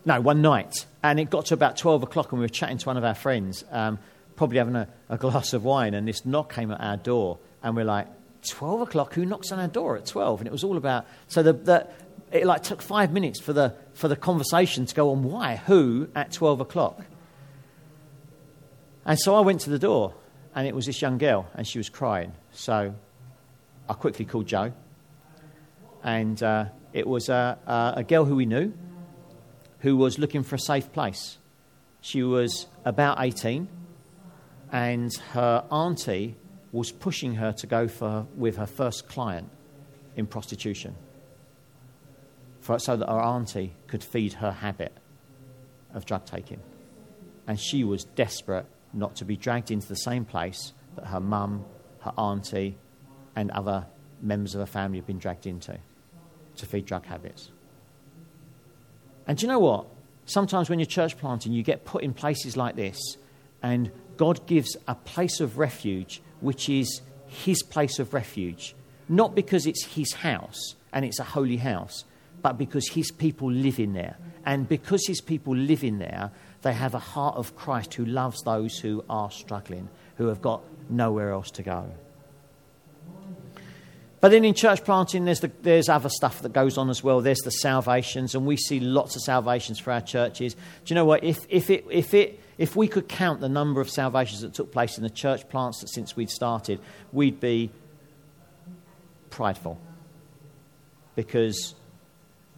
no, 0.05 0.19
one 0.21 0.41
night, 0.41 0.85
and 1.03 1.19
it 1.19 1.29
got 1.29 1.47
to 1.47 1.53
about 1.53 1.77
12 1.77 2.03
o'clock, 2.03 2.31
and 2.31 2.39
we 2.39 2.45
were 2.45 2.49
chatting 2.49 2.77
to 2.77 2.85
one 2.85 2.97
of 2.97 3.03
our 3.03 3.13
friends. 3.13 3.63
Um, 3.69 3.99
probably 4.35 4.57
having 4.57 4.75
a, 4.75 4.87
a 5.09 5.17
glass 5.17 5.53
of 5.53 5.63
wine, 5.63 5.93
and 5.93 6.07
this 6.07 6.25
knock 6.25 6.53
came 6.53 6.71
at 6.71 6.81
our 6.81 6.97
door, 6.97 7.37
and 7.61 7.75
we're 7.75 7.85
like, 7.85 8.07
12 8.47 8.81
o'clock? 8.81 9.13
Who 9.13 9.25
knocks 9.25 9.51
on 9.51 9.59
our 9.59 9.67
door 9.67 9.97
at 9.97 10.05
12? 10.05 10.41
And 10.41 10.47
it 10.47 10.51
was 10.51 10.63
all 10.63 10.77
about. 10.77 11.05
So 11.27 11.43
the, 11.43 11.53
the, 11.53 11.87
it 12.31 12.45
like 12.45 12.63
took 12.63 12.81
five 12.81 13.11
minutes 13.11 13.39
for 13.39 13.53
the, 13.53 13.75
for 13.93 14.07
the 14.07 14.15
conversation 14.15 14.85
to 14.85 14.95
go 14.95 15.11
on 15.11 15.23
why, 15.23 15.57
who, 15.57 16.09
at 16.15 16.31
12 16.31 16.61
o'clock. 16.61 17.05
And 19.05 19.19
so 19.19 19.35
I 19.35 19.41
went 19.41 19.61
to 19.61 19.69
the 19.69 19.79
door, 19.79 20.13
and 20.55 20.67
it 20.67 20.75
was 20.75 20.85
this 20.85 21.01
young 21.01 21.17
girl, 21.17 21.49
and 21.53 21.67
she 21.67 21.77
was 21.77 21.89
crying. 21.89 22.33
So 22.51 22.93
I 23.89 23.93
quickly 23.93 24.25
called 24.25 24.47
Joe, 24.47 24.73
and 26.03 26.41
uh, 26.41 26.65
it 26.93 27.07
was 27.07 27.29
a, 27.29 27.57
a 27.95 28.03
girl 28.03 28.25
who 28.25 28.35
we 28.35 28.45
knew 28.45 28.73
who 29.81 29.97
was 29.97 30.19
looking 30.19 30.43
for 30.43 30.55
a 30.55 30.59
safe 30.59 30.91
place. 30.93 31.37
She 32.01 32.23
was 32.23 32.67
about 32.85 33.17
18 33.19 33.67
and 34.71 35.13
her 35.33 35.65
auntie 35.71 36.35
was 36.71 36.91
pushing 36.91 37.35
her 37.35 37.51
to 37.51 37.67
go 37.67 37.87
for, 37.87 38.25
with 38.35 38.57
her 38.57 38.65
first 38.65 39.07
client 39.07 39.49
in 40.15 40.25
prostitution 40.25 40.95
for, 42.61 42.79
so 42.79 42.95
that 42.95 43.09
her 43.09 43.19
auntie 43.19 43.73
could 43.87 44.03
feed 44.03 44.33
her 44.33 44.51
habit 44.51 44.93
of 45.93 46.05
drug 46.05 46.25
taking. 46.25 46.61
And 47.47 47.59
she 47.59 47.83
was 47.83 48.05
desperate 48.05 48.65
not 48.93 49.15
to 49.17 49.25
be 49.25 49.35
dragged 49.35 49.71
into 49.71 49.87
the 49.87 49.95
same 49.95 50.25
place 50.25 50.73
that 50.95 51.07
her 51.07 51.19
mum, 51.19 51.65
her 52.01 52.13
auntie, 52.17 52.77
and 53.35 53.51
other 53.51 53.85
members 54.21 54.55
of 54.55 54.59
her 54.61 54.67
family 54.67 54.99
have 54.99 55.07
been 55.07 55.19
dragged 55.19 55.47
into 55.47 55.77
to 56.57 56.65
feed 56.65 56.85
drug 56.85 57.05
habits. 57.05 57.49
And 59.27 59.37
do 59.37 59.45
you 59.45 59.51
know 59.51 59.59
what? 59.59 59.87
Sometimes 60.25 60.69
when 60.69 60.79
you're 60.79 60.85
church 60.85 61.17
planting, 61.17 61.51
you 61.51 61.63
get 61.63 61.85
put 61.85 62.03
in 62.03 62.13
places 62.13 62.55
like 62.55 62.75
this, 62.75 63.17
and 63.63 63.91
God 64.17 64.45
gives 64.45 64.77
a 64.87 64.95
place 64.95 65.39
of 65.39 65.57
refuge, 65.57 66.21
which 66.41 66.69
is 66.69 67.01
His 67.27 67.63
place 67.63 67.99
of 67.99 68.13
refuge. 68.13 68.75
Not 69.09 69.35
because 69.35 69.65
it's 69.65 69.83
His 69.83 70.13
house 70.13 70.75
and 70.93 71.05
it's 71.05 71.19
a 71.19 71.23
holy 71.23 71.57
house, 71.57 72.03
but 72.41 72.57
because 72.57 72.89
His 72.89 73.11
people 73.11 73.51
live 73.51 73.79
in 73.79 73.93
there. 73.93 74.17
And 74.45 74.67
because 74.67 75.05
His 75.05 75.21
people 75.21 75.55
live 75.55 75.83
in 75.83 75.99
there, 75.99 76.31
they 76.61 76.73
have 76.73 76.93
a 76.93 76.99
heart 76.99 77.35
of 77.35 77.55
Christ 77.55 77.93
who 77.93 78.05
loves 78.05 78.41
those 78.43 78.77
who 78.79 79.03
are 79.09 79.31
struggling, 79.31 79.89
who 80.17 80.27
have 80.27 80.41
got 80.41 80.61
nowhere 80.89 81.31
else 81.31 81.51
to 81.51 81.63
go. 81.63 81.91
But 84.19 84.29
then 84.29 84.45
in 84.45 84.53
church 84.53 84.83
planting, 84.83 85.25
there's, 85.25 85.39
the, 85.39 85.51
there's 85.63 85.89
other 85.89 86.09
stuff 86.09 86.43
that 86.43 86.53
goes 86.53 86.77
on 86.77 86.91
as 86.91 87.03
well. 87.03 87.21
There's 87.21 87.39
the 87.39 87.49
salvations, 87.49 88.35
and 88.35 88.45
we 88.45 88.55
see 88.55 88.79
lots 88.79 89.15
of 89.15 89.23
salvations 89.23 89.79
for 89.79 89.91
our 89.91 90.01
churches. 90.01 90.53
Do 90.53 90.59
you 90.85 90.95
know 90.95 91.05
what? 91.05 91.23
If, 91.23 91.39
if, 91.49 91.71
it, 91.71 91.85
if 91.89 92.13
it 92.13 92.39
if 92.61 92.75
we 92.75 92.87
could 92.87 93.07
count 93.07 93.41
the 93.41 93.49
number 93.49 93.81
of 93.81 93.89
salvations 93.89 94.41
that 94.41 94.53
took 94.53 94.71
place 94.71 94.95
in 94.95 95.03
the 95.03 95.09
church 95.09 95.49
plants 95.49 95.83
since 95.87 96.15
we'd 96.15 96.29
started, 96.29 96.79
we'd 97.11 97.39
be 97.39 97.71
prideful 99.31 99.79
because 101.15 101.73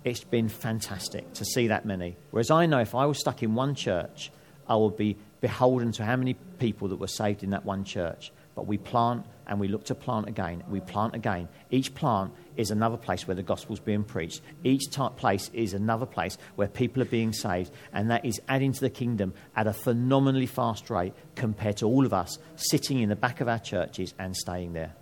it's 0.03 0.23
been 0.23 0.49
fantastic 0.49 1.33
to 1.33 1.45
see 1.45 1.67
that 1.67 1.85
many. 1.85 2.17
Whereas 2.31 2.51
I 2.51 2.65
know 2.65 2.79
if 2.79 2.95
I 2.95 3.05
was 3.05 3.19
stuck 3.19 3.43
in 3.43 3.55
one 3.55 3.75
church, 3.75 4.31
I 4.67 4.75
would 4.75 4.97
be 4.97 5.17
beholden 5.41 5.91
to 5.93 6.05
how 6.05 6.15
many 6.15 6.35
people 6.59 6.87
that 6.89 6.97
were 6.97 7.07
saved 7.07 7.43
in 7.43 7.51
that 7.51 7.65
one 7.65 7.83
church. 7.83 8.31
But 8.55 8.67
we 8.67 8.77
plant 8.77 9.25
and 9.47 9.59
we 9.59 9.67
look 9.67 9.85
to 9.85 9.95
plant 9.95 10.27
again. 10.27 10.63
We 10.69 10.79
plant 10.79 11.15
again. 11.15 11.49
Each 11.69 11.93
plant 11.93 12.33
is 12.55 12.71
another 12.71 12.97
place 12.97 13.27
where 13.27 13.35
the 13.35 13.43
gospel's 13.43 13.79
being 13.79 14.03
preached. 14.03 14.41
Each 14.63 14.89
type 14.89 15.17
place 15.17 15.49
is 15.53 15.73
another 15.73 16.05
place 16.05 16.37
where 16.55 16.67
people 16.67 17.01
are 17.01 17.05
being 17.05 17.33
saved, 17.33 17.71
and 17.91 18.11
that 18.11 18.25
is 18.25 18.39
adding 18.47 18.71
to 18.73 18.79
the 18.79 18.89
kingdom 18.89 19.33
at 19.55 19.67
a 19.67 19.73
phenomenally 19.73 20.45
fast 20.45 20.89
rate 20.89 21.13
compared 21.35 21.77
to 21.77 21.87
all 21.87 22.05
of 22.05 22.13
us 22.13 22.37
sitting 22.55 22.99
in 22.99 23.09
the 23.09 23.15
back 23.15 23.41
of 23.41 23.47
our 23.47 23.59
churches 23.59 24.13
and 24.19 24.35
staying 24.35 24.73
there. 24.73 24.93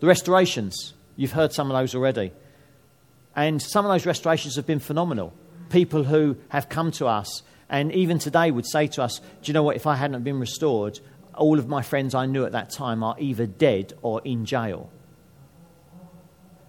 The 0.00 0.06
restorations, 0.06 0.94
you've 1.16 1.32
heard 1.32 1.52
some 1.52 1.70
of 1.70 1.76
those 1.76 1.94
already. 1.94 2.32
And 3.34 3.60
some 3.60 3.84
of 3.84 3.90
those 3.90 4.06
restorations 4.06 4.56
have 4.56 4.66
been 4.66 4.78
phenomenal. 4.78 5.32
People 5.70 6.04
who 6.04 6.36
have 6.48 6.68
come 6.68 6.90
to 6.92 7.06
us 7.06 7.42
and 7.68 7.92
even 7.92 8.18
today 8.18 8.50
would 8.50 8.66
say 8.66 8.86
to 8.88 9.02
us, 9.02 9.18
Do 9.18 9.50
you 9.50 9.52
know 9.52 9.62
what? 9.62 9.76
If 9.76 9.86
I 9.86 9.96
hadn't 9.96 10.22
been 10.22 10.40
restored, 10.40 11.00
all 11.34 11.58
of 11.58 11.68
my 11.68 11.82
friends 11.82 12.14
I 12.14 12.26
knew 12.26 12.44
at 12.44 12.52
that 12.52 12.70
time 12.70 13.02
are 13.02 13.16
either 13.18 13.46
dead 13.46 13.92
or 14.02 14.22
in 14.24 14.44
jail. 14.44 14.90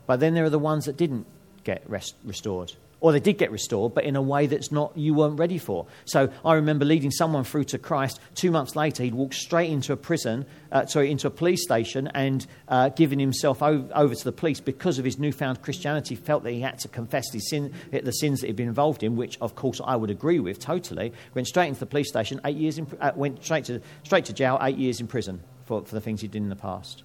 But 0.05 0.19
then 0.19 0.33
there 0.33 0.43
are 0.43 0.49
the 0.49 0.59
ones 0.59 0.85
that 0.85 0.97
didn't 0.97 1.25
get 1.63 1.83
rest- 1.89 2.15
restored 2.23 2.73
or 3.01 3.11
they 3.11 3.19
did 3.19 3.37
get 3.37 3.51
restored, 3.51 3.93
but 3.93 4.03
in 4.03 4.15
a 4.15 4.21
way 4.21 4.47
that's 4.47 4.71
not 4.71 4.95
you 4.97 5.13
weren't 5.13 5.39
ready 5.39 5.57
for. 5.57 5.85
So 6.05 6.31
I 6.43 6.55
remember 6.55 6.85
leading 6.85 7.11
someone 7.11 7.43
through 7.43 7.65
to 7.65 7.77
Christ. 7.77 8.19
Two 8.35 8.51
months 8.51 8.75
later, 8.75 9.03
he'd 9.03 9.13
walked 9.13 9.35
straight 9.35 9.69
into 9.69 9.93
a 9.93 9.97
prison, 9.97 10.45
uh, 10.71 10.85
sorry, 10.85 11.11
into 11.11 11.27
a 11.27 11.29
police 11.29 11.63
station, 11.63 12.07
and 12.13 12.45
uh, 12.67 12.89
given 12.89 13.19
himself 13.19 13.61
over, 13.61 14.15
to 14.15 14.23
the 14.23 14.31
police 14.31 14.59
because 14.59 14.99
of 14.99 15.05
his 15.05 15.17
newfound 15.17 15.61
Christianity. 15.61 16.15
Felt 16.15 16.43
that 16.43 16.51
he 16.51 16.61
had 16.61 16.79
to 16.79 16.87
confess 16.87 17.31
his 17.31 17.49
sin, 17.49 17.73
the 17.91 18.11
sins 18.11 18.41
that 18.41 18.47
he'd 18.47 18.55
been 18.55 18.67
involved 18.67 19.03
in, 19.03 19.15
which 19.15 19.37
of 19.39 19.55
course 19.55 19.79
I 19.83 19.95
would 19.95 20.09
agree 20.09 20.39
with 20.39 20.59
totally. 20.59 21.13
Went 21.33 21.47
straight 21.47 21.67
into 21.67 21.79
the 21.79 21.85
police 21.85 22.09
station, 22.09 22.41
eight 22.45 22.57
years 22.57 22.77
in, 22.77 22.87
uh, 22.99 23.11
went 23.15 23.43
straight 23.43 23.65
to 23.65 23.81
straight 24.03 24.25
to 24.25 24.33
jail, 24.33 24.57
eight 24.61 24.77
years 24.77 24.99
in 24.99 25.07
prison 25.07 25.41
for, 25.65 25.83
for 25.85 25.95
the 25.95 26.01
things 26.01 26.21
he 26.21 26.27
did 26.27 26.41
in 26.41 26.49
the 26.49 26.55
past. 26.55 27.03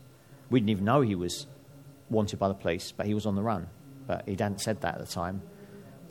We 0.50 0.60
didn't 0.60 0.70
even 0.70 0.84
know 0.84 1.00
he 1.02 1.14
was 1.14 1.46
wanted 2.10 2.38
by 2.38 2.48
the 2.48 2.54
police, 2.54 2.92
but 2.92 3.06
he 3.06 3.14
was 3.14 3.26
on 3.26 3.34
the 3.34 3.42
run. 3.42 3.68
But 4.06 4.24
he 4.26 4.32
hadn't 4.32 4.60
said 4.60 4.80
that 4.82 4.94
at 4.96 5.00
the 5.00 5.12
time. 5.12 5.42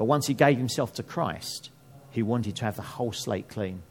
But 0.04 0.08
once 0.08 0.28
he 0.28 0.34
gave 0.34 0.58
himself 0.58 0.92
to 0.96 1.04
Christ, 1.04 1.70
he 2.10 2.24
wanted 2.24 2.58
to 2.58 2.66
have 2.66 2.76
the 2.76 2.82
whole 2.82 3.14
slate 3.14 3.48
clean. 3.48 3.84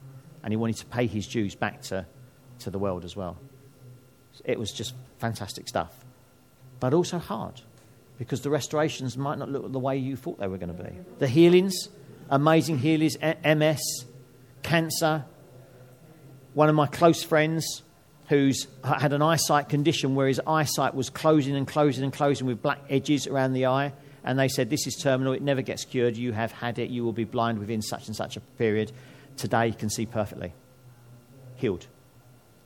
And 0.45 0.53
he 0.53 0.59
wanted 0.59 0.77
to 0.77 0.85
pay 0.85 1.07
his 1.07 1.27
dues 1.27 1.55
back 1.55 1.81
to, 1.85 2.05
to 2.59 2.69
the 2.69 2.79
world 2.79 3.07
as 3.07 3.17
well. 3.17 3.39
It 4.45 4.59
was 4.59 4.73
just 4.73 4.93
fantastic 5.17 5.69
stuff. 5.69 6.05
But 6.81 6.93
also 6.93 7.17
hard, 7.17 7.63
because 8.19 8.43
the 8.43 8.51
restorations 8.51 9.17
might 9.17 9.39
not 9.39 9.49
look 9.49 9.73
the 9.73 9.79
way 9.79 9.97
you 9.97 10.17
thought 10.17 10.39
they 10.39 10.49
were 10.49 10.59
going 10.59 10.77
to 10.77 10.83
be. 10.83 10.91
The 11.19 11.29
healings, 11.29 11.89
amazing 12.29 12.77
healings, 12.77 13.17
MS, 13.43 14.05
cancer. 14.63 15.25
One 16.53 16.69
of 16.69 16.75
my 16.75 16.89
close 16.89 17.23
friends 17.23 17.83
who's 18.29 18.67
uh, 18.85 18.99
had 18.99 19.15
an 19.15 19.23
eyesight 19.23 19.71
condition 19.71 20.15
where 20.15 20.29
his 20.29 20.43
eyesight 20.47 20.95
was 20.95 21.09
closing 21.09 21.57
and 21.57 21.67
closing 21.67 22.05
and 22.05 22.13
closing 22.13 22.47
with 22.47 22.61
black 22.61 22.81
edges 22.91 23.27
around 23.27 23.55
the 23.55 23.65
eye. 23.65 23.95
And 24.25 24.39
they 24.39 24.49
said, 24.49 24.71
This 24.71 24.87
is 24.87 24.97
terminal, 24.97 25.33
it 25.33 25.43
never 25.43 25.63
gets 25.63 25.85
cured, 25.85 26.17
you 26.17 26.33
have 26.33 26.53
had 26.53 26.79
it, 26.79 26.91
you 26.91 27.05
will 27.05 27.13
be 27.13 27.25
blind 27.25 27.59
within 27.59 27.83
such 27.83 28.07
and 28.07 28.17
such 28.17 28.37
a 28.37 28.41
period. 28.41 28.93
Today, 29.37 29.67
you 29.67 29.75
can 29.75 29.91
see 29.91 30.07
perfectly. 30.07 30.53
Healed. 31.57 31.87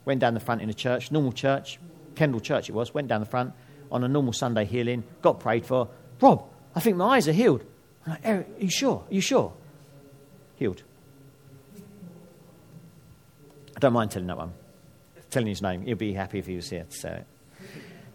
Went 0.05 0.21
down 0.21 0.35
the 0.35 0.40
front 0.40 0.62
in 0.62 0.71
a 0.71 0.75
church, 0.75 1.11
normal 1.11 1.33
church, 1.33 1.79
Kendal 2.16 2.40
Church 2.40 2.69
it 2.69 2.73
was, 2.73 2.92
went 2.92 3.09
down 3.09 3.21
the 3.21 3.27
front 3.27 3.53
on 3.92 4.03
a 4.03 4.09
normal 4.09 4.33
Sunday 4.33 4.64
healing, 4.64 5.05
got 5.23 5.38
prayed 5.38 5.64
for. 5.64 5.88
Rob, 6.21 6.45
I 6.75 6.81
think 6.81 6.97
my 6.97 7.16
eyes 7.16 7.29
are 7.29 7.33
healed. 7.33 7.64
I'm 8.05 8.12
like, 8.12 8.21
Eric, 8.25 8.49
are 8.59 8.62
you 8.62 8.71
sure? 8.71 9.05
Are 9.09 9.14
you 9.14 9.21
sure? 9.21 9.53
Healed. 10.57 10.83
I 13.77 13.79
don't 13.79 13.92
mind 13.92 14.11
telling 14.11 14.27
that 14.29 14.38
one. 14.38 14.53
Telling 15.31 15.49
his 15.49 15.61
name. 15.61 15.83
He'll 15.83 15.97
be 15.97 16.14
happy 16.14 16.38
if 16.38 16.47
he 16.47 16.57
was 16.57 16.71
here 16.71 16.85
to 16.85 16.97
say 16.97 17.11
it. 17.11 17.27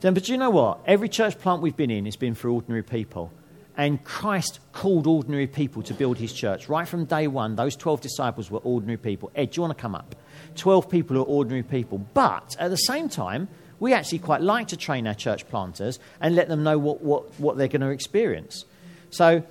Then, 0.02 0.16
but 0.16 0.28
you 0.28 0.38
know 0.38 0.50
what? 0.50 0.80
Every 0.86 1.08
church 1.08 1.38
plant 1.38 1.62
we've 1.62 1.78
been 1.78 1.92
in 1.92 2.06
has 2.06 2.16
been 2.16 2.34
for 2.34 2.50
ordinary 2.50 2.84
people. 2.84 3.32
And 3.78 4.04
Christ 4.04 4.60
called 4.74 5.08
ordinary 5.08 5.48
people 5.48 5.82
to 5.84 5.94
build 5.94 6.18
his 6.18 6.34
church. 6.34 6.68
Right 6.68 6.88
from 6.88 7.06
day 7.06 7.28
one, 7.28 7.56
those 7.56 7.76
12 7.76 8.02
disciples 8.02 8.52
were 8.52 8.60
ordinary 8.60 8.98
people. 8.98 9.32
Ed, 9.36 9.52
do 9.52 9.58
you 9.58 9.62
want 9.62 9.78
to 9.78 9.82
come 9.82 9.96
up? 9.96 10.16
12 10.56 10.90
people 10.90 11.18
are 11.18 11.24
ordinary 11.24 11.64
people. 11.64 12.00
But 12.00 12.56
at 12.60 12.70
the 12.70 12.78
same 12.78 13.10
time, 13.10 13.48
we 13.80 13.94
actually 13.94 14.20
quite 14.20 14.42
like 14.42 14.70
to 14.70 14.78
train 14.78 15.08
our 15.08 15.14
church 15.14 15.48
planters 15.48 16.00
and 16.20 16.36
let 16.36 16.50
them 16.50 16.64
know 16.64 16.78
what, 16.78 17.02
what, 17.02 17.40
what 17.40 17.58
they're 17.58 17.68
going 17.68 17.82
to 17.82 17.90
experience. 17.90 18.66
So 19.12 19.44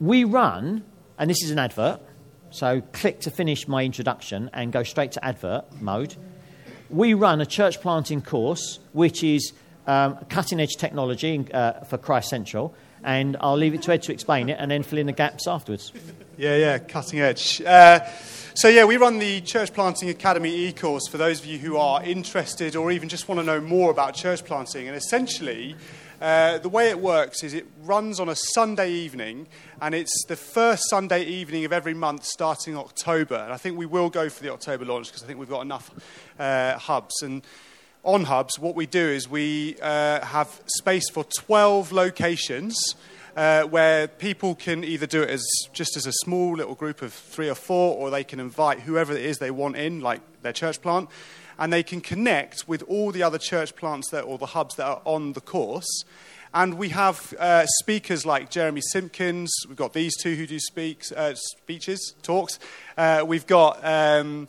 we 0.00 0.24
run, 0.24 0.84
and 1.18 1.28
this 1.28 1.42
is 1.42 1.50
an 1.50 1.58
advert. 1.58 2.00
So 2.50 2.80
click 2.92 3.20
to 3.20 3.30
finish 3.30 3.68
my 3.68 3.84
introduction 3.84 4.48
and 4.52 4.72
go 4.72 4.82
straight 4.82 5.12
to 5.12 5.24
advert 5.24 5.64
mode. 5.80 6.14
We 6.90 7.14
run 7.14 7.40
a 7.40 7.46
church 7.46 7.80
planting 7.80 8.22
course, 8.22 8.78
which 8.92 9.24
is 9.24 9.52
um, 9.86 10.18
cutting 10.28 10.60
edge 10.60 10.76
technology 10.76 11.46
uh, 11.52 11.84
for 11.84 11.98
Christ 11.98 12.28
Central. 12.28 12.74
And 13.04 13.36
I'll 13.40 13.56
leave 13.56 13.74
it 13.74 13.82
to 13.82 13.92
Ed 13.92 14.02
to 14.04 14.12
explain 14.12 14.48
it 14.48 14.56
and 14.58 14.70
then 14.70 14.82
fill 14.82 14.98
in 14.98 15.06
the 15.06 15.12
gaps 15.12 15.46
afterwards. 15.46 15.92
Yeah, 16.36 16.56
yeah, 16.56 16.78
cutting 16.78 17.20
edge. 17.20 17.62
Uh, 17.62 18.00
so, 18.54 18.68
yeah, 18.68 18.84
we 18.84 18.96
run 18.96 19.18
the 19.18 19.42
Church 19.42 19.72
Planting 19.72 20.08
Academy 20.08 20.68
e 20.68 20.72
course 20.72 21.06
for 21.08 21.18
those 21.18 21.40
of 21.40 21.46
you 21.46 21.58
who 21.58 21.76
are 21.76 22.02
interested 22.02 22.74
or 22.74 22.90
even 22.90 23.08
just 23.08 23.28
want 23.28 23.38
to 23.38 23.44
know 23.44 23.60
more 23.60 23.90
about 23.90 24.14
church 24.14 24.44
planting. 24.44 24.88
And 24.88 24.96
essentially, 24.96 25.76
uh, 26.20 26.58
the 26.58 26.68
way 26.68 26.88
it 26.88 26.98
works 26.98 27.42
is 27.42 27.52
it 27.52 27.66
runs 27.82 28.20
on 28.20 28.28
a 28.28 28.36
Sunday 28.36 28.90
evening, 28.90 29.46
and 29.82 29.94
it's 29.94 30.24
the 30.28 30.36
first 30.36 30.88
Sunday 30.88 31.24
evening 31.24 31.64
of 31.64 31.72
every 31.72 31.94
month 31.94 32.24
starting 32.24 32.76
October. 32.76 33.36
And 33.36 33.52
I 33.52 33.56
think 33.56 33.76
we 33.76 33.86
will 33.86 34.08
go 34.08 34.28
for 34.28 34.42
the 34.42 34.52
October 34.52 34.84
launch 34.84 35.08
because 35.08 35.22
I 35.22 35.26
think 35.26 35.38
we've 35.38 35.48
got 35.48 35.62
enough 35.62 35.90
uh, 36.38 36.78
hubs. 36.78 37.22
And 37.22 37.42
on 38.02 38.24
hubs, 38.24 38.58
what 38.58 38.74
we 38.74 38.86
do 38.86 39.06
is 39.06 39.28
we 39.28 39.76
uh, 39.82 40.24
have 40.24 40.60
space 40.66 41.10
for 41.10 41.24
12 41.24 41.92
locations. 41.92 42.76
Uh, 43.36 43.64
where 43.64 44.08
people 44.08 44.54
can 44.54 44.82
either 44.82 45.04
do 45.04 45.20
it 45.20 45.28
as 45.28 45.44
just 45.74 45.94
as 45.94 46.06
a 46.06 46.12
small 46.24 46.56
little 46.56 46.74
group 46.74 47.02
of 47.02 47.12
three 47.12 47.50
or 47.50 47.54
four, 47.54 47.94
or 47.94 48.08
they 48.08 48.24
can 48.24 48.40
invite 48.40 48.80
whoever 48.80 49.12
it 49.12 49.22
is 49.22 49.36
they 49.36 49.50
want 49.50 49.76
in, 49.76 50.00
like 50.00 50.22
their 50.40 50.54
church 50.54 50.80
plant, 50.80 51.06
and 51.58 51.72
they 51.72 51.82
can 51.82 52.00
connect 52.00 52.68
with 52.68 52.82
all 52.84 53.12
the 53.12 53.22
other 53.22 53.38
church 53.38 53.76
plants 53.76 54.10
that, 54.10 54.22
or 54.22 54.38
the 54.38 54.46
hubs 54.46 54.74
that 54.76 54.86
are 54.86 55.02
on 55.04 55.32
the 55.32 55.40
course. 55.40 56.04
And 56.54 56.74
we 56.74 56.88
have 56.90 57.34
uh, 57.38 57.66
speakers 57.80 58.24
like 58.24 58.50
Jeremy 58.50 58.80
Simpkins. 58.80 59.54
We've 59.68 59.76
got 59.76 59.92
these 59.92 60.16
two 60.16 60.34
who 60.36 60.46
do 60.46 60.58
speaks, 60.58 61.12
uh, 61.12 61.34
speeches, 61.34 62.14
talks. 62.22 62.58
Uh, 62.96 63.24
we've 63.26 63.46
got. 63.46 63.84
Um, 63.84 64.48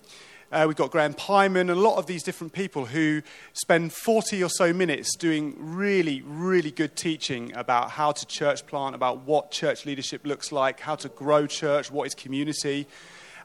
uh, 0.49 0.63
we've 0.65 0.77
got 0.77 0.91
Graham 0.91 1.13
Pyman 1.13 1.59
and 1.59 1.71
a 1.71 1.75
lot 1.75 1.97
of 1.97 2.05
these 2.05 2.23
different 2.23 2.53
people 2.53 2.85
who 2.85 3.21
spend 3.51 3.91
40 3.91 4.41
or 4.41 4.49
so 4.49 4.71
minutes 4.71 5.17
doing 5.17 5.53
really, 5.59 6.21
really 6.21 6.71
good 6.71 6.95
teaching 6.95 7.53
about 7.53 7.91
how 7.91 8.13
to 8.13 8.25
church 8.25 8.65
plant, 8.65 8.95
about 8.95 9.23
what 9.25 9.51
church 9.51 9.85
leadership 9.85 10.25
looks 10.25 10.53
like, 10.53 10.79
how 10.79 10.95
to 10.95 11.09
grow 11.09 11.47
church, 11.47 11.91
what 11.91 12.07
is 12.07 12.15
community. 12.15 12.87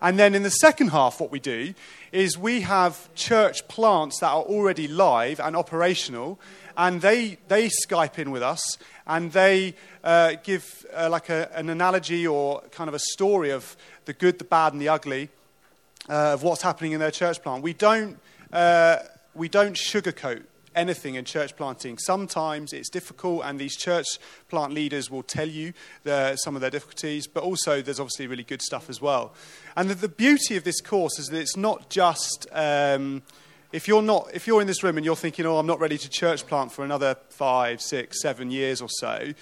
And 0.03 0.19
then 0.19 0.35
in 0.35 0.43
the 0.43 0.51
second 0.51 0.89
half, 0.89 1.21
what 1.21 1.31
we 1.31 1.39
do 1.39 1.75
is 2.11 2.37
we 2.37 2.63
have 2.63 3.15
church 3.15 3.67
plants 3.69 4.19
that 4.19 4.31
are 4.31 4.43
already 4.43 4.89
live 4.89 5.39
and 5.39 5.55
operational, 5.57 6.41
and 6.77 7.01
they, 7.01 7.39
they 7.47 7.69
Skype 7.69 8.19
in 8.19 8.33
with 8.33 8.43
us 8.43 8.79
and 9.07 9.31
they 9.31 9.75
uh, 10.03 10.35
give 10.43 10.85
uh, 10.95 11.09
like 11.09 11.29
a, 11.29 11.51
an 11.55 11.71
analogy 11.71 12.27
or 12.27 12.63
kind 12.73 12.89
of 12.89 12.95
a 12.95 12.99
story 12.99 13.51
of 13.51 13.77
the 14.05 14.13
good, 14.13 14.39
the 14.39 14.45
bad, 14.45 14.73
and 14.73 14.83
the 14.83 14.89
ugly 14.89 15.29
uh, 16.09 16.33
of 16.35 16.43
what's 16.43 16.63
happening 16.63 16.93
in 16.93 17.01
their 17.01 17.11
church 17.11 17.41
plant. 17.41 17.63
We 17.63 17.73
don't, 17.73 18.19
uh, 18.53 18.99
we 19.35 19.49
don't 19.49 19.75
sugarcoat 19.75 20.43
anything 20.75 21.15
in 21.15 21.25
church 21.25 21.57
planting. 21.57 21.99
Sometimes 21.99 22.73
it's 22.73 22.89
difficult, 22.89 23.43
and 23.45 23.59
these 23.59 23.77
church 23.77 24.07
plant 24.49 24.73
leaders 24.73 25.11
will 25.11 25.23
tell 25.23 25.49
you 25.49 25.73
the, 26.05 26.37
some 26.37 26.55
of 26.55 26.61
their 26.61 26.71
difficulties, 26.71 27.27
but 27.27 27.43
also 27.43 27.83
there's 27.83 28.01
obviously 28.01 28.27
really 28.27 28.45
good 28.45 28.63
stuff 28.63 28.89
as 28.91 29.01
well. 29.01 29.35
And 29.77 29.91
the, 29.91 29.95
the 29.95 30.09
beauty 30.09 30.57
of 30.57 30.65
this 30.65 30.81
course 30.81 31.19
is 31.19 31.29
that 31.29 31.41
it's 31.41 31.57
not 31.57 31.91
just. 31.91 32.47
Um, 32.53 33.23
if 33.73 33.89
you're 33.89 34.03
not 34.03 34.29
if 34.35 34.47
you're 34.47 34.61
in 34.61 34.67
this 34.67 34.83
room 34.83 34.99
and 34.99 35.07
you're 35.07 35.17
thinking 35.17 35.47
oh 35.47 35.57
i'm 35.57 35.67
not 35.67 35.81
ready 35.81 35.97
to 35.97 36.11
church 36.11 36.47
plant 36.47 36.71
for 36.71 36.85
another 36.85 37.17
five 37.31 37.81
six 37.81 38.21
seven 38.21 38.51
years 38.51 38.83
or 38.83 38.89
so 38.91 39.33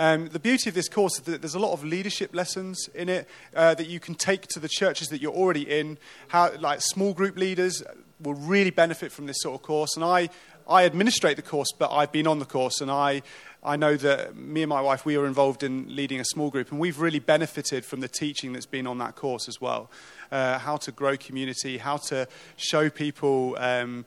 um, 0.00 0.28
the 0.28 0.38
beauty 0.38 0.70
of 0.70 0.74
this 0.74 0.88
course 0.88 1.18
is 1.18 1.24
that 1.24 1.42
there's 1.42 1.54
a 1.54 1.58
lot 1.58 1.74
of 1.74 1.84
leadership 1.84 2.34
lessons 2.34 2.88
in 2.94 3.10
it 3.10 3.28
uh, 3.54 3.74
that 3.74 3.86
you 3.86 4.00
can 4.00 4.14
take 4.14 4.46
to 4.48 4.58
the 4.58 4.68
churches 4.68 5.08
that 5.08 5.20
you're 5.20 5.30
already 5.30 5.68
in. 5.70 5.98
How, 6.28 6.52
like 6.58 6.80
small 6.80 7.12
group 7.12 7.36
leaders 7.36 7.82
will 8.18 8.34
really 8.34 8.70
benefit 8.70 9.12
from 9.12 9.26
this 9.26 9.42
sort 9.42 9.56
of 9.56 9.62
course. 9.62 9.96
And 9.96 10.04
I, 10.04 10.30
I 10.70 10.84
administrate 10.84 11.34
the 11.34 11.42
course, 11.42 11.72
but 11.76 11.90
I've 11.90 12.12
been 12.12 12.28
on 12.28 12.38
the 12.38 12.44
course, 12.44 12.80
and 12.80 12.92
I, 12.92 13.22
I 13.64 13.74
know 13.74 13.96
that 13.96 14.36
me 14.36 14.62
and 14.62 14.68
my 14.68 14.80
wife, 14.80 15.04
we 15.04 15.16
are 15.16 15.26
involved 15.26 15.64
in 15.64 15.96
leading 15.96 16.20
a 16.20 16.24
small 16.24 16.48
group, 16.48 16.70
and 16.70 16.78
we've 16.78 17.00
really 17.00 17.18
benefited 17.18 17.84
from 17.84 17.98
the 17.98 18.06
teaching 18.06 18.52
that's 18.52 18.66
been 18.66 18.86
on 18.86 18.98
that 18.98 19.16
course 19.16 19.48
as 19.48 19.60
well. 19.60 19.90
Uh, 20.30 20.60
how 20.60 20.76
to 20.76 20.92
grow 20.92 21.16
community, 21.16 21.78
how 21.78 21.96
to 21.96 22.28
show 22.56 22.88
people. 22.88 23.56
Um, 23.58 24.04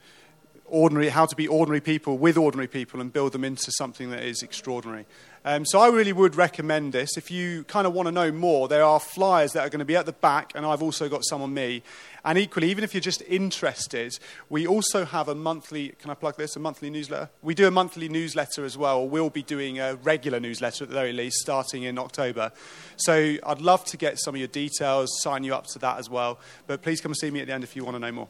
ordinary, 0.65 1.09
how 1.09 1.25
to 1.25 1.35
be 1.35 1.47
ordinary 1.47 1.81
people 1.81 2.17
with 2.17 2.35
ordinary 2.35 2.67
people 2.67 2.99
and 2.99 3.13
build 3.13 3.31
them 3.31 3.43
into 3.43 3.71
something 3.73 4.09
that 4.09 4.23
is 4.23 4.41
extraordinary. 4.41 5.05
Um, 5.45 5.65
so 5.65 5.79
I 5.79 5.89
really 5.89 6.13
would 6.13 6.35
recommend 6.35 6.93
this. 6.93 7.15
If 7.15 7.29
you 7.29 7.63
kind 7.65 7.85
of 7.85 7.93
want 7.93 8.07
to 8.07 8.11
know 8.11 8.31
more, 8.31 8.67
there 8.67 8.83
are 8.83 8.99
flyers 8.99 9.51
that 9.51 9.59
are 9.59 9.69
going 9.69 9.79
to 9.79 9.85
be 9.85 9.95
at 9.95 10.07
the 10.07 10.13
back, 10.13 10.53
and 10.55 10.65
I've 10.65 10.81
also 10.81 11.09
got 11.09 11.23
some 11.25 11.41
on 11.41 11.53
me. 11.53 11.83
And 12.25 12.37
equally, 12.37 12.69
even 12.69 12.83
if 12.83 12.93
you're 12.93 13.01
just 13.01 13.21
interested, 13.23 14.17
we 14.49 14.65
also 14.65 15.03
have 15.03 15.27
a 15.27 15.35
monthly, 15.35 15.89
can 15.99 16.09
I 16.09 16.13
plug 16.13 16.37
this, 16.37 16.55
a 16.55 16.59
monthly 16.59 16.89
newsletter? 16.89 17.29
We 17.41 17.53
do 17.53 17.67
a 17.67 17.71
monthly 17.71 18.07
newsletter 18.07 18.63
as 18.63 18.77
well, 18.77 19.07
we'll 19.07 19.29
be 19.29 19.43
doing 19.43 19.79
a 19.79 19.95
regular 19.95 20.39
newsletter 20.39 20.85
at 20.85 20.89
the 20.89 20.95
very 20.95 21.11
least, 21.11 21.37
starting 21.39 21.83
in 21.83 21.99
October. 21.99 22.51
So 22.95 23.35
I'd 23.45 23.61
love 23.61 23.83
to 23.85 23.97
get 23.97 24.19
some 24.19 24.35
of 24.35 24.39
your 24.39 24.47
details, 24.47 25.09
sign 25.21 25.43
you 25.43 25.53
up 25.53 25.67
to 25.67 25.79
that 25.79 25.99
as 25.99 26.09
well. 26.09 26.39
But 26.65 26.81
please 26.81 27.01
come 27.01 27.11
and 27.11 27.17
see 27.17 27.29
me 27.29 27.41
at 27.41 27.47
the 27.47 27.53
end 27.53 27.63
if 27.63 27.75
you 27.75 27.83
want 27.83 27.95
to 27.95 27.99
know 27.99 28.11
more. 28.11 28.27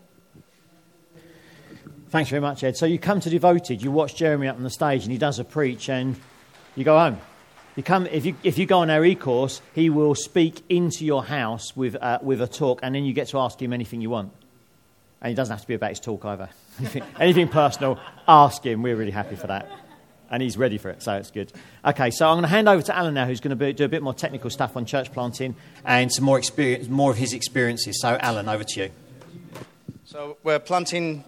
Thanks 2.09 2.29
very 2.29 2.41
much, 2.41 2.63
Ed. 2.63 2.77
So 2.77 2.85
you 2.85 2.99
come 2.99 3.19
to 3.21 3.29
Devoted, 3.29 3.81
you 3.81 3.91
watch 3.91 4.15
Jeremy 4.15 4.47
up 4.47 4.55
on 4.55 4.63
the 4.63 4.69
stage, 4.69 5.03
and 5.03 5.11
he 5.11 5.17
does 5.17 5.39
a 5.39 5.43
preach, 5.43 5.89
and 5.89 6.15
you 6.75 6.83
go 6.83 6.97
home. 6.97 7.19
You 7.75 7.81
come, 7.81 8.05
if, 8.05 8.25
you, 8.25 8.35
if 8.43 8.59
you 8.59 8.67
go 8.67 8.79
on 8.79 8.91
our 8.91 9.03
e-course, 9.03 9.61
he 9.73 9.89
will 9.89 10.13
speak 10.13 10.63
into 10.69 11.05
your 11.05 11.23
house 11.23 11.75
with, 11.75 11.95
uh, 11.95 12.19
with 12.21 12.39
a 12.41 12.47
talk, 12.47 12.81
and 12.83 12.93
then 12.93 13.03
you 13.03 13.13
get 13.13 13.29
to 13.29 13.39
ask 13.39 13.59
him 13.59 13.73
anything 13.73 13.99
you 13.99 14.11
want. 14.11 14.31
And 15.21 15.31
it 15.31 15.35
doesn't 15.35 15.53
have 15.53 15.61
to 15.61 15.67
be 15.67 15.73
about 15.73 15.89
his 15.89 15.99
talk 15.99 16.23
either. 16.23 16.49
anything 17.19 17.47
personal, 17.47 17.99
ask 18.27 18.63
him. 18.63 18.83
We're 18.83 18.95
really 18.95 19.11
happy 19.11 19.35
for 19.35 19.47
that. 19.47 19.67
And 20.29 20.43
he's 20.43 20.55
ready 20.55 20.77
for 20.77 20.89
it, 20.89 21.01
so 21.01 21.15
it's 21.15 21.31
good. 21.31 21.51
Okay, 21.83 22.11
so 22.11 22.27
I'm 22.27 22.35
going 22.35 22.43
to 22.43 22.49
hand 22.49 22.69
over 22.69 22.81
to 22.83 22.95
Alan 22.95 23.15
now, 23.15 23.25
who's 23.25 23.39
going 23.39 23.57
to 23.57 23.73
do 23.73 23.85
a 23.85 23.89
bit 23.89 24.03
more 24.03 24.13
technical 24.13 24.49
stuff 24.51 24.77
on 24.77 24.85
church 24.85 25.11
planting 25.11 25.55
and 25.83 26.11
some 26.11 26.25
more, 26.25 26.37
experience, 26.37 26.87
more 26.89 27.09
of 27.09 27.17
his 27.17 27.33
experiences. 27.33 27.99
So, 28.01 28.17
Alan, 28.19 28.49
over 28.49 28.63
to 28.63 28.81
you. 28.81 28.89
So, 30.05 30.37
we're 30.43 30.59
planting 30.59 31.23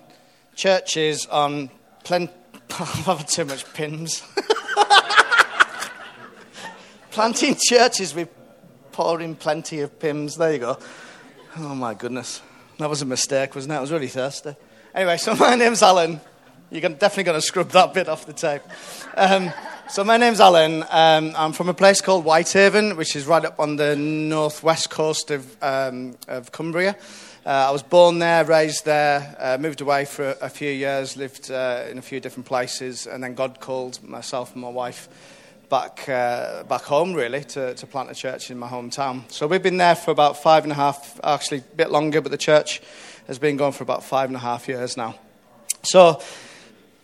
churches 0.55 1.25
on 1.25 1.71
plenty. 2.03 2.31
I've 2.79 3.25
too 3.27 3.45
much 3.45 3.71
Pimm's. 3.73 4.21
planting 7.15 7.55
churches 7.69 8.13
with 8.13 8.27
pouring 8.91 9.35
plenty 9.35 9.79
of 9.79 9.97
Pimm's. 9.99 10.35
There 10.35 10.51
you 10.51 10.59
go. 10.59 10.77
Oh 11.55 11.73
my 11.73 11.93
goodness. 11.93 12.41
That 12.77 12.89
was 12.89 13.01
a 13.01 13.05
mistake, 13.05 13.55
wasn't 13.55 13.73
it? 13.73 13.77
I 13.77 13.79
was 13.79 13.89
really 13.89 14.09
thirsty. 14.09 14.53
Anyway, 14.93 15.15
so 15.15 15.33
my 15.39 15.55
name's 15.55 15.81
Alan. 15.81 16.19
You're 16.69 16.81
definitely 16.81 17.23
going 17.23 17.39
to 17.39 17.41
scrub 17.41 17.69
that 17.69 17.93
bit 17.93 18.09
off 18.09 18.25
the 18.25 18.33
tape. 18.33 18.63
Um, 19.15 19.53
so 19.87 20.03
my 20.03 20.17
name's 20.17 20.41
Alan. 20.41 20.83
Um, 20.89 21.33
I'm 21.37 21.53
from 21.53 21.69
a 21.69 21.73
place 21.73 22.01
called 22.01 22.25
Whitehaven, 22.25 22.97
which 22.97 23.15
is 23.15 23.25
right 23.25 23.45
up 23.45 23.61
on 23.61 23.77
the 23.77 23.95
northwest 23.95 24.89
coast 24.89 25.31
of, 25.31 25.63
um, 25.63 26.17
of 26.27 26.51
Cumbria. 26.51 26.97
Uh, 27.45 27.49
I 27.49 27.71
was 27.71 27.81
born 27.81 28.19
there, 28.19 28.43
raised 28.43 28.83
there, 28.83 29.37
uh, 29.39 29.57
moved 29.57 29.79
away 29.79 30.03
for 30.03 30.35
a, 30.41 30.49
few 30.49 30.69
years, 30.71 31.15
lived 31.15 31.49
uh, 31.49 31.85
in 31.89 31.97
a 31.97 32.01
few 32.01 32.19
different 32.19 32.45
places, 32.45 33.07
and 33.07 33.23
then 33.23 33.35
God 33.35 33.61
called 33.61 34.03
myself 34.03 34.51
and 34.51 34.61
my 34.61 34.69
wife 34.69 35.07
back, 35.69 36.07
uh, 36.07 36.63
back 36.63 36.81
home, 36.81 37.13
really, 37.13 37.43
to, 37.43 37.73
to 37.73 37.87
plant 37.87 38.11
a 38.11 38.15
church 38.15 38.51
in 38.51 38.57
my 38.57 38.67
hometown. 38.67 39.29
So 39.31 39.47
we've 39.47 39.63
been 39.63 39.77
there 39.77 39.95
for 39.95 40.11
about 40.11 40.41
five 40.41 40.63
and 40.63 40.71
a 40.71 40.75
half, 40.75 41.19
actually 41.23 41.59
a 41.59 41.75
bit 41.75 41.91
longer, 41.91 42.21
but 42.21 42.31
the 42.31 42.37
church 42.37 42.81
has 43.27 43.39
been 43.39 43.57
going 43.57 43.71
for 43.73 43.83
about 43.83 44.03
five 44.03 44.29
and 44.29 44.35
a 44.35 44.39
half 44.39 44.67
years 44.67 44.97
now. 44.97 45.15
So, 45.83 46.21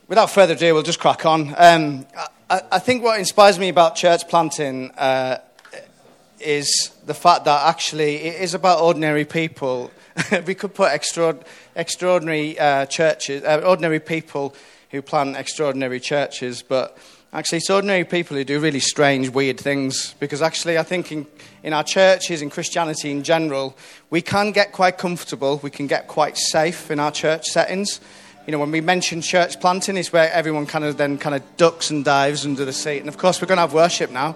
without 0.08 0.30
further 0.30 0.54
ado, 0.54 0.74
we'll 0.74 0.84
just 0.84 1.00
crack 1.00 1.26
on. 1.26 1.54
Um, 1.58 2.06
I, 2.50 2.62
I 2.74 2.80
think 2.80 3.04
what 3.04 3.20
inspires 3.20 3.58
me 3.58 3.70
about 3.70 3.96
church 3.96 4.28
planting 4.28 4.92
uh, 4.92 5.40
is 6.40 6.92
the 7.06 7.14
fact 7.14 7.46
that 7.46 7.68
actually 7.68 8.16
it 8.16 8.42
is 8.42 8.54
about 8.54 8.82
ordinary 8.82 9.26
people. 9.26 9.92
we 10.46 10.56
could 10.56 10.74
put 10.74 10.92
extra, 10.92 11.38
extraordinary 11.76 12.60
uh, 12.60 12.86
churches, 12.88 13.44
uh, 13.44 13.62
ordinary 13.66 14.00
people 14.00 14.56
who 14.90 15.02
plant 15.02 15.38
extraordinary 15.38 16.00
churches, 16.00 16.62
but 16.62 16.98
actually 17.34 17.60
it's 17.60 17.70
ordinary 17.70 18.04
people 18.04 18.36
who 18.36 18.44
do 18.44 18.60
really 18.60 18.80
strange, 18.80 19.30
weird 19.30 19.60
things. 19.60 20.16
Because 20.20 20.42
actually, 20.42 20.78
I 20.78 20.84
think 20.84 21.12
in, 21.12 21.26
in 21.64 21.74
our 21.74 21.84
churches, 21.84 22.42
in 22.42 22.50
Christianity 22.50 23.12
in 23.12 23.24
general, 23.24 23.76
we 24.10 24.22
can 24.22 24.52
get 24.52 24.72
quite 24.72 24.98
comfortable, 24.98 25.60
we 25.64 25.70
can 25.70 25.88
get 25.88 26.08
quite 26.08 26.38
safe 26.38 26.92
in 26.92 27.00
our 27.00 27.12
church 27.12 27.46
settings. 27.46 28.02
You 28.46 28.52
know, 28.52 28.60
when 28.60 28.72
we 28.72 28.82
mention 28.82 29.22
church 29.22 29.60
planting, 29.60 29.98
it's 29.98 30.12
where 30.12 30.32
everyone 30.32 30.66
kind 30.66 30.84
of 30.84 30.98
then 30.98 31.18
kind 31.18 31.36
of 31.36 31.58
ducks 31.58 31.92
and 31.92 32.04
dives 32.04 32.46
under 32.46 32.66
the 32.66 32.74
seat. 32.74 33.00
And 33.00 33.08
of 33.08 33.18
course, 33.18 33.42
we're 33.42 33.48
going 33.48 33.58
to 33.58 33.62
have 33.62 33.74
worship 33.74 34.12
now. 34.12 34.36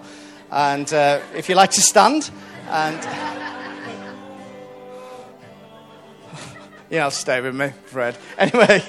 And 0.50 0.90
uh, 0.92 1.20
if 1.34 1.48
you 1.48 1.56
like 1.56 1.72
to 1.72 1.80
stand, 1.80 2.30
and 2.68 2.96
you 6.90 6.98
know, 6.98 7.10
stay 7.10 7.40
with 7.40 7.54
me, 7.54 7.70
Fred. 7.86 8.16
Anyway, 8.38 8.82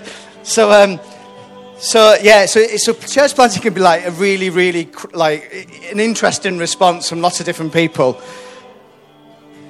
so 0.43 0.72
um, 0.72 1.00
so 1.80 2.16
yeah, 2.22 2.46
so 2.46 2.66
so 2.78 2.94
church 2.94 3.36
planting 3.36 3.62
can 3.62 3.74
be 3.74 3.82
like 3.82 4.06
a 4.06 4.12
really, 4.12 4.50
really 4.50 4.90
like 5.13 5.68
an 5.92 6.00
interesting 6.00 6.58
response 6.58 7.10
from 7.10 7.22
lots 7.22 7.40
of 7.40 7.46
different 7.46 7.74
people. 7.74 8.20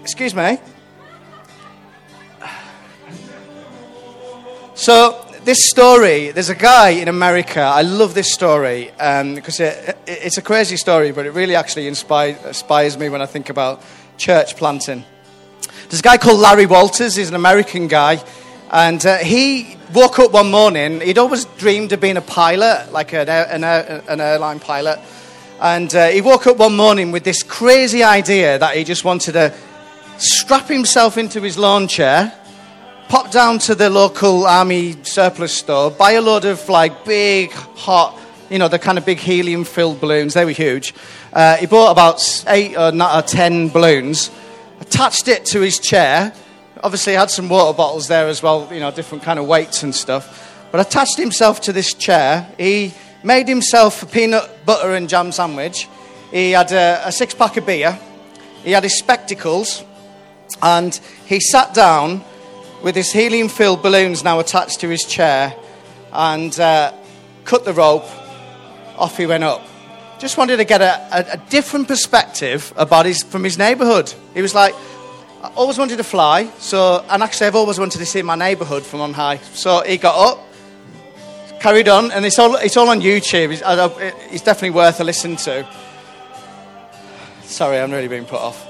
Excuse 0.02 0.34
me. 0.34 0.58
So 4.74 5.26
this 5.44 5.70
story, 5.70 6.32
there's 6.32 6.50
a 6.50 6.56
guy 6.56 6.90
in 6.90 7.08
America. 7.08 7.62
I 7.62 7.82
love 7.82 8.14
this 8.14 8.34
story 8.34 8.92
um, 8.92 9.36
because 9.36 9.60
it, 9.60 9.98
it, 10.06 10.20
it's 10.26 10.38
a 10.38 10.42
crazy 10.42 10.78
story, 10.78 11.12
but 11.12 11.26
it 11.26 11.32
really 11.32 11.56
actually 11.56 11.88
inspires 11.88 12.98
me 12.98 13.10
when 13.10 13.22
I 13.22 13.26
think 13.26 13.50
about 13.50 13.82
church 14.18 14.56
planting. 14.56 15.04
There's 15.90 16.02
a 16.02 16.04
guy 16.04 16.18
called 16.18 16.40
Larry 16.40 16.68
Walters. 16.68 17.16
He's 17.16 17.30
an 17.30 17.36
American 17.36 17.88
guy, 17.88 18.24
and 18.72 19.06
uh, 19.06 19.18
he 19.18 19.78
woke 19.94 20.20
up 20.20 20.32
one 20.32 20.52
morning. 20.52 21.02
He'd 21.02 21.18
always 21.18 21.46
dreamed 21.58 21.92
of 21.94 22.02
being 22.02 22.18
a 22.18 22.22
pilot, 22.22 22.92
like 22.92 23.14
an, 23.14 23.30
air, 23.30 23.48
an, 23.50 23.64
air, 23.64 24.04
an 24.08 24.22
airline 24.22 24.60
pilot. 24.60 25.00
And 25.60 25.94
uh, 25.96 26.08
he 26.08 26.22
woke 26.22 26.48
up 26.48 26.58
one 26.58 26.76
morning 26.76 27.12
with 27.12 27.24
this 27.24 27.44
crazy 27.44 28.04
idea 28.04 28.60
that 28.60 28.76
he 28.76 28.84
just 28.84 29.04
wanted 29.04 29.34
to 29.34 29.54
strap 30.18 30.68
himself 30.68 31.18
into 31.18 31.42
his 31.42 31.58
lawn 31.58 31.88
chair 31.88 32.34
pop 33.08 33.32
down 33.32 33.58
to 33.58 33.74
the 33.74 33.90
local 33.90 34.46
army 34.46 34.96
surplus 35.04 35.54
store, 35.54 35.90
buy 35.90 36.14
a 36.14 36.22
load 36.22 36.44
of 36.44 36.68
like 36.68 37.06
big, 37.06 37.52
hot, 37.52 38.20
you 38.50 38.60
know, 38.60 38.68
the 38.68 38.80
kind 38.80 38.98
of 38.98 39.06
big 39.06 39.18
helium 39.18 39.64
filled 39.64 40.02
balloons. 40.02 40.34
They 40.34 40.44
were 40.44 40.52
huge. 40.52 40.94
Uh, 41.32 41.56
he 41.56 41.68
bought 41.68 41.92
about 41.92 42.22
eight 42.48 42.76
or, 42.76 42.92
or 42.94 43.22
ten 43.22 43.70
balloons, 43.70 44.30
attached 44.82 45.28
it 45.28 45.46
to 45.46 45.62
his 45.62 45.80
chair. 45.80 46.34
Obviously, 46.88 47.16
had 47.16 47.30
some 47.30 47.50
water 47.50 47.76
bottles 47.76 48.08
there 48.08 48.30
as 48.30 48.42
well, 48.42 48.70
you 48.72 48.80
know, 48.80 48.92
different 48.92 49.22
kind 49.22 49.40
of 49.40 49.46
weights 49.46 49.84
and 49.84 49.94
stuff. 49.94 50.70
But 50.72 50.80
attached 50.80 51.18
himself 51.18 51.60
to 51.64 51.74
this 51.74 51.94
chair. 51.94 52.48
He 52.58 52.94
made 53.26 53.50
himself 53.50 54.04
a 54.04 54.06
peanut 54.06 54.66
butter 54.66 54.94
and 54.94 55.10
jam 55.10 55.34
sandwich. 55.34 55.90
He 56.32 56.52
had 56.52 56.72
a, 56.72 57.02
a 57.06 57.12
six 57.12 57.34
pack 57.34 57.58
of 57.58 57.66
beer. 57.66 58.00
He 58.64 58.72
had 58.72 58.84
his 58.84 58.98
spectacles. 58.98 59.84
And 60.62 60.96
he 61.26 61.42
sat 61.42 61.74
down 61.74 62.24
with 62.82 62.96
his 62.96 63.12
helium 63.12 63.50
filled 63.50 63.84
balloons 63.84 64.24
now 64.24 64.40
attached 64.40 64.80
to 64.80 64.88
his 64.88 65.04
chair 65.04 65.54
and 66.14 66.58
uh, 66.58 66.94
cut 67.44 67.66
the 67.66 67.74
rope. 67.74 68.06
Off 68.98 69.18
he 69.18 69.26
went 69.26 69.44
up. 69.44 69.62
Just 70.20 70.38
wanted 70.38 70.56
to 70.56 70.64
get 70.64 70.82
a, 70.82 70.96
a, 71.12 71.34
a 71.34 71.38
different 71.50 71.90
perspective 71.90 72.72
about 72.78 73.06
his, 73.06 73.24
from 73.24 73.44
his 73.44 73.58
neighbourhood. 73.58 74.14
He 74.34 74.42
was 74.42 74.56
like, 74.56 74.74
I 75.48 75.52
always 75.56 75.78
wanted 75.78 75.96
to 75.96 76.04
fly, 76.04 76.50
so, 76.60 77.06
and 77.10 77.24
actually, 77.24 77.48
I've 77.48 77.56
always 77.56 77.80
wanted 77.80 78.00
to 78.00 78.06
see 78.06 78.22
my 78.22 78.36
neighbourhood 78.36 78.84
from 78.84 79.00
on 79.00 79.14
high. 79.14 79.38
So 79.38 79.82
he 79.82 79.96
got 79.96 80.34
up, 80.34 80.46
carried 81.62 81.88
on, 81.88 82.12
and 82.12 82.26
it's 82.26 82.38
all, 82.38 82.58
it's 82.58 82.76
all 82.76 82.90
on 82.90 83.00
YouTube. 83.00 83.54
It's, 83.54 83.62
it's 84.30 84.44
definitely 84.44 84.72
worth 84.72 85.00
a 85.00 85.06
listen 85.06 85.38
to. 85.38 85.66
Sorry, 87.44 87.80
I'm 87.80 87.92
really 87.92 88.10
being 88.10 88.26
put 88.26 88.42
off. 88.42 88.62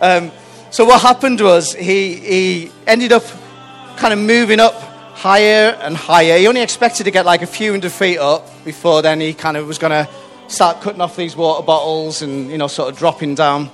um, 0.00 0.32
so 0.70 0.86
what 0.86 1.02
happened 1.02 1.42
was 1.42 1.74
he, 1.74 2.14
he 2.14 2.72
ended 2.86 3.12
up 3.12 3.24
kind 3.98 4.14
of 4.14 4.18
moving 4.18 4.60
up 4.60 4.72
higher 5.12 5.78
and 5.82 5.94
higher. 5.94 6.38
He 6.38 6.48
only 6.48 6.62
expected 6.62 7.04
to 7.04 7.10
get 7.10 7.26
like 7.26 7.42
a 7.42 7.46
few 7.46 7.72
hundred 7.72 7.92
feet 7.92 8.18
up 8.18 8.48
before 8.64 9.02
then 9.02 9.20
he 9.20 9.34
kind 9.34 9.58
of 9.58 9.66
was 9.66 9.76
going 9.76 9.92
to 9.92 10.10
start 10.48 10.80
cutting 10.80 11.02
off 11.02 11.16
these 11.16 11.36
water 11.36 11.62
bottles 11.62 12.22
and, 12.22 12.50
you 12.50 12.56
know, 12.56 12.66
sort 12.66 12.90
of 12.90 12.98
dropping 12.98 13.34
down 13.34 13.70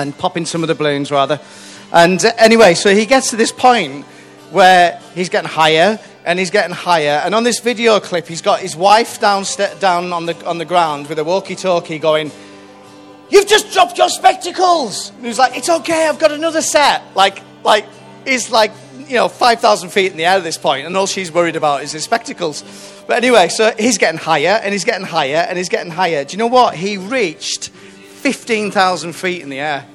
and 0.00 0.16
popping 0.16 0.46
some 0.46 0.62
of 0.62 0.68
the 0.68 0.74
balloons 0.74 1.10
rather. 1.10 1.40
And 1.92 2.24
uh, 2.24 2.32
anyway, 2.38 2.74
so 2.74 2.94
he 2.94 3.06
gets 3.06 3.30
to 3.30 3.36
this 3.36 3.52
point 3.52 4.04
where 4.50 5.00
he's 5.14 5.28
getting 5.28 5.48
higher 5.48 5.98
and 6.24 6.38
he's 6.38 6.50
getting 6.50 6.74
higher. 6.74 7.22
And 7.24 7.34
on 7.34 7.44
this 7.44 7.60
video 7.60 8.00
clip, 8.00 8.26
he's 8.26 8.42
got 8.42 8.60
his 8.60 8.76
wife 8.76 9.20
down, 9.20 9.44
down 9.78 10.12
on, 10.12 10.26
the, 10.26 10.46
on 10.46 10.58
the 10.58 10.64
ground 10.64 11.08
with 11.08 11.18
a 11.18 11.24
walkie-talkie 11.24 11.98
going, 11.98 12.30
You've 13.28 13.48
just 13.48 13.72
dropped 13.72 13.98
your 13.98 14.08
spectacles. 14.08 15.10
And 15.10 15.26
he's 15.26 15.38
like, 15.38 15.56
It's 15.56 15.68
okay, 15.68 16.08
I've 16.08 16.18
got 16.18 16.32
another 16.32 16.62
set. 16.62 17.02
Like, 17.16 17.42
like, 17.64 17.86
he's 18.24 18.50
like, 18.50 18.72
you 19.08 19.14
know, 19.14 19.28
5,000 19.28 19.90
feet 19.90 20.10
in 20.10 20.16
the 20.16 20.24
air 20.24 20.36
at 20.36 20.44
this 20.44 20.58
point, 20.58 20.86
and 20.86 20.96
all 20.96 21.06
she's 21.06 21.30
worried 21.30 21.56
about 21.56 21.82
is 21.82 21.92
his 21.92 22.04
spectacles. 22.04 22.64
But 23.06 23.18
anyway, 23.18 23.48
so 23.48 23.72
he's 23.78 23.98
getting 23.98 24.18
higher, 24.18 24.60
and 24.62 24.72
he's 24.72 24.84
getting 24.84 25.06
higher, 25.06 25.46
and 25.48 25.56
he's 25.56 25.68
getting 25.68 25.92
higher. 25.92 26.24
Do 26.24 26.32
you 26.32 26.38
know 26.38 26.46
what? 26.46 26.74
He 26.74 26.96
reached 26.96 27.70
15,000 28.32 29.12
feet 29.12 29.40
in 29.40 29.50
the 29.50 29.60
air. 29.60 29.86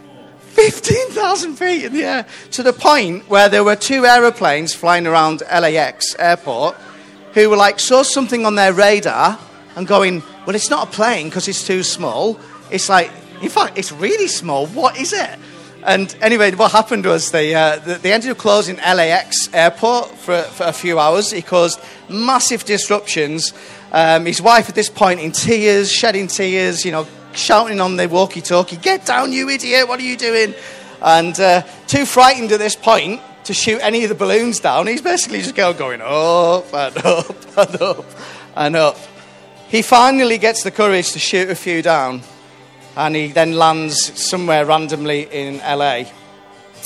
15,000 0.51 1.57
feet 1.57 1.83
in 1.83 1.91
the 1.91 2.05
air. 2.05 2.25
To 2.51 2.63
the 2.63 2.71
point 2.71 3.29
where 3.29 3.49
there 3.49 3.61
were 3.61 3.75
two 3.75 4.05
aeroplanes 4.05 4.73
flying 4.73 5.05
around 5.05 5.43
LAX 5.51 6.15
airport 6.17 6.77
who 7.33 7.49
were 7.49 7.57
like, 7.57 7.77
saw 7.77 8.03
something 8.03 8.45
on 8.45 8.55
their 8.55 8.71
radar 8.71 9.37
and 9.75 9.85
going, 9.85 10.23
well, 10.45 10.55
it's 10.55 10.69
not 10.69 10.87
a 10.87 10.91
plane 10.91 11.27
because 11.27 11.49
it's 11.49 11.67
too 11.67 11.83
small. 11.83 12.39
It's 12.71 12.87
like, 12.87 13.11
in 13.41 13.49
fact, 13.49 13.77
it's 13.77 13.91
really 13.91 14.29
small. 14.29 14.65
What 14.67 14.97
is 14.97 15.11
it? 15.11 15.37
And 15.83 16.15
anyway, 16.21 16.55
what 16.55 16.71
happened 16.71 17.05
was 17.05 17.31
they, 17.31 17.53
uh, 17.53 17.79
they 17.79 18.13
ended 18.13 18.31
up 18.31 18.37
closing 18.37 18.77
LAX 18.77 19.53
airport 19.53 20.09
for, 20.11 20.41
for 20.43 20.67
a 20.67 20.73
few 20.73 20.99
hours. 20.99 21.31
He 21.31 21.41
caused 21.41 21.81
massive 22.07 22.63
disruptions. 22.63 23.51
Um, 23.91 24.25
his 24.25 24.41
wife, 24.41 24.69
at 24.69 24.75
this 24.75 24.89
point, 24.89 25.19
in 25.19 25.33
tears, 25.33 25.91
shedding 25.91 26.27
tears, 26.27 26.85
you 26.85 26.93
know, 26.93 27.05
shouting 27.33 27.81
on 27.81 27.97
the 27.97 28.07
walkie 28.07 28.41
talkie, 28.41 28.77
Get 28.77 29.05
down, 29.05 29.31
you 29.31 29.49
idiot, 29.49 29.87
what 29.87 29.99
are 29.99 30.03
you 30.03 30.17
doing? 30.17 30.53
And 31.01 31.39
uh, 31.39 31.63
too 31.87 32.05
frightened 32.05 32.51
at 32.51 32.59
this 32.59 32.75
point 32.75 33.21
to 33.45 33.53
shoot 33.53 33.79
any 33.81 34.03
of 34.03 34.09
the 34.09 34.15
balloons 34.15 34.59
down, 34.59 34.87
he's 34.87 35.01
basically 35.01 35.41
just 35.41 35.55
going, 35.55 36.01
up 36.01 36.73
and 36.73 36.97
up 37.05 37.57
and 37.57 37.81
up 37.81 38.05
and 38.55 38.75
up. 38.75 38.97
He 39.67 39.81
finally 39.81 40.37
gets 40.37 40.63
the 40.63 40.71
courage 40.71 41.11
to 41.13 41.19
shoot 41.19 41.49
a 41.49 41.55
few 41.55 41.81
down 41.81 42.21
and 42.95 43.15
he 43.15 43.27
then 43.27 43.53
lands 43.53 44.19
somewhere 44.21 44.65
randomly 44.65 45.27
in 45.31 45.57
LA. 45.59 46.03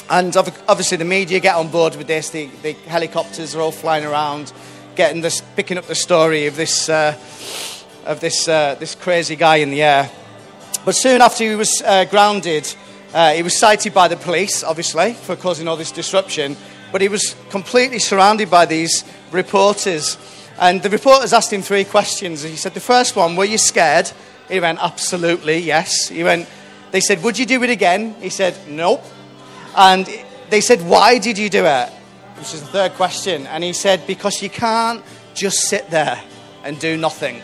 And 0.10 0.36
obviously, 0.38 0.98
the 0.98 1.06
media 1.06 1.40
get 1.40 1.56
on 1.56 1.70
board 1.70 1.96
with 1.96 2.06
this. 2.06 2.30
The, 2.30 2.48
the 2.62 2.74
helicopters 2.74 3.56
are 3.56 3.62
all 3.62 3.72
flying 3.72 4.06
around, 4.06 4.54
getting 4.96 5.22
this, 5.22 5.42
picking 5.56 5.78
up 5.78 5.86
the 5.86 5.96
story 5.96 6.46
of 6.46 6.56
this, 6.56 6.90
uh, 6.90 7.18
of 8.06 8.20
this, 8.20 8.48
uh, 8.48 8.76
this 8.76 8.94
crazy 8.94 9.36
guy 9.36 9.58
in 9.58 9.72
the 9.72 9.82
air. 9.82 10.12
But 10.86 10.96
soon 10.96 11.22
after 11.22 11.44
he 11.44 11.56
was 11.56 11.82
uh, 11.84 12.06
grounded, 12.06 12.74
uh, 13.14 13.34
he 13.34 13.44
was 13.44 13.60
cited 13.60 13.94
by 13.94 14.08
the 14.08 14.16
police, 14.16 14.64
obviously, 14.64 15.14
for 15.14 15.36
causing 15.36 15.68
all 15.68 15.76
this 15.76 15.92
disruption. 15.92 16.56
But 16.92 17.02
he 17.02 17.08
was 17.08 17.36
completely 17.50 18.00
surrounded 18.00 18.50
by 18.52 18.66
these 18.66 19.04
reporters. 19.32 20.18
And 20.60 20.82
the 20.82 20.90
reporters 20.90 21.34
asked 21.34 21.52
him 21.52 21.64
three 21.64 21.84
questions. 21.84 22.44
He 22.44 22.56
said, 22.56 22.74
The 22.74 22.80
first 22.80 23.16
one, 23.16 23.36
Were 23.36 23.46
you 23.46 23.58
scared? 23.58 24.12
He 24.48 24.60
went, 24.60 24.80
Absolutely, 24.80 25.58
yes. 25.58 26.08
He 26.08 26.24
went, 26.24 26.48
They 26.92 27.02
said, 27.02 27.24
Would 27.24 27.40
you 27.40 27.46
do 27.46 27.64
it 27.64 27.70
again? 27.70 28.14
He 28.22 28.30
said, 28.30 28.56
Nope. 28.68 29.04
And 29.76 30.08
they 30.50 30.62
said, 30.62 30.82
Why 30.88 31.18
did 31.18 31.38
you 31.38 31.50
do 31.50 31.66
it? 31.66 31.90
which 32.38 32.54
is 32.54 32.62
the 32.62 32.68
third 32.68 32.94
question. 32.94 33.48
And 33.48 33.64
he 33.64 33.74
said, 33.74 34.06
Because 34.06 34.42
you 34.42 34.50
can't 34.50 35.04
just 35.34 35.62
sit 35.68 35.90
there 35.90 36.22
and 36.64 36.80
do 36.80 36.98
nothing. 36.98 37.42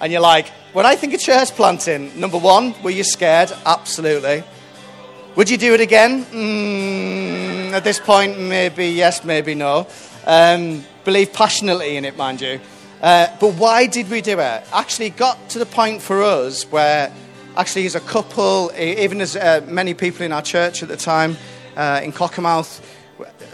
And 0.00 0.12
you're 0.12 0.20
like, 0.20 0.50
When 0.74 0.84
I 0.84 0.96
think 0.96 1.14
of 1.14 1.20
church 1.20 1.52
planting, 1.52 2.20
number 2.20 2.36
one, 2.36 2.74
were 2.82 2.90
you 2.90 3.02
scared? 3.02 3.50
Absolutely. 3.64 4.44
Would 5.34 5.48
you 5.48 5.56
do 5.56 5.72
it 5.72 5.80
again? 5.80 6.26
Mm, 6.26 7.72
at 7.72 7.84
this 7.84 7.98
point, 7.98 8.38
maybe 8.38 8.88
yes, 8.88 9.24
maybe 9.24 9.54
no. 9.54 9.86
Um, 10.26 10.84
believe 11.04 11.32
passionately 11.32 11.96
in 11.96 12.04
it, 12.04 12.18
mind 12.18 12.42
you. 12.42 12.60
Uh, 13.00 13.28
but 13.40 13.54
why 13.54 13.86
did 13.86 14.10
we 14.10 14.20
do 14.20 14.38
it? 14.40 14.64
Actually, 14.70 15.08
got 15.08 15.48
to 15.48 15.58
the 15.58 15.64
point 15.64 16.02
for 16.02 16.22
us 16.22 16.64
where, 16.64 17.10
actually, 17.56 17.86
as 17.86 17.94
a 17.94 18.00
couple, 18.00 18.70
even 18.76 19.22
as 19.22 19.36
uh, 19.36 19.64
many 19.66 19.94
people 19.94 20.26
in 20.26 20.32
our 20.32 20.42
church 20.42 20.82
at 20.82 20.90
the 20.90 20.98
time 20.98 21.38
uh, 21.76 22.02
in 22.04 22.12
Cockermouth, 22.12 22.82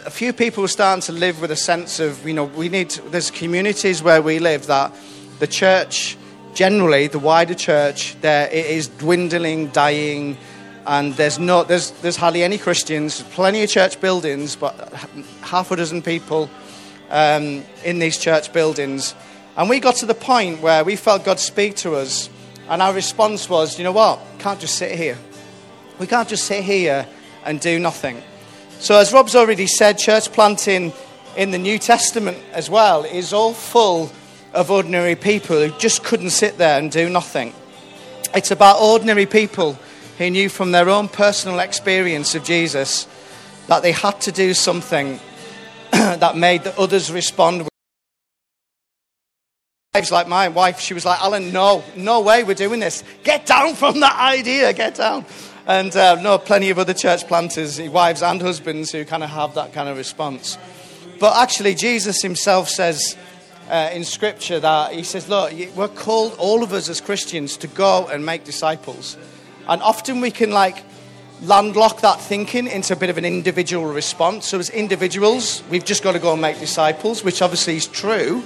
a 0.05 0.11
few 0.11 0.33
people 0.33 0.63
were 0.63 0.69
starting 0.69 1.03
to 1.03 1.13
live 1.13 1.41
with 1.41 1.53
a 1.53 1.57
sense 1.57 2.01
of, 2.01 2.27
you 2.27 2.35
know, 2.35 2.45
we 2.45 2.69
need, 2.69 2.91
there's 2.91 3.31
communities 3.31 4.03
where 4.03 4.21
we 4.21 4.41
live 4.41 4.67
that 4.67 4.93
the 5.39 5.47
church, 5.47 6.17
generally, 6.55 7.09
the 7.09 7.19
wider 7.19 7.55
church, 7.55 8.17
there 8.21 8.47
it 8.47 8.67
is 8.67 8.89
dwindling, 8.89 9.69
dying, 9.69 10.39
and 10.87 11.15
there's 11.15 11.39
no, 11.39 11.65
there's, 11.65 11.91
there's 12.03 12.17
hardly 12.17 12.43
any 12.43 12.59
Christians, 12.59 13.23
plenty 13.23 13.63
of 13.63 13.71
church 13.71 14.01
buildings, 14.01 14.57
but 14.57 14.75
half 15.43 15.71
a 15.71 15.77
dozen 15.77 16.03
people 16.03 16.49
um, 17.11 17.65
in 17.85 17.99
these 17.99 18.19
church 18.19 18.53
buildings. 18.53 19.15
And 19.57 19.69
we 19.69 19.81
got 19.81 19.97
to 19.97 20.07
the 20.07 20.15
point 20.15 20.61
where 20.61 20.85
we 20.85 20.97
felt 20.97 21.25
God 21.25 21.39
speak 21.39 21.77
to 21.77 21.95
us, 21.95 22.31
and 22.69 22.81
our 22.81 22.95
response 22.95 23.49
was, 23.49 23.79
you 23.79 23.85
know 23.85 23.93
what? 23.93 24.21
Can't 24.39 24.61
just 24.61 24.77
sit 24.77 24.93
here. 24.93 25.19
We 25.99 26.07
can't 26.07 26.29
just 26.29 26.45
sit 26.45 26.65
here 26.65 27.07
and 27.45 27.61
do 27.61 27.79
nothing. 27.79 28.23
So, 28.81 28.99
as 28.99 29.13
Rob's 29.13 29.37
already 29.37 29.67
said, 29.67 29.99
church 29.99 30.33
planting 30.33 30.93
in 31.37 31.51
the 31.51 31.59
New 31.59 31.79
Testament 31.79 32.39
as 32.53 32.69
well 32.69 33.05
is 33.05 33.33
all 33.33 33.55
full 33.55 34.11
of 34.55 34.71
ordinary 34.71 35.17
people 35.17 35.57
who 35.57 35.77
just 35.79 36.05
couldn't 36.05 36.31
sit 36.31 36.59
there 36.59 36.79
and 36.79 36.91
do 36.91 37.11
nothing. 37.11 37.53
It's 38.35 38.51
about 38.51 38.81
ordinary 38.81 39.27
people 39.27 39.79
who 40.19 40.31
knew 40.31 40.49
from 40.49 40.73
their 40.73 40.89
own 40.89 41.09
personal 41.09 41.59
experience 41.59 42.35
of 42.35 42.45
Jesus 42.45 43.07
that 43.67 43.83
they 43.83 43.93
had 43.93 44.21
to 44.23 44.33
do 44.33 44.55
something 44.55 45.19
that 45.91 46.37
made 46.37 46.65
the 46.65 46.79
others 46.79 47.11
respond. 47.11 47.69
Wives 49.95 50.11
like 50.11 50.29
my 50.29 50.49
wife, 50.49 50.81
she 50.81 50.95
was 50.95 51.05
like, 51.05 51.21
Alan, 51.21 51.53
no, 51.53 51.85
no 51.97 52.21
way 52.21 52.45
we're 52.45 52.55
doing 52.55 52.81
this. 52.81 53.05
Get 53.23 53.47
down 53.47 53.75
from 53.75 54.01
that 54.01 54.19
idea, 54.19 54.73
get 54.73 54.97
down. 54.97 55.25
And 55.67 55.95
uh, 55.97 56.21
no, 56.21 56.39
plenty 56.39 56.71
of 56.71 56.79
other 56.79 56.95
church 56.95 57.27
planters, 57.27 57.81
wives 57.81 58.23
and 58.23 58.41
husbands, 58.43 58.93
who 58.93 59.05
kind 59.05 59.23
of 59.23 59.31
have 59.31 59.55
that 59.55 59.73
kind 59.73 59.89
of 59.89 59.97
response. 59.97 60.59
But 61.19 61.37
actually, 61.37 61.75
Jesus 61.75 62.21
himself 62.21 62.69
says 62.69 63.17
uh, 63.69 63.91
in 63.93 64.05
Scripture 64.05 64.61
that 64.61 64.93
he 64.93 65.03
says, 65.03 65.29
Look, 65.29 65.53
we're 65.75 65.89
called, 65.89 66.35
all 66.39 66.63
of 66.63 66.73
us 66.73 66.89
as 66.89 67.01
Christians, 67.01 67.57
to 67.59 67.67
go 67.67 68.07
and 68.09 68.25
make 68.25 68.45
disciples. 68.45 69.17
And 69.69 69.83
often 69.83 70.21
we 70.21 70.31
can 70.31 70.51
like 70.51 70.83
landlock 71.43 72.01
that 72.01 72.21
thinking 72.21 72.67
into 72.67 72.93
a 72.93 72.97
bit 72.97 73.11
of 73.11 73.19
an 73.19 73.25
individual 73.25 73.87
response. 73.87 74.47
So, 74.47 74.59
as 74.59 74.71
individuals, 74.71 75.63
we've 75.71 75.85
just 75.85 76.03
got 76.03 76.13
to 76.13 76.19
go 76.19 76.33
and 76.33 76.43
make 76.43 76.59
disciples, 76.59 77.25
which 77.25 77.43
obviously 77.43 77.77
is 77.77 77.87
true, 77.87 78.43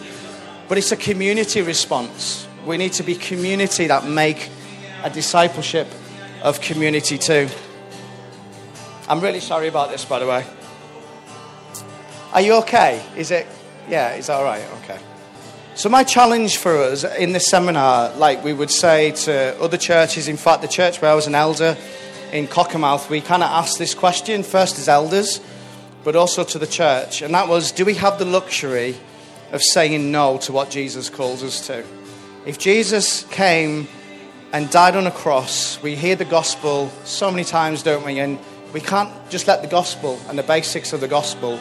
but 0.68 0.78
it's 0.78 0.92
a 0.92 0.96
community 0.96 1.62
response. 1.62 2.46
We 2.64 2.76
need 2.76 2.92
to 2.94 3.02
be 3.02 3.14
community 3.14 3.86
that 3.86 4.06
make 4.06 4.50
a 5.02 5.10
discipleship 5.10 5.88
of 6.42 6.60
community 6.60 7.18
too. 7.18 7.48
I'm 9.08 9.20
really 9.20 9.40
sorry 9.40 9.68
about 9.68 9.90
this, 9.90 10.04
by 10.04 10.18
the 10.18 10.26
way. 10.26 10.44
Are 12.32 12.42
you 12.42 12.54
okay? 12.56 13.02
Is 13.16 13.30
it? 13.30 13.46
Yeah, 13.88 14.14
is 14.14 14.26
that 14.26 14.34
all 14.34 14.44
right? 14.44 14.62
Okay. 14.82 14.98
So, 15.78 15.88
my 15.88 16.02
challenge 16.02 16.56
for 16.56 16.76
us 16.76 17.04
in 17.04 17.30
this 17.30 17.46
seminar, 17.46 18.12
like 18.16 18.42
we 18.42 18.52
would 18.52 18.68
say 18.68 19.12
to 19.12 19.56
other 19.62 19.76
churches, 19.76 20.26
in 20.26 20.36
fact, 20.36 20.60
the 20.60 20.66
church 20.66 21.00
where 21.00 21.12
I 21.12 21.14
was 21.14 21.28
an 21.28 21.36
elder 21.36 21.76
in 22.32 22.48
Cockermouth, 22.48 23.08
we 23.08 23.20
kind 23.20 23.44
of 23.44 23.48
asked 23.48 23.78
this 23.78 23.94
question 23.94 24.42
first 24.42 24.80
as 24.80 24.88
elders, 24.88 25.40
but 26.02 26.16
also 26.16 26.42
to 26.42 26.58
the 26.58 26.66
church. 26.66 27.22
And 27.22 27.32
that 27.32 27.46
was 27.46 27.70
do 27.70 27.84
we 27.84 27.94
have 27.94 28.18
the 28.18 28.24
luxury 28.24 28.96
of 29.52 29.62
saying 29.62 30.10
no 30.10 30.38
to 30.38 30.52
what 30.52 30.68
Jesus 30.68 31.08
calls 31.08 31.44
us 31.44 31.64
to? 31.68 31.84
If 32.44 32.58
Jesus 32.58 33.22
came 33.30 33.86
and 34.52 34.68
died 34.70 34.96
on 34.96 35.06
a 35.06 35.12
cross, 35.12 35.80
we 35.80 35.94
hear 35.94 36.16
the 36.16 36.24
gospel 36.24 36.90
so 37.04 37.30
many 37.30 37.44
times, 37.44 37.84
don't 37.84 38.04
we? 38.04 38.18
And 38.18 38.40
we 38.72 38.80
can't 38.80 39.12
just 39.30 39.46
let 39.46 39.62
the 39.62 39.68
gospel 39.68 40.18
and 40.28 40.36
the 40.36 40.42
basics 40.42 40.92
of 40.92 41.00
the 41.00 41.06
gospel 41.06 41.60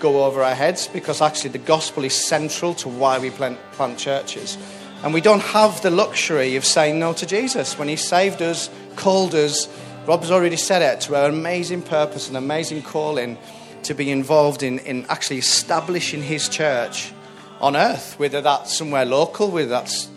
go 0.00 0.24
over 0.24 0.42
our 0.42 0.54
heads 0.54 0.88
because 0.88 1.20
actually 1.20 1.50
the 1.50 1.58
gospel 1.58 2.04
is 2.04 2.14
central 2.14 2.74
to 2.74 2.88
why 2.88 3.18
we 3.18 3.30
plant, 3.30 3.58
plant 3.72 3.98
churches. 3.98 4.56
And 5.02 5.14
we 5.14 5.20
don't 5.20 5.42
have 5.42 5.80
the 5.82 5.90
luxury 5.90 6.56
of 6.56 6.64
saying 6.64 6.98
no 6.98 7.12
to 7.14 7.26
Jesus 7.26 7.78
when 7.78 7.88
he 7.88 7.96
saved 7.96 8.42
us, 8.42 8.68
called 8.96 9.34
us. 9.34 9.68
Rob's 10.06 10.30
already 10.30 10.56
said 10.56 10.82
it 10.82 11.00
to 11.02 11.16
our 11.16 11.28
amazing 11.28 11.82
purpose 11.82 12.28
and 12.28 12.36
amazing 12.36 12.82
calling 12.82 13.38
to 13.84 13.94
be 13.94 14.10
involved 14.10 14.62
in, 14.62 14.78
in 14.80 15.06
actually 15.08 15.38
establishing 15.38 16.22
his 16.22 16.48
church 16.48 17.12
on 17.60 17.76
earth, 17.76 18.18
whether 18.18 18.40
that's 18.40 18.76
somewhere 18.76 19.04
local, 19.04 19.50
whether 19.50 19.68
that's 19.68 20.08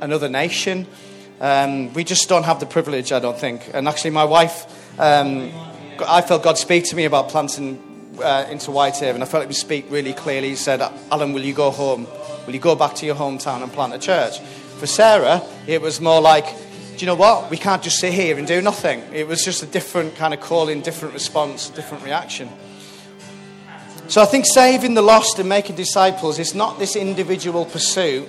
another 0.00 0.28
nation. 0.28 0.86
Um, 1.40 1.92
we 1.92 2.04
just 2.04 2.28
don't 2.28 2.44
have 2.44 2.60
the 2.60 2.66
privilege, 2.66 3.12
I 3.12 3.18
don't 3.18 3.38
think. 3.38 3.68
And 3.74 3.88
actually, 3.88 4.10
my 4.10 4.24
wife, 4.24 4.66
um, 4.98 5.52
I 6.06 6.22
felt 6.22 6.42
God 6.42 6.58
speak 6.58 6.84
to 6.86 6.96
me 6.96 7.04
about 7.04 7.28
planting 7.28 7.91
uh, 8.20 8.46
into 8.50 8.70
Whitehaven. 8.70 9.22
I 9.22 9.24
felt 9.24 9.44
him 9.44 9.52
speak 9.52 9.86
really 9.90 10.12
clearly. 10.12 10.50
He 10.50 10.56
said, 10.56 10.80
Alan, 11.10 11.32
will 11.32 11.44
you 11.44 11.54
go 11.54 11.70
home? 11.70 12.06
Will 12.46 12.54
you 12.54 12.60
go 12.60 12.74
back 12.74 12.94
to 12.96 13.06
your 13.06 13.14
hometown 13.14 13.62
and 13.62 13.72
plant 13.72 13.94
a 13.94 13.98
church? 13.98 14.40
For 14.78 14.86
Sarah, 14.86 15.42
it 15.66 15.80
was 15.80 16.00
more 16.00 16.20
like, 16.20 16.44
do 16.44 16.98
you 16.98 17.06
know 17.06 17.14
what? 17.14 17.50
We 17.50 17.56
can't 17.56 17.82
just 17.82 17.98
sit 17.98 18.12
here 18.12 18.36
and 18.36 18.46
do 18.46 18.60
nothing. 18.60 19.00
It 19.12 19.26
was 19.26 19.44
just 19.44 19.62
a 19.62 19.66
different 19.66 20.16
kind 20.16 20.34
of 20.34 20.40
calling, 20.40 20.82
different 20.82 21.14
response, 21.14 21.70
different 21.70 22.04
reaction. 22.04 22.48
So 24.08 24.20
I 24.20 24.26
think 24.26 24.44
saving 24.46 24.94
the 24.94 25.02
lost 25.02 25.38
and 25.38 25.48
making 25.48 25.76
disciples 25.76 26.38
is 26.38 26.54
not 26.54 26.78
this 26.78 26.96
individual 26.96 27.64
pursuit. 27.64 28.28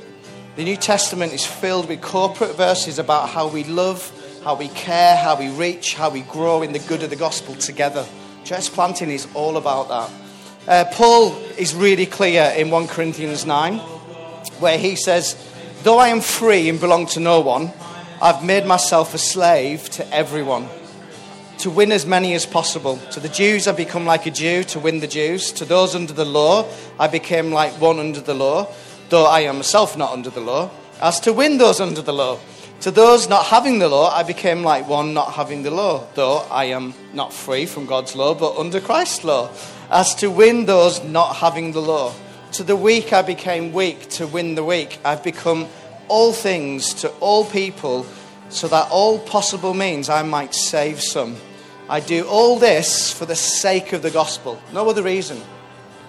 The 0.56 0.64
New 0.64 0.78
Testament 0.78 1.34
is 1.34 1.46
filled 1.46 1.90
with 1.90 2.02
corporate 2.02 2.56
verses 2.56 3.00
about 3.00 3.30
how 3.30 3.48
we 3.48 3.64
love, 3.64 4.12
how 4.44 4.56
we 4.56 4.70
care, 4.70 5.18
how 5.18 5.38
we 5.38 5.50
reach, 5.50 5.96
how 5.96 6.10
we 6.10 6.22
grow 6.22 6.62
in 6.62 6.72
the 6.72 6.80
good 6.80 7.04
of 7.04 7.10
the 7.10 7.16
gospel 7.16 7.56
together. 7.56 8.06
Church 8.44 8.72
planting 8.72 9.10
is 9.10 9.28
all 9.34 9.56
about 9.56 9.88
that. 9.88 10.12
Uh, 10.68 10.92
Paul 10.92 11.36
is 11.58 11.74
really 11.74 12.06
clear 12.06 12.54
in 12.58 12.70
1 12.70 12.88
Corinthians 12.88 13.46
9, 13.46 13.78
where 14.60 14.78
he 14.78 14.96
says, 14.96 15.36
Though 15.84 15.98
I 15.98 16.10
am 16.10 16.20
free 16.20 16.68
and 16.68 16.80
belong 16.80 17.06
to 17.08 17.20
no 17.20 17.40
one, 17.40 17.72
I've 18.22 18.44
made 18.44 18.66
myself 18.66 19.14
a 19.14 19.18
slave 19.18 19.90
to 19.92 20.14
everyone 20.14 20.68
to 21.60 21.70
win 21.70 21.94
as 21.94 22.06
many 22.06 22.34
as 22.34 22.46
possible. 22.46 22.98
To 23.12 23.22
the 23.22 23.30
Jews, 23.30 23.68
I've 23.68 23.78
become 23.78 24.06
like 24.06 24.26
a 24.26 24.32
Jew 24.32 24.66
to 24.66 24.80
win 24.80 25.00
the 25.00 25.08
Jews. 25.08 25.54
To 25.54 25.66
those 25.66 25.96
under 25.96 26.12
the 26.12 26.26
law, 26.26 26.68
I 27.00 27.08
became 27.08 27.52
like 27.52 27.80
one 27.80 28.00
under 28.00 28.20
the 28.20 28.34
law, 28.34 28.68
though 29.08 29.26
I 29.26 29.42
am 29.42 29.58
myself 29.58 29.96
not 29.98 30.12
under 30.12 30.30
the 30.30 30.42
law, 30.42 30.70
as 31.02 31.22
to 31.22 31.32
win 31.32 31.58
those 31.58 31.80
under 31.80 32.02
the 32.02 32.12
law. 32.12 32.40
To 32.84 32.92
those 32.92 33.30
not 33.30 33.46
having 33.46 33.80
the 33.80 33.88
law, 33.88 34.10
I 34.10 34.24
became 34.24 34.62
like 34.62 34.90
one 34.90 35.14
not 35.14 35.32
having 35.32 35.64
the 35.64 35.72
law, 35.72 36.06
though 36.16 36.40
I 36.52 36.66
am 36.66 36.94
not 37.14 37.32
free 37.32 37.66
from 37.66 37.86
God's 37.86 38.14
law, 38.14 38.36
but 38.36 38.58
under 38.58 38.82
Christ's 38.82 39.24
law, 39.24 39.52
as 39.90 40.14
to 40.16 40.30
win 40.30 40.66
those 40.66 41.02
not 41.02 41.38
having 41.38 41.72
the 41.72 41.82
law. 41.82 42.14
To 42.52 42.64
the 42.64 42.76
weak, 42.76 43.14
I 43.14 43.22
became 43.22 43.72
weak 43.72 44.10
to 44.10 44.28
win 44.28 44.56
the 44.56 44.66
weak. 44.66 45.00
I've 45.06 45.24
become 45.24 45.70
all 46.10 46.34
things 46.34 46.94
to 46.96 47.10
all 47.22 47.46
people, 47.46 48.06
so 48.50 48.68
that 48.68 48.92
all 48.92 49.18
possible 49.18 49.74
means 49.74 50.10
I 50.10 50.24
might 50.24 50.54
save 50.54 51.00
some. 51.02 51.38
I 51.88 52.02
do 52.02 52.28
all 52.28 52.60
this 52.60 53.14
for 53.14 53.26
the 53.26 53.34
sake 53.34 53.94
of 53.94 54.02
the 54.02 54.12
gospel, 54.12 54.62
no 54.74 54.90
other 54.90 55.04
reason. 55.04 55.42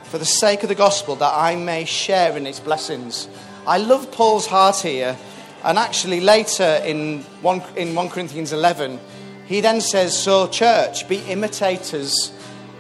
For 0.03 0.19
the 0.19 0.25
sake 0.25 0.65
of 0.65 0.69
the 0.69 0.75
gospel, 0.75 1.15
that 1.15 1.35
I 1.37 1.55
may 1.55 1.85
share 1.85 2.37
in 2.37 2.49
its 2.49 2.59
blessings. 2.59 3.29
I 3.65 3.79
love 3.79 4.11
Paul's 4.11 4.49
heart 4.49 4.79
here, 4.81 5.17
and 5.65 5.79
actually 5.79 6.21
later 6.21 6.81
in 6.85 7.23
1, 7.43 7.63
in 7.77 7.95
1 7.95 8.09
Corinthians 8.11 8.53
11, 8.53 9.01
he 9.47 9.61
then 9.61 9.81
says, 9.81 10.17
So, 10.17 10.47
church, 10.49 11.09
be 11.09 11.19
imitators 11.19 12.33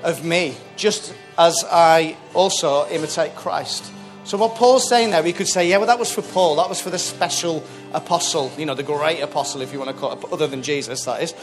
of 0.02 0.24
me, 0.24 0.56
just 0.76 1.14
as 1.38 1.64
I 1.70 2.16
also 2.34 2.86
imitate 2.88 3.34
Christ. 3.34 3.90
So, 4.24 4.38
what 4.38 4.54
Paul's 4.54 4.88
saying 4.88 5.10
there, 5.10 5.22
we 5.22 5.32
could 5.32 5.48
say, 5.48 5.68
yeah, 5.68 5.76
well, 5.76 5.86
that 5.86 5.98
was 5.98 6.10
for 6.10 6.22
Paul. 6.22 6.56
That 6.56 6.68
was 6.68 6.80
for 6.80 6.88
the 6.88 6.98
special 6.98 7.62
apostle, 7.92 8.50
you 8.56 8.64
know, 8.64 8.74
the 8.74 8.82
great 8.82 9.20
apostle, 9.20 9.60
if 9.60 9.72
you 9.72 9.78
want 9.78 9.90
to 9.90 9.96
call 9.96 10.12
it, 10.12 10.32
other 10.32 10.46
than 10.46 10.62
Jesus, 10.62 11.04
that 11.04 11.22
is. 11.22 11.34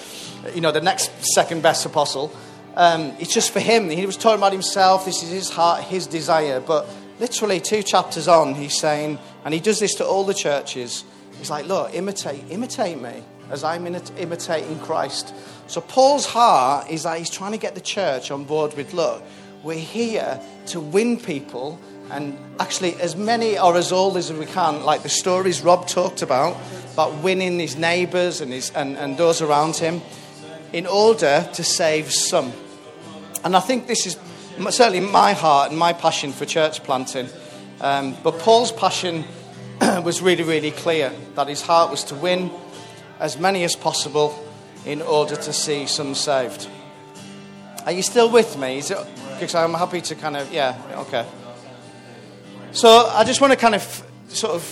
You 0.56 0.62
know, 0.62 0.72
the 0.72 0.82
next 0.82 1.12
second 1.34 1.62
best 1.62 1.86
apostle. 1.86 2.34
Um, 2.76 3.14
it's 3.20 3.34
just 3.34 3.52
for 3.52 3.60
him. 3.60 3.90
He 3.90 4.06
was 4.06 4.18
talking 4.18 4.40
about 4.40 4.52
himself. 4.52 5.06
This 5.06 5.22
is 5.22 5.30
his 5.30 5.50
heart, 5.50 5.84
his 5.84 6.08
desire. 6.08 6.60
But 6.60 6.88
literally, 7.20 7.60
two 7.60 7.84
chapters 7.84 8.28
on, 8.28 8.56
he's 8.56 8.80
saying, 8.80 9.20
and 9.46 9.54
he 9.54 9.60
does 9.60 9.80
this 9.80 9.94
to 9.96 10.06
all 10.06 10.24
the 10.24 10.34
churches. 10.34 11.04
He's 11.42 11.50
like, 11.50 11.66
look, 11.66 11.92
imitate, 11.96 12.44
imitate 12.52 13.02
me 13.02 13.24
as 13.50 13.64
I'm 13.64 13.88
imitating 13.88 14.78
Christ. 14.78 15.34
So, 15.66 15.82
Paul's 15.82 16.28
heart 16.28 16.92
is 16.92 17.02
that 17.02 17.18
he's 17.18 17.32
trying 17.32 17.54
to 17.54 17.58
get 17.58 17.74
the 17.74 17.82
church 17.82 18.30
on 18.30 18.44
board 18.44 18.78
with, 18.78 18.94
look, 18.94 19.24
we're 19.64 19.80
here 19.80 20.40
to 20.68 20.80
win 20.80 21.20
people 21.20 21.80
and 22.12 22.38
actually 22.60 22.94
as 23.02 23.16
many 23.16 23.58
or 23.58 23.76
as 23.76 23.92
old 23.92 24.18
as 24.18 24.32
we 24.32 24.46
can, 24.46 24.84
like 24.84 25.02
the 25.02 25.10
stories 25.10 25.62
Rob 25.62 25.88
talked 25.88 26.22
about, 26.22 26.58
about 26.94 27.12
winning 27.24 27.58
his 27.58 27.76
neighbours 27.76 28.40
and, 28.40 28.54
and, 28.76 28.96
and 28.96 29.18
those 29.18 29.42
around 29.42 29.78
him, 29.78 30.00
in 30.74 30.86
order 30.86 31.50
to 31.54 31.64
save 31.64 32.14
some. 32.14 32.54
And 33.44 33.56
I 33.56 33.62
think 33.62 33.88
this 33.88 34.06
is 34.06 34.16
certainly 34.70 35.00
my 35.00 35.34
heart 35.34 35.72
and 35.72 35.80
my 35.80 35.94
passion 35.94 36.34
for 36.34 36.46
church 36.46 36.84
planting. 36.84 37.30
Um, 37.80 38.16
but 38.22 38.38
Paul's 38.38 38.72
passion 38.72 39.26
was 40.04 40.22
really, 40.22 40.44
really 40.44 40.72
clear 40.72 41.12
that 41.36 41.48
his 41.48 41.62
heart 41.62 41.90
was 41.90 42.04
to 42.04 42.16
win 42.16 42.52
as 43.20 43.40
many 43.40 43.64
as 43.64 43.76
possible 43.76 44.38
in 44.86 45.02
order 45.02 45.36
to 45.36 45.52
see 45.52 45.88
some 45.88 46.14
saved. 46.14 46.68
Are 47.86 47.92
you 47.92 48.04
still 48.04 48.30
with 48.30 48.58
me? 48.58 48.78
Is 48.78 48.92
it, 48.92 48.98
because 49.34 49.56
I'm 49.56 49.74
happy 49.74 50.02
to 50.02 50.16
kind 50.16 50.38
of, 50.38 50.54
yeah, 50.54 50.80
okay. 50.98 51.26
So 52.74 53.08
I 53.08 53.24
just 53.24 53.42
want 53.42 53.54
to 53.54 53.58
kind 53.58 53.74
of 53.74 54.04
sort 54.28 54.54
of 54.54 54.64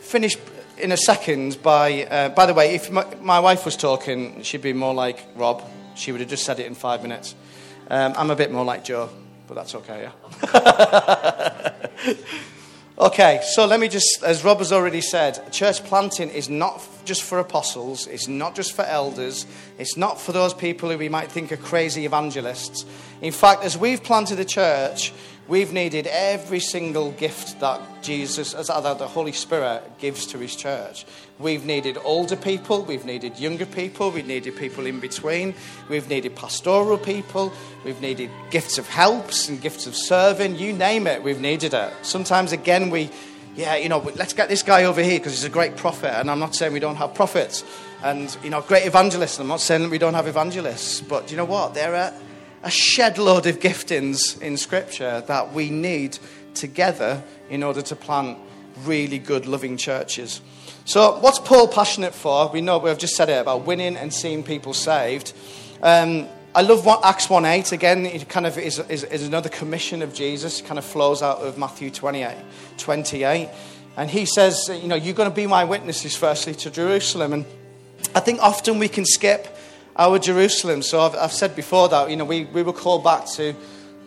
finish 0.00 0.36
in 0.78 0.92
a 0.92 0.96
second 0.96 1.62
by, 1.62 2.04
uh, 2.04 2.30
by 2.30 2.46
the 2.46 2.54
way, 2.54 2.74
if 2.74 2.90
my, 2.90 3.04
my, 3.20 3.40
wife 3.40 3.66
was 3.66 3.76
talking, 3.76 4.42
she'd 4.42 4.62
be 4.62 4.72
more 4.72 4.94
like 4.94 5.22
Rob. 5.36 5.62
She 5.94 6.12
would 6.12 6.20
have 6.22 6.30
just 6.30 6.44
said 6.44 6.58
it 6.60 6.66
in 6.66 6.74
five 6.74 7.02
minutes. 7.02 7.34
Um, 7.88 8.14
I'm 8.16 8.30
a 8.30 8.36
bit 8.36 8.50
more 8.50 8.64
like 8.64 8.84
Joe, 8.84 9.10
but 9.46 9.54
that's 9.54 9.74
okay, 9.74 10.08
yeah. 10.42 11.72
okay, 13.00 13.40
so 13.42 13.66
let 13.66 13.80
me 13.80 13.88
just, 13.88 14.22
as 14.22 14.44
Rob 14.44 14.58
has 14.58 14.72
already 14.72 15.00
said, 15.00 15.50
church 15.52 15.82
planting 15.84 16.28
is 16.28 16.48
not 16.48 16.86
just 17.04 17.22
for 17.22 17.38
apostles, 17.38 18.06
it's 18.06 18.28
not 18.28 18.54
just 18.54 18.74
for 18.74 18.82
elders, 18.82 19.46
it's 19.78 19.96
not 19.96 20.20
for 20.20 20.32
those 20.32 20.52
people 20.52 20.90
who 20.90 20.98
we 20.98 21.08
might 21.08 21.32
think 21.32 21.50
are 21.50 21.56
crazy 21.56 22.04
evangelists. 22.04 22.84
In 23.22 23.32
fact, 23.32 23.64
as 23.64 23.76
we've 23.76 24.02
planted 24.02 24.38
a 24.38 24.44
church, 24.44 25.12
We've 25.50 25.72
needed 25.72 26.06
every 26.06 26.60
single 26.60 27.10
gift 27.10 27.58
that 27.58 27.80
Jesus, 28.02 28.54
as 28.54 28.68
that 28.68 28.98
the 29.00 29.08
Holy 29.08 29.32
Spirit 29.32 29.82
gives 29.98 30.24
to 30.26 30.38
his 30.38 30.54
church. 30.54 31.04
We've 31.40 31.64
needed 31.64 31.98
older 32.04 32.36
people, 32.36 32.84
we've 32.84 33.04
needed 33.04 33.36
younger 33.36 33.66
people, 33.66 34.12
we've 34.12 34.28
needed 34.28 34.54
people 34.54 34.86
in 34.86 35.00
between, 35.00 35.56
we've 35.88 36.08
needed 36.08 36.36
pastoral 36.36 36.98
people, 36.98 37.52
we've 37.84 38.00
needed 38.00 38.30
gifts 38.50 38.78
of 38.78 38.86
helps 38.86 39.48
and 39.48 39.60
gifts 39.60 39.88
of 39.88 39.96
serving, 39.96 40.54
you 40.54 40.72
name 40.72 41.08
it, 41.08 41.20
we've 41.20 41.40
needed 41.40 41.74
it. 41.74 41.92
Sometimes, 42.02 42.52
again, 42.52 42.88
we, 42.88 43.10
yeah, 43.56 43.74
you 43.74 43.88
know, 43.88 43.98
let's 44.14 44.34
get 44.34 44.48
this 44.48 44.62
guy 44.62 44.84
over 44.84 45.02
here 45.02 45.18
because 45.18 45.32
he's 45.32 45.42
a 45.42 45.50
great 45.50 45.76
prophet, 45.76 46.16
and 46.20 46.30
I'm 46.30 46.38
not 46.38 46.54
saying 46.54 46.72
we 46.72 46.78
don't 46.78 46.94
have 46.94 47.12
prophets. 47.12 47.64
And, 48.04 48.36
you 48.44 48.50
know, 48.50 48.60
great 48.60 48.86
evangelists, 48.86 49.40
I'm 49.40 49.48
not 49.48 49.60
saying 49.60 49.82
that 49.82 49.90
we 49.90 49.98
don't 49.98 50.14
have 50.14 50.28
evangelists, 50.28 51.00
but 51.00 51.32
you 51.32 51.36
know 51.36 51.44
what? 51.44 51.74
There 51.74 51.96
are 51.96 52.12
a 52.62 52.70
shed 52.70 53.18
load 53.18 53.46
of 53.46 53.60
giftings 53.60 54.40
in 54.40 54.56
Scripture 54.56 55.22
that 55.26 55.52
we 55.52 55.70
need 55.70 56.18
together 56.54 57.22
in 57.48 57.62
order 57.62 57.82
to 57.82 57.96
plant 57.96 58.38
really 58.84 59.18
good, 59.18 59.46
loving 59.46 59.76
churches. 59.76 60.40
So, 60.84 61.18
what's 61.20 61.38
Paul 61.38 61.68
passionate 61.68 62.14
for? 62.14 62.48
We 62.48 62.60
know 62.60 62.78
we've 62.78 62.98
just 62.98 63.14
said 63.14 63.28
it 63.28 63.40
about 63.40 63.64
winning 63.64 63.96
and 63.96 64.12
seeing 64.12 64.42
people 64.42 64.74
saved. 64.74 65.32
Um, 65.82 66.28
I 66.54 66.62
love 66.62 66.84
what 66.84 67.04
Acts 67.04 67.30
1 67.30 67.44
8. 67.44 67.72
Again, 67.72 68.06
it 68.06 68.28
kind 68.28 68.46
of 68.46 68.58
is, 68.58 68.78
is, 68.78 69.04
is, 69.04 69.26
another 69.26 69.48
commission 69.48 70.02
of 70.02 70.12
Jesus. 70.12 70.60
It 70.60 70.64
kind 70.64 70.78
of 70.78 70.84
flows 70.84 71.22
out 71.22 71.38
of 71.38 71.56
Matthew 71.56 71.90
28, 71.90 72.36
28. 72.76 73.48
And 73.96 74.10
he 74.10 74.24
says, 74.24 74.68
you 74.82 74.88
know, 74.88 74.96
you're 74.96 75.14
going 75.14 75.30
to 75.30 75.34
be 75.34 75.46
my 75.46 75.64
witnesses, 75.64 76.16
firstly, 76.16 76.54
to 76.56 76.70
Jerusalem. 76.70 77.32
And 77.32 77.44
I 78.14 78.20
think 78.20 78.40
often 78.40 78.78
we 78.78 78.88
can 78.88 79.04
skip 79.04 79.56
our 80.00 80.18
Jerusalem. 80.18 80.80
So 80.80 81.02
I've, 81.02 81.14
I've 81.14 81.32
said 81.32 81.54
before 81.54 81.90
that, 81.90 82.08
you 82.08 82.16
know, 82.16 82.24
we, 82.24 82.44
we 82.44 82.62
were 82.62 82.72
called 82.72 83.04
back 83.04 83.26
to, 83.32 83.54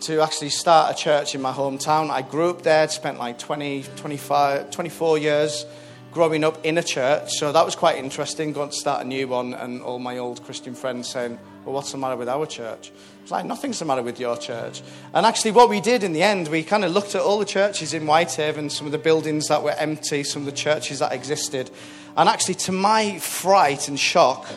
to 0.02 0.22
actually 0.22 0.50
start 0.50 0.92
a 0.92 0.96
church 1.00 1.36
in 1.36 1.42
my 1.42 1.52
hometown. 1.52 2.10
I 2.10 2.24
grew 2.24 2.50
up 2.50 2.64
there, 2.64 2.88
spent 2.88 3.20
like 3.20 3.38
20, 3.38 3.84
25, 3.96 4.72
24 4.72 5.18
years 5.20 5.68
growing 6.12 6.44
up 6.44 6.66
in 6.66 6.80
a 6.80 6.84
church. 6.84 7.34
So 7.34 7.52
that 7.52 7.64
was 7.64 7.76
quite 7.76 8.00
interesting, 8.00 8.54
going 8.54 8.72
to 8.72 8.76
start 8.76 9.06
a 9.06 9.08
new 9.08 9.28
one 9.28 9.54
and 9.54 9.84
all 9.84 10.00
my 10.00 10.18
old 10.18 10.44
Christian 10.44 10.74
friends 10.74 11.10
saying, 11.10 11.38
well, 11.64 11.76
what's 11.76 11.92
the 11.92 12.00
matter 12.00 12.16
with 12.16 12.28
our 12.28 12.48
church? 12.48 12.92
It's 13.22 13.30
like, 13.30 13.46
nothing's 13.46 13.78
the 13.78 13.86
matter 13.86 14.02
with 14.02 14.20
your 14.20 14.36
church. 14.36 14.82
And 15.14 15.28
actually, 15.28 15.52
what 15.52 15.70
we 15.70 15.80
did 15.80 16.04
in 16.04 16.12
the 16.12 16.24
end, 16.24 16.48
we 16.48 16.64
kind 16.64 16.84
of 16.84 16.92
looked 16.92 17.14
at 17.14 17.22
all 17.22 17.38
the 17.38 17.46
churches 17.46 17.94
in 17.94 18.08
Whitehaven, 18.08 18.72
some 18.72 18.88
of 18.88 18.92
the 18.92 18.98
buildings 18.98 19.48
that 19.48 19.62
were 19.62 19.76
empty, 19.78 20.24
some 20.24 20.42
of 20.42 20.48
the 20.48 20.52
churches 20.54 21.00
that 21.00 21.14
existed. 21.14 21.70
And 22.18 22.28
actually, 22.28 22.56
to 22.56 22.72
my 22.72 23.20
fright 23.20 23.88
and 23.88 24.00
shock, 24.00 24.48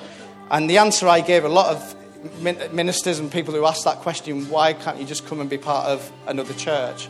and 0.50 0.70
the 0.70 0.78
answer 0.78 1.08
I 1.08 1.20
gave 1.20 1.44
a 1.44 1.48
lot 1.48 1.74
of 1.74 1.94
ministers 2.72 3.18
and 3.18 3.30
people 3.30 3.54
who 3.54 3.66
asked 3.66 3.84
that 3.84 3.98
question, 3.98 4.48
why 4.48 4.72
can't 4.72 4.98
you 4.98 5.06
just 5.06 5.26
come 5.26 5.40
and 5.40 5.50
be 5.50 5.58
part 5.58 5.86
of 5.86 6.12
another 6.26 6.54
church? 6.54 7.08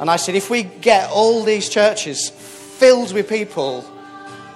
And 0.00 0.10
I 0.10 0.16
said, 0.16 0.34
if 0.34 0.50
we 0.50 0.64
get 0.64 1.10
all 1.10 1.44
these 1.44 1.68
churches 1.68 2.30
filled 2.30 3.12
with 3.12 3.28
people, 3.28 3.84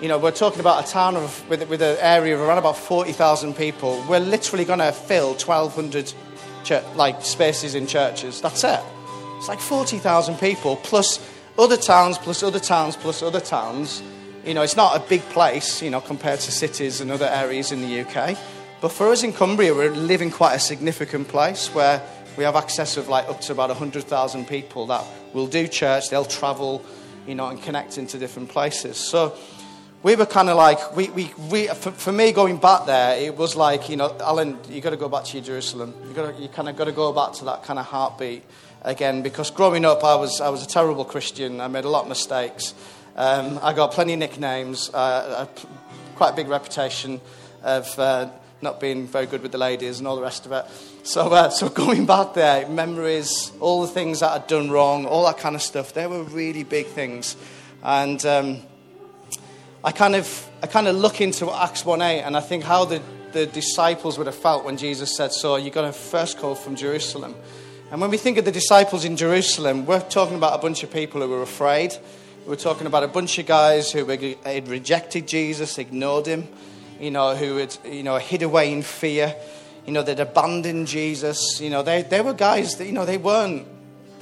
you 0.01 0.09
know, 0.09 0.18
we're 0.18 0.30
talking 0.30 0.61
about 0.61 0.87
a 0.87 0.91
town 0.91 1.16
of, 1.16 1.49
with, 1.49 1.68
with 1.68 1.80
an 1.82 1.97
area 2.01 2.34
of 2.34 2.41
around 2.41 2.59
about 2.59 2.76
40,000 2.76 3.55
people, 3.55 4.05
we're 4.09 4.18
literally 4.18 4.64
going 4.64 4.80
to 4.80 4.93
fill 4.93 5.34
1,200 5.34 6.12
church, 6.64 6.84
like 6.97 7.22
spaces 7.22 7.74
in 7.74 7.87
churches. 7.87 8.41
That's 8.41 8.64
it. 8.64 8.80
It's 9.39 9.49
like 9.49 9.61
40,000 9.61 10.37
people 10.39 10.76
plus 10.76 11.20
other 11.59 11.76
towns, 11.76 12.18
plus 12.18 12.43
other 12.43 12.59
towns, 12.59 12.97
plus 12.97 13.22
other 13.22 13.41
towns. 13.41 14.03
You 14.47 14.55
know, 14.55 14.62
it's 14.62 14.76
not 14.76 14.97
a 14.97 15.01
big 15.09 15.22
place, 15.30 15.82
you 15.82 15.90
know, 15.90 16.01
compared 16.01 16.38
to 16.38 16.53
cities 16.53 17.01
and 17.01 17.11
other 17.11 17.26
areas 17.26 17.72
in 17.72 17.80
the 17.80 18.03
UK. 18.03 18.38
But 18.80 18.92
for 18.92 19.09
us 19.09 19.24
in 19.24 19.32
Cumbria, 19.32 19.74
we 19.74 19.88
live 19.88 20.22
in 20.22 20.30
quite 20.30 20.55
a 20.55 20.61
significant 20.61 21.26
place 21.26 21.74
where 21.74 22.01
we 22.36 22.44
have 22.44 22.55
access 22.55 22.97
of 22.97 23.09
like 23.09 23.28
up 23.28 23.40
to 23.40 23.53
about 23.53 23.70
100,000 23.70 24.47
people 24.47 24.86
that 24.86 25.05
will 25.32 25.49
do 25.49 25.66
church, 25.66 26.11
they'll 26.11 26.24
travel, 26.24 26.84
you 27.26 27.34
know, 27.34 27.49
and 27.49 27.61
connect 27.61 27.99
into 27.99 28.18
different 28.18 28.49
places. 28.49 28.97
So 28.97 29.36
we 30.05 30.14
were 30.14 30.26
kind 30.26 30.49
of 30.49 30.57
like, 30.57 30.94
we, 30.94 31.09
we, 31.11 31.32
we, 31.51 31.66
for, 31.66 31.90
for, 31.90 32.12
me 32.12 32.30
going 32.30 32.59
back 32.59 32.86
there, 32.86 33.18
it 33.18 33.36
was 33.36 33.57
like, 33.57 33.88
you 33.88 33.97
know, 33.97 34.16
Alan, 34.20 34.59
you've 34.68 34.84
got 34.84 34.90
to 34.90 34.97
go 34.97 35.09
back 35.09 35.24
to 35.24 35.38
your 35.38 35.44
Jerusalem. 35.44 35.92
You, 36.07 36.14
gotta, 36.14 36.40
you 36.40 36.49
kind 36.49 36.68
of 36.68 36.76
got 36.76 36.84
to 36.84 36.92
go 36.92 37.12
back 37.12 37.32
to 37.38 37.47
that 37.47 37.64
kind 37.64 37.80
of 37.80 37.86
heartbeat 37.86 38.44
again 38.82 39.22
because 39.22 39.51
growing 39.51 39.84
up, 39.84 40.05
I 40.05 40.14
was, 40.14 40.40
I 40.40 40.51
was 40.51 40.62
a 40.62 40.68
terrible 40.68 41.05
Christian. 41.05 41.61
I 41.61 41.66
made 41.66 41.84
a 41.84 41.88
lot 41.88 42.03
of 42.03 42.09
mistakes. 42.09 42.74
Um, 43.19 43.59
I 43.62 43.73
got 43.73 43.93
plenty 43.93 44.12
of 44.12 44.19
nicknames, 44.19 44.91
uh, 44.93 45.47
a, 45.49 46.17
quite 46.17 46.35
a 46.35 46.37
big 46.37 46.49
reputation 46.49 47.19
of 47.62 47.99
uh, 47.99 48.29
not 48.61 48.79
being 48.79 49.07
very 49.07 49.25
good 49.25 49.41
with 49.41 49.53
the 49.53 49.59
ladies 49.59 50.01
and 50.01 50.07
all 50.07 50.17
the 50.17 50.23
rest 50.23 50.45
of 50.45 50.53
it. 50.53 50.67
So, 51.03 51.33
uh, 51.33 51.49
so 51.49 51.69
going 51.85 52.05
back 52.05 52.35
there, 52.35 52.69
memories, 52.69 53.53
all 53.59 53.81
the 53.81 53.89
things 53.89 54.21
that 54.21 54.33
I'd 54.33 54.47
done 54.47 54.71
wrong, 54.71 55.07
all 55.07 55.25
that 55.25 55.39
kind 55.39 55.55
of 55.55 55.62
stuff, 55.62 55.95
they 55.95 56.07
were 56.07 56.25
really 56.25 56.62
big 56.62 56.89
things. 56.89 57.37
And 57.83 58.25
um, 58.27 58.59
I 59.83 59.93
kind 59.93 60.14
of, 60.14 60.51
I 60.62 60.67
kind 60.67 60.87
of 60.87 60.97
look 60.97 61.23
into 61.23 61.51
Acts 61.51 61.85
1.8 61.85 62.23
and 62.23 62.37
I 62.37 62.41
think 62.41 62.64
how 62.64 62.85
the, 62.85 63.01
the 63.33 63.47
disciples 63.47 64.19
would 64.19 64.27
have 64.27 64.37
felt 64.37 64.62
when 64.62 64.77
Jesus 64.77 65.17
said, 65.17 65.33
so 65.33 65.57
you're 65.57 65.71
going 65.71 65.91
to 65.91 65.99
first 65.99 66.37
call 66.37 66.55
from 66.55 66.77
Jerusalem. 66.77 67.35
And 67.91 67.99
when 67.99 68.11
we 68.11 68.19
think 68.19 68.37
of 68.37 68.45
the 68.45 68.53
disciples 68.53 69.07
in 69.07 69.17
Jerusalem, 69.17 69.87
we're 69.87 70.01
talking 70.01 70.37
about 70.37 70.59
a 70.59 70.61
bunch 70.61 70.83
of 70.83 70.91
people 70.91 71.23
who 71.23 71.29
were 71.29 71.41
afraid. 71.41 71.97
We're 72.47 72.55
talking 72.55 72.86
about 72.86 73.03
a 73.03 73.09
bunch 73.09 73.40
of 73.40 73.47
guys 73.47 73.90
who 73.90 74.07
had 74.07 74.68
rejected 74.68 75.26
Jesus, 75.26 75.78
ignored 75.78 76.26
him, 76.26 76.47
you 77.01 77.11
know, 77.11 77.34
who 77.34 77.57
had, 77.57 77.76
you 77.84 78.05
know, 78.05 78.18
hid 78.18 78.42
away 78.42 78.72
in 78.72 78.82
fear, 78.82 79.34
you 79.84 79.92
know, 79.92 80.05
they'd 80.05 80.20
abandoned 80.20 80.86
Jesus. 80.86 81.61
You 81.61 81.70
know, 81.70 81.82
they, 81.82 82.03
they 82.03 82.20
were 82.20 82.34
guys 82.34 82.76
that, 82.76 82.86
you 82.86 82.92
know, 82.92 83.05
they 83.05 83.18
weren't, 83.18 83.66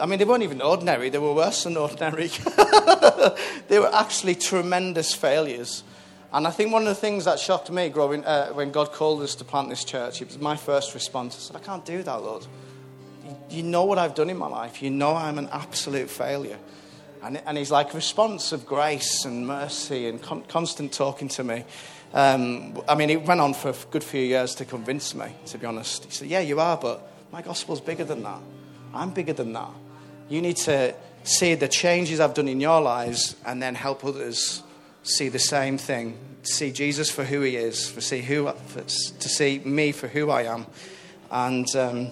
I 0.01 0.07
mean, 0.07 0.19
they 0.19 0.25
weren't 0.25 0.43
even 0.43 0.63
ordinary, 0.63 1.11
they 1.11 1.19
were 1.19 1.35
worse 1.35 1.65
than 1.65 1.77
ordinary. 1.77 2.29
they 3.69 3.79
were 3.79 3.95
actually 3.95 4.37
tremendous 4.37 5.15
failures. 5.15 5.85
And 6.33 6.47
I 6.47 6.51
think 6.51 6.73
one 6.73 6.81
of 6.81 6.89
the 6.89 6.95
things 6.95 7.27
that 7.27 7.39
shocked 7.39 7.71
me 7.71 7.91
growing, 7.91 8.25
uh, 8.25 8.53
when 8.53 8.73
God 8.73 8.93
called 8.93 9.21
us 9.21 9.35
to 9.35 9.45
plant 9.45 9.69
this 9.69 9.85
church, 9.85 10.23
it 10.23 10.29
was 10.29 10.39
my 10.39 10.57
first 10.57 10.95
response. 10.95 11.37
I 11.37 11.41
said, 11.41 11.57
I 11.57 11.65
can't 11.65 11.85
do 11.85 12.03
that, 12.03 12.23
Lord. 12.23 12.47
You 13.51 13.63
know 13.63 13.85
what 13.85 13.99
I've 13.99 14.15
done 14.15 14.31
in 14.31 14.39
my 14.39 14.49
life. 14.49 14.83
You 14.83 14.89
know 14.89 15.15
I'm 15.15 15.37
an 15.37 15.51
absolute 15.53 16.09
failure. 16.09 16.59
And, 17.25 17.41
and 17.47 17.57
he's 17.57 17.71
like 17.71 17.95
response 17.95 18.53
of 18.53 18.67
grace 18.67 19.25
and 19.25 19.47
mercy 19.47 20.09
and 20.09 20.21
con- 20.21 20.45
constant 20.47 20.93
talking 20.93 21.29
to 21.29 21.43
me. 21.43 21.65
Um, 22.13 22.79
I 22.87 22.95
mean, 22.95 23.09
it 23.09 23.23
went 23.23 23.41
on 23.41 23.55
for 23.55 23.71
a 23.71 23.75
good 23.91 24.05
few 24.05 24.21
years 24.21 24.55
to 24.57 24.67
convince 24.67 25.15
me, 25.15 25.33
to 25.47 25.57
be 25.57 25.65
honest. 25.65 26.05
He 26.05 26.11
said, 26.11 26.29
Yeah, 26.29 26.41
you 26.41 26.61
are, 26.61 26.77
but 26.77 27.11
my 27.33 27.41
gospel's 27.41 27.81
bigger 27.81 28.05
than 28.05 28.23
that. 28.25 28.41
I'm 28.93 29.11
bigger 29.11 29.33
than 29.33 29.55
that. 29.55 29.71
You 30.29 30.43
need 30.43 30.59
to 30.59 30.95
see 31.23 31.55
the 31.55 31.67
changes 31.67 32.21
I've 32.21 32.35
done 32.35 32.49
in 32.49 32.61
your 32.61 32.83
lives 32.83 33.37
and 33.47 33.63
then 33.63 33.75
help 33.75 34.05
others 34.05 34.63
see 35.03 35.31
the 35.31 35.39
same 35.39 35.79
thing. 35.79 36.19
See 36.43 36.73
Jesus 36.73 37.11
for 37.11 37.25
who 37.25 37.41
he 37.41 37.57
is, 37.57 37.89
for 37.89 38.03
see 38.03 38.21
who, 38.21 38.53
for, 38.67 38.83
to 38.83 39.29
see 39.31 39.61
me 39.61 39.93
for 39.93 40.09
who 40.09 40.29
I 40.31 40.43
am. 40.43 40.67
And. 41.31 41.75
Um, 41.75 42.11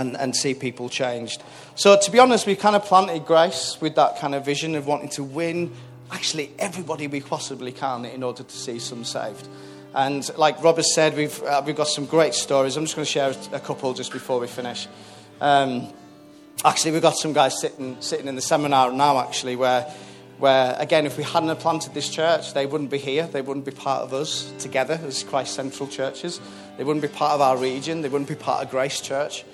and, 0.00 0.16
and 0.16 0.34
see 0.34 0.54
people 0.54 0.88
changed. 0.88 1.42
So, 1.74 1.98
to 2.00 2.10
be 2.10 2.18
honest, 2.18 2.46
we 2.46 2.56
kind 2.56 2.74
of 2.74 2.84
planted 2.84 3.26
grace 3.26 3.76
with 3.80 3.94
that 3.96 4.18
kind 4.18 4.34
of 4.34 4.44
vision 4.44 4.74
of 4.74 4.86
wanting 4.86 5.10
to 5.10 5.22
win 5.22 5.72
actually 6.10 6.50
everybody 6.58 7.06
we 7.06 7.20
possibly 7.20 7.70
can 7.70 8.04
in 8.04 8.22
order 8.22 8.42
to 8.42 8.56
see 8.56 8.78
some 8.78 9.04
saved. 9.04 9.46
And 9.94 10.28
like 10.36 10.62
Robert 10.62 10.84
said, 10.84 11.16
we've, 11.16 11.42
uh, 11.42 11.62
we've 11.64 11.76
got 11.76 11.88
some 11.88 12.06
great 12.06 12.34
stories. 12.34 12.76
I'm 12.76 12.84
just 12.84 12.96
going 12.96 13.04
to 13.04 13.10
share 13.10 13.34
a 13.52 13.60
couple 13.60 13.92
just 13.92 14.12
before 14.12 14.40
we 14.40 14.46
finish. 14.46 14.88
Um, 15.40 15.92
actually, 16.64 16.92
we've 16.92 17.02
got 17.02 17.16
some 17.16 17.32
guys 17.32 17.60
sitting, 17.60 18.00
sitting 18.00 18.26
in 18.26 18.36
the 18.36 18.42
seminar 18.42 18.92
now, 18.92 19.18
actually, 19.18 19.56
where, 19.56 19.82
where, 20.38 20.76
again, 20.78 21.06
if 21.06 21.18
we 21.18 21.24
hadn't 21.24 21.54
planted 21.58 21.92
this 21.92 22.08
church, 22.08 22.54
they 22.54 22.66
wouldn't 22.66 22.90
be 22.90 22.98
here. 22.98 23.26
They 23.26 23.42
wouldn't 23.42 23.66
be 23.66 23.72
part 23.72 24.02
of 24.02 24.14
us 24.14 24.52
together 24.58 24.98
as 25.04 25.24
Christ 25.24 25.54
Central 25.54 25.88
churches. 25.88 26.40
They 26.76 26.84
wouldn't 26.84 27.02
be 27.02 27.08
part 27.08 27.32
of 27.32 27.40
our 27.40 27.56
region. 27.56 28.02
They 28.02 28.08
wouldn't 28.08 28.28
be 28.28 28.36
part 28.36 28.64
of 28.64 28.70
Grace 28.70 29.00
Church. 29.00 29.44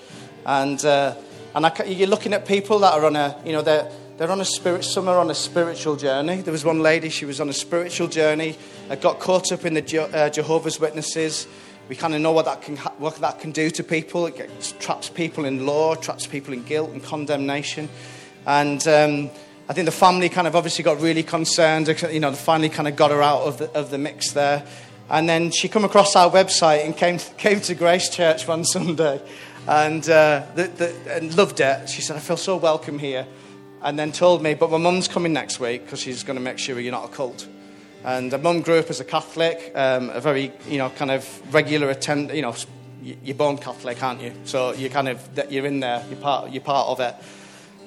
And, 0.47 0.83
uh, 0.85 1.13
and 1.53 1.65
I, 1.65 1.83
you're 1.83 2.07
looking 2.07 2.33
at 2.33 2.47
people 2.47 2.79
that 2.79 2.93
are 2.93 3.05
on 3.05 3.17
a, 3.17 3.37
you 3.45 3.51
know, 3.51 3.61
they're, 3.61 3.91
they're 4.17 4.31
on 4.31 4.39
a 4.39 4.45
spirit, 4.45 4.85
some 4.85 5.09
are 5.09 5.19
on 5.19 5.29
a 5.29 5.35
spiritual 5.35 5.97
journey. 5.97 6.37
There 6.37 6.53
was 6.53 6.63
one 6.63 6.81
lady, 6.81 7.09
she 7.09 7.25
was 7.25 7.41
on 7.41 7.49
a 7.49 7.53
spiritual 7.53 8.07
journey, 8.07 8.57
uh, 8.89 8.95
got 8.95 9.19
caught 9.19 9.51
up 9.51 9.65
in 9.65 9.73
the 9.73 9.81
Je- 9.81 9.97
uh, 9.97 10.29
Jehovah's 10.29 10.79
Witnesses. 10.79 11.47
We 11.89 11.97
kind 11.97 12.15
of 12.15 12.21
know 12.21 12.31
what 12.31 12.45
that, 12.45 12.61
can 12.61 12.77
ha- 12.77 12.93
what 12.97 13.17
that 13.17 13.41
can 13.41 13.51
do 13.51 13.69
to 13.71 13.83
people. 13.83 14.25
It 14.25 14.37
gets, 14.37 14.71
traps 14.79 15.09
people 15.09 15.43
in 15.43 15.65
law, 15.65 15.95
traps 15.95 16.25
people 16.25 16.53
in 16.53 16.63
guilt 16.63 16.91
and 16.91 17.03
condemnation. 17.03 17.89
And 18.45 18.87
um, 18.87 19.29
I 19.67 19.73
think 19.73 19.85
the 19.85 19.91
family 19.91 20.29
kind 20.29 20.47
of 20.47 20.55
obviously 20.55 20.85
got 20.85 21.01
really 21.01 21.23
concerned. 21.23 21.89
You 22.09 22.21
know, 22.21 22.31
family 22.31 22.69
kind 22.69 22.87
of 22.87 22.95
got 22.95 23.11
her 23.11 23.21
out 23.21 23.41
of 23.41 23.57
the, 23.57 23.69
of 23.77 23.91
the 23.91 23.97
mix 23.97 24.31
there. 24.31 24.65
And 25.09 25.27
then 25.27 25.51
she 25.51 25.67
come 25.67 25.83
across 25.83 26.15
our 26.15 26.31
website 26.31 26.85
and 26.85 26.95
came, 26.95 27.19
came 27.37 27.59
to 27.61 27.75
Grace 27.75 28.09
Church 28.09 28.47
one 28.47 28.63
Sunday 28.65 29.21
and, 29.67 30.09
uh, 30.09 30.45
the, 30.55 30.63
the, 30.63 31.15
and 31.15 31.35
loved 31.37 31.59
it. 31.59 31.89
She 31.89 32.01
said, 32.01 32.15
I 32.15 32.19
feel 32.19 32.37
so 32.37 32.57
welcome 32.57 32.99
here 32.99 33.27
and 33.81 33.97
then 33.97 34.11
told 34.11 34.41
me, 34.41 34.53
but 34.53 34.71
my 34.71 34.77
mum's 34.77 35.07
coming 35.07 35.33
next 35.33 35.59
week 35.59 35.83
because 35.83 35.99
she's 35.99 36.23
going 36.23 36.37
to 36.37 36.43
make 36.43 36.57
sure 36.57 36.79
you're 36.79 36.91
not 36.91 37.05
a 37.05 37.13
cult. 37.13 37.47
And 38.03 38.31
my 38.31 38.37
mum 38.37 38.61
grew 38.61 38.79
up 38.79 38.89
as 38.89 38.99
a 38.99 39.05
Catholic, 39.05 39.71
um, 39.75 40.09
a 40.09 40.21
very, 40.21 40.51
you 40.67 40.77
know, 40.77 40.89
kind 40.89 41.11
of 41.11 41.53
regular 41.53 41.89
attend, 41.89 42.31
you 42.31 42.41
know, 42.41 42.55
you're 43.01 43.35
born 43.35 43.57
Catholic, 43.57 44.01
aren't 44.01 44.21
you? 44.21 44.33
So 44.45 44.73
you're 44.73 44.89
kind 44.89 45.09
of, 45.09 45.51
you're 45.51 45.65
in 45.65 45.79
there, 45.79 46.03
you're 46.09 46.19
part, 46.19 46.51
you're 46.51 46.61
part 46.61 46.87
of 46.87 46.99
it. 46.99 47.15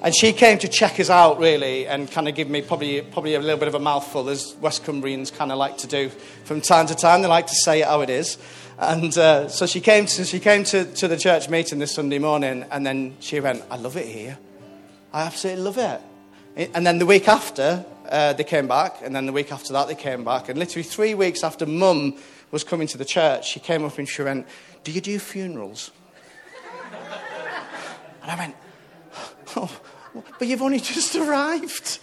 And 0.03 0.15
she 0.15 0.33
came 0.33 0.57
to 0.59 0.67
check 0.67 0.99
us 0.99 1.11
out, 1.11 1.37
really, 1.37 1.85
and 1.85 2.09
kind 2.09 2.27
of 2.27 2.33
give 2.33 2.49
me 2.49 2.63
probably, 2.63 3.01
probably 3.01 3.35
a 3.35 3.39
little 3.39 3.57
bit 3.57 3.67
of 3.67 3.75
a 3.75 3.79
mouthful, 3.79 4.29
as 4.29 4.55
West 4.55 4.83
Cumbrians 4.83 5.31
kind 5.31 5.51
of 5.51 5.59
like 5.59 5.77
to 5.79 5.87
do 5.87 6.09
from 6.43 6.59
time 6.59 6.87
to 6.87 6.95
time. 6.95 7.21
They 7.21 7.27
like 7.27 7.47
to 7.47 7.55
say 7.55 7.81
it 7.81 7.87
how 7.87 8.01
it 8.01 8.09
is. 8.09 8.39
And 8.81 9.15
uh, 9.15 9.47
so 9.47 9.67
she 9.67 9.79
came, 9.79 10.07
to, 10.07 10.25
she 10.25 10.39
came 10.39 10.63
to, 10.63 10.85
to 10.85 11.07
the 11.07 11.15
church 11.15 11.47
meeting 11.49 11.77
this 11.77 11.93
Sunday 11.93 12.17
morning, 12.17 12.65
and 12.71 12.83
then 12.83 13.15
she 13.19 13.39
went, 13.39 13.63
I 13.69 13.75
love 13.75 13.95
it 13.95 14.07
here. 14.07 14.39
I 15.13 15.21
absolutely 15.27 15.61
love 15.61 15.77
it. 15.77 16.71
And 16.73 16.87
then 16.87 16.97
the 16.97 17.05
week 17.05 17.27
after, 17.27 17.85
uh, 18.09 18.33
they 18.33 18.43
came 18.43 18.67
back, 18.67 18.95
and 19.03 19.15
then 19.15 19.27
the 19.27 19.33
week 19.33 19.51
after 19.51 19.71
that, 19.73 19.87
they 19.87 19.93
came 19.93 20.23
back. 20.23 20.49
And 20.49 20.57
literally 20.57 20.81
three 20.81 21.13
weeks 21.13 21.43
after 21.43 21.67
mum 21.67 22.17
was 22.49 22.63
coming 22.63 22.87
to 22.87 22.97
the 22.97 23.05
church, 23.05 23.49
she 23.49 23.59
came 23.59 23.85
up 23.85 23.99
and 23.99 24.09
she 24.09 24.23
went, 24.23 24.47
Do 24.83 24.91
you 24.91 24.99
do 24.99 25.19
funerals? 25.19 25.91
and 28.23 28.31
I 28.31 28.35
went, 28.35 28.55
Oh, 29.55 29.79
but 30.13 30.47
you've 30.47 30.61
only 30.61 30.79
just 30.79 31.15
arrived. 31.15 31.99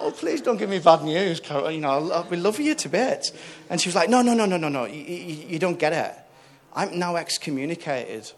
oh, 0.00 0.10
please 0.10 0.40
don't 0.40 0.56
give 0.56 0.70
me 0.70 0.78
bad 0.78 1.02
news, 1.02 1.40
Carol. 1.40 1.70
You 1.70 1.80
know, 1.80 2.26
we 2.30 2.36
love 2.36 2.58
you 2.58 2.74
to 2.74 2.88
bits. 2.88 3.32
And 3.70 3.80
she 3.80 3.88
was 3.88 3.94
like, 3.94 4.08
No, 4.08 4.22
no, 4.22 4.34
no, 4.34 4.46
no, 4.46 4.56
no, 4.56 4.68
no. 4.68 4.84
You, 4.84 5.02
you, 5.02 5.46
you 5.48 5.58
don't 5.58 5.78
get 5.78 5.92
it. 5.92 6.14
I'm 6.74 6.98
now 6.98 7.16
excommunicated 7.16 8.30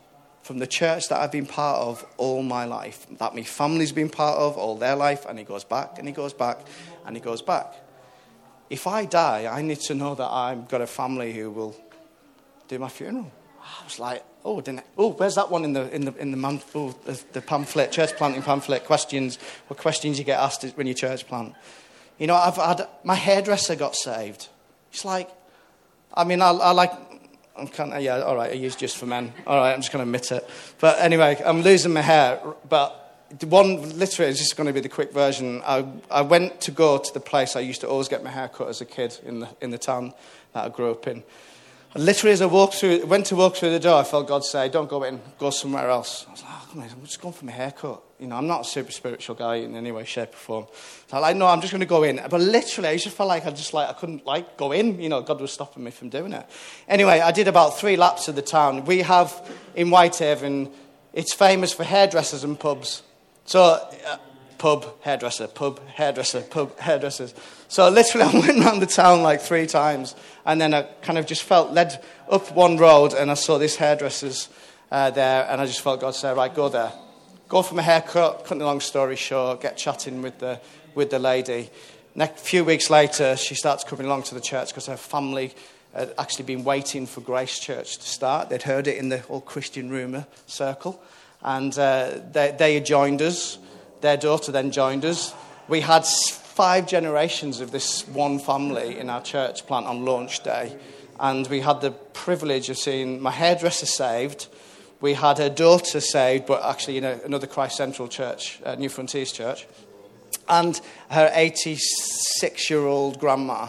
from 0.42 0.58
the 0.58 0.66
church 0.66 1.08
that 1.08 1.20
I've 1.20 1.32
been 1.32 1.46
part 1.46 1.78
of 1.80 2.06
all 2.18 2.42
my 2.42 2.66
life, 2.66 3.06
that 3.18 3.34
my 3.34 3.42
family's 3.42 3.92
been 3.92 4.08
part 4.08 4.38
of 4.38 4.56
all 4.56 4.76
their 4.76 4.94
life, 4.94 5.26
and 5.26 5.38
he 5.38 5.44
goes 5.44 5.64
back 5.64 5.98
and 5.98 6.06
he 6.06 6.14
goes 6.14 6.32
back 6.32 6.60
and 7.04 7.16
he 7.16 7.20
goes 7.20 7.42
back. 7.42 7.74
If 8.68 8.86
I 8.86 9.06
die, 9.06 9.46
I 9.50 9.62
need 9.62 9.80
to 9.80 9.94
know 9.94 10.14
that 10.14 10.28
I've 10.28 10.68
got 10.68 10.80
a 10.80 10.86
family 10.86 11.32
who 11.32 11.50
will 11.50 11.76
do 12.68 12.78
my 12.78 12.88
funeral. 12.88 13.30
I 13.86 13.88
was 13.88 14.00
like, 14.00 14.24
oh, 14.44 14.60
didn't 14.60 14.82
oh, 14.98 15.12
where's 15.12 15.36
that 15.36 15.48
one 15.48 15.62
in 15.62 15.72
the 15.72 15.88
in 15.94 16.06
the 16.06 16.14
in 16.16 16.32
the, 16.32 16.36
man, 16.36 16.60
oh, 16.74 16.92
the, 17.04 17.22
the 17.34 17.40
pamphlet, 17.40 17.92
church 17.92 18.16
planting 18.16 18.42
pamphlet? 18.42 18.84
Questions, 18.84 19.38
what 19.68 19.78
questions 19.78 20.18
you 20.18 20.24
get 20.24 20.40
asked 20.40 20.64
when 20.74 20.88
you 20.88 20.94
church 20.94 21.28
plant? 21.28 21.54
You 22.18 22.26
know, 22.26 22.34
I've 22.34 22.56
had 22.56 22.88
my 23.04 23.14
hairdresser 23.14 23.76
got 23.76 23.94
saved. 23.94 24.48
It's 24.90 25.04
like, 25.04 25.30
I 26.12 26.24
mean, 26.24 26.42
I, 26.42 26.50
I 26.50 26.72
like 26.72 26.90
I'm 27.56 27.68
kind 27.68 27.94
of, 27.94 28.02
yeah, 28.02 28.22
all 28.22 28.34
right, 28.34 28.50
I 28.50 28.54
use 28.54 28.74
just 28.74 28.96
for 28.96 29.06
men. 29.06 29.32
All 29.46 29.56
right, 29.56 29.72
I'm 29.72 29.82
just 29.82 29.92
going 29.92 30.04
to 30.04 30.08
admit 30.08 30.32
it. 30.32 30.50
But 30.80 30.98
anyway, 30.98 31.40
I'm 31.44 31.62
losing 31.62 31.92
my 31.92 32.00
hair. 32.00 32.40
But 32.68 33.24
one, 33.44 33.96
literally, 33.96 34.32
is 34.32 34.38
just 34.38 34.56
going 34.56 34.66
to 34.66 34.72
be 34.72 34.80
the 34.80 34.88
quick 34.88 35.12
version. 35.12 35.62
I, 35.64 35.86
I 36.10 36.22
went 36.22 36.60
to 36.62 36.72
go 36.72 36.98
to 36.98 37.14
the 37.14 37.20
place 37.20 37.54
I 37.54 37.60
used 37.60 37.82
to 37.82 37.88
always 37.88 38.08
get 38.08 38.24
my 38.24 38.30
hair 38.30 38.48
cut 38.48 38.68
as 38.68 38.80
a 38.80 38.84
kid 38.84 39.16
in 39.24 39.38
the, 39.40 39.48
in 39.60 39.70
the 39.70 39.78
town 39.78 40.12
that 40.54 40.64
I 40.64 40.68
grew 40.70 40.90
up 40.90 41.06
in. 41.06 41.22
And 41.96 42.04
literally, 42.04 42.34
as 42.34 42.42
I 42.42 42.46
walked 42.46 42.74
through, 42.74 43.06
went 43.06 43.24
to 43.26 43.36
walk 43.36 43.56
through 43.56 43.70
the 43.70 43.80
door, 43.80 43.98
I 43.98 44.04
felt 44.04 44.28
God 44.28 44.44
say, 44.44 44.68
don't 44.68 44.86
go 44.86 45.02
in, 45.04 45.18
go 45.38 45.48
somewhere 45.48 45.88
else. 45.88 46.26
I 46.28 46.32
was 46.32 46.42
like, 46.42 46.52
oh, 46.52 46.78
on, 46.78 46.82
I'm 46.82 47.02
just 47.06 47.22
going 47.22 47.32
for 47.32 47.46
my 47.46 47.52
haircut. 47.52 48.02
You 48.18 48.26
know, 48.26 48.36
I'm 48.36 48.46
not 48.46 48.60
a 48.60 48.64
super 48.64 48.92
spiritual 48.92 49.34
guy 49.34 49.54
in 49.54 49.74
any 49.74 49.92
way, 49.92 50.04
shape, 50.04 50.34
or 50.34 50.36
form. 50.36 50.66
So 51.06 51.16
I'm 51.16 51.22
like, 51.22 51.36
no, 51.36 51.46
I'm 51.46 51.62
just 51.62 51.72
going 51.72 51.80
to 51.80 51.86
go 51.86 52.02
in. 52.02 52.20
But 52.28 52.42
literally, 52.42 52.90
I 52.90 52.98
just 52.98 53.16
felt 53.16 53.30
like 53.30 53.46
I 53.46 53.50
just 53.50 53.72
like 53.72 53.88
I 53.88 53.94
couldn't 53.94 54.26
like 54.26 54.58
go 54.58 54.72
in. 54.72 55.00
You 55.00 55.08
know, 55.08 55.22
God 55.22 55.40
was 55.40 55.52
stopping 55.52 55.84
me 55.84 55.90
from 55.90 56.10
doing 56.10 56.34
it. 56.34 56.46
Anyway, 56.86 57.18
I 57.20 57.32
did 57.32 57.48
about 57.48 57.78
three 57.78 57.96
laps 57.96 58.28
of 58.28 58.36
the 58.36 58.42
town. 58.42 58.84
We 58.84 58.98
have 58.98 59.50
in 59.74 59.88
Whitehaven, 59.88 60.70
it's 61.14 61.32
famous 61.32 61.72
for 61.72 61.84
hairdressers 61.84 62.44
and 62.44 62.60
pubs. 62.60 63.04
So, 63.46 63.62
uh, 63.62 64.18
pub, 64.58 65.00
hairdresser, 65.00 65.46
pub, 65.46 65.80
hairdresser, 65.88 66.42
pub, 66.42 66.78
hairdressers. 66.78 67.32
So 67.68 67.88
literally, 67.88 68.26
I 68.32 68.38
went 68.38 68.64
around 68.64 68.80
the 68.80 68.86
town 68.86 69.22
like 69.22 69.40
three 69.40 69.66
times, 69.66 70.14
and 70.44 70.60
then 70.60 70.74
I 70.74 70.82
kind 71.02 71.18
of 71.18 71.26
just 71.26 71.42
felt 71.42 71.72
led 71.72 72.02
up 72.30 72.52
one 72.52 72.76
road, 72.76 73.14
and 73.14 73.30
I 73.30 73.34
saw 73.34 73.58
this 73.58 73.76
hairdresser's 73.76 74.48
uh, 74.90 75.10
there, 75.10 75.46
and 75.50 75.60
I 75.60 75.66
just 75.66 75.80
felt 75.80 76.00
God 76.00 76.14
say, 76.14 76.32
right, 76.32 76.54
go 76.54 76.68
there 76.68 76.92
go 77.48 77.62
for 77.62 77.74
my 77.74 77.82
haircut, 77.82 78.44
cut 78.44 78.58
the 78.58 78.64
long 78.64 78.80
story 78.80 79.16
short, 79.16 79.60
get 79.60 79.76
chatting 79.76 80.22
with 80.22 80.38
the, 80.38 80.60
with 80.94 81.10
the 81.10 81.18
lady. 81.18 81.70
A 82.16 82.26
few 82.28 82.64
weeks 82.64 82.90
later, 82.90 83.36
she 83.36 83.54
starts 83.54 83.84
coming 83.84 84.06
along 84.06 84.24
to 84.24 84.34
the 84.34 84.40
church 84.40 84.68
because 84.68 84.86
her 84.86 84.96
family 84.96 85.54
had 85.94 86.14
actually 86.18 86.44
been 86.44 86.64
waiting 86.64 87.06
for 87.06 87.20
Grace 87.20 87.58
Church 87.58 87.98
to 87.98 88.08
start. 88.08 88.48
They'd 88.48 88.62
heard 88.62 88.86
it 88.86 88.96
in 88.96 89.08
the 89.08 89.18
whole 89.18 89.40
Christian 89.40 89.90
rumour 89.90 90.26
circle. 90.46 91.00
And 91.42 91.78
uh, 91.78 92.18
they, 92.32 92.54
they 92.58 92.80
joined 92.80 93.22
us. 93.22 93.58
Their 94.00 94.16
daughter 94.16 94.50
then 94.50 94.70
joined 94.70 95.04
us. 95.04 95.34
We 95.68 95.80
had 95.80 96.04
five 96.56 96.88
generations 96.88 97.60
of 97.60 97.70
this 97.70 98.08
one 98.08 98.40
family 98.40 98.98
in 98.98 99.08
our 99.08 99.22
church 99.22 99.66
plant 99.66 99.86
on 99.86 100.04
launch 100.04 100.42
day. 100.42 100.76
And 101.20 101.46
we 101.46 101.60
had 101.60 101.80
the 101.80 101.92
privilege 101.92 102.68
of 102.68 102.76
seeing 102.76 103.22
my 103.22 103.30
hairdresser 103.30 103.86
saved 103.86 104.48
we 105.00 105.12
had 105.14 105.38
her 105.38 105.50
daughter 105.50 106.00
saved, 106.00 106.46
but 106.46 106.64
actually 106.64 106.98
in 106.98 107.04
a, 107.04 107.20
another 107.24 107.46
Christ 107.46 107.76
Central 107.76 108.08
church, 108.08 108.60
uh, 108.64 108.74
New 108.76 108.88
Frontiers 108.88 109.30
Church, 109.30 109.66
and 110.48 110.80
her 111.10 111.30
86 111.34 112.70
year 112.70 112.86
old 112.86 113.18
grandma 113.18 113.68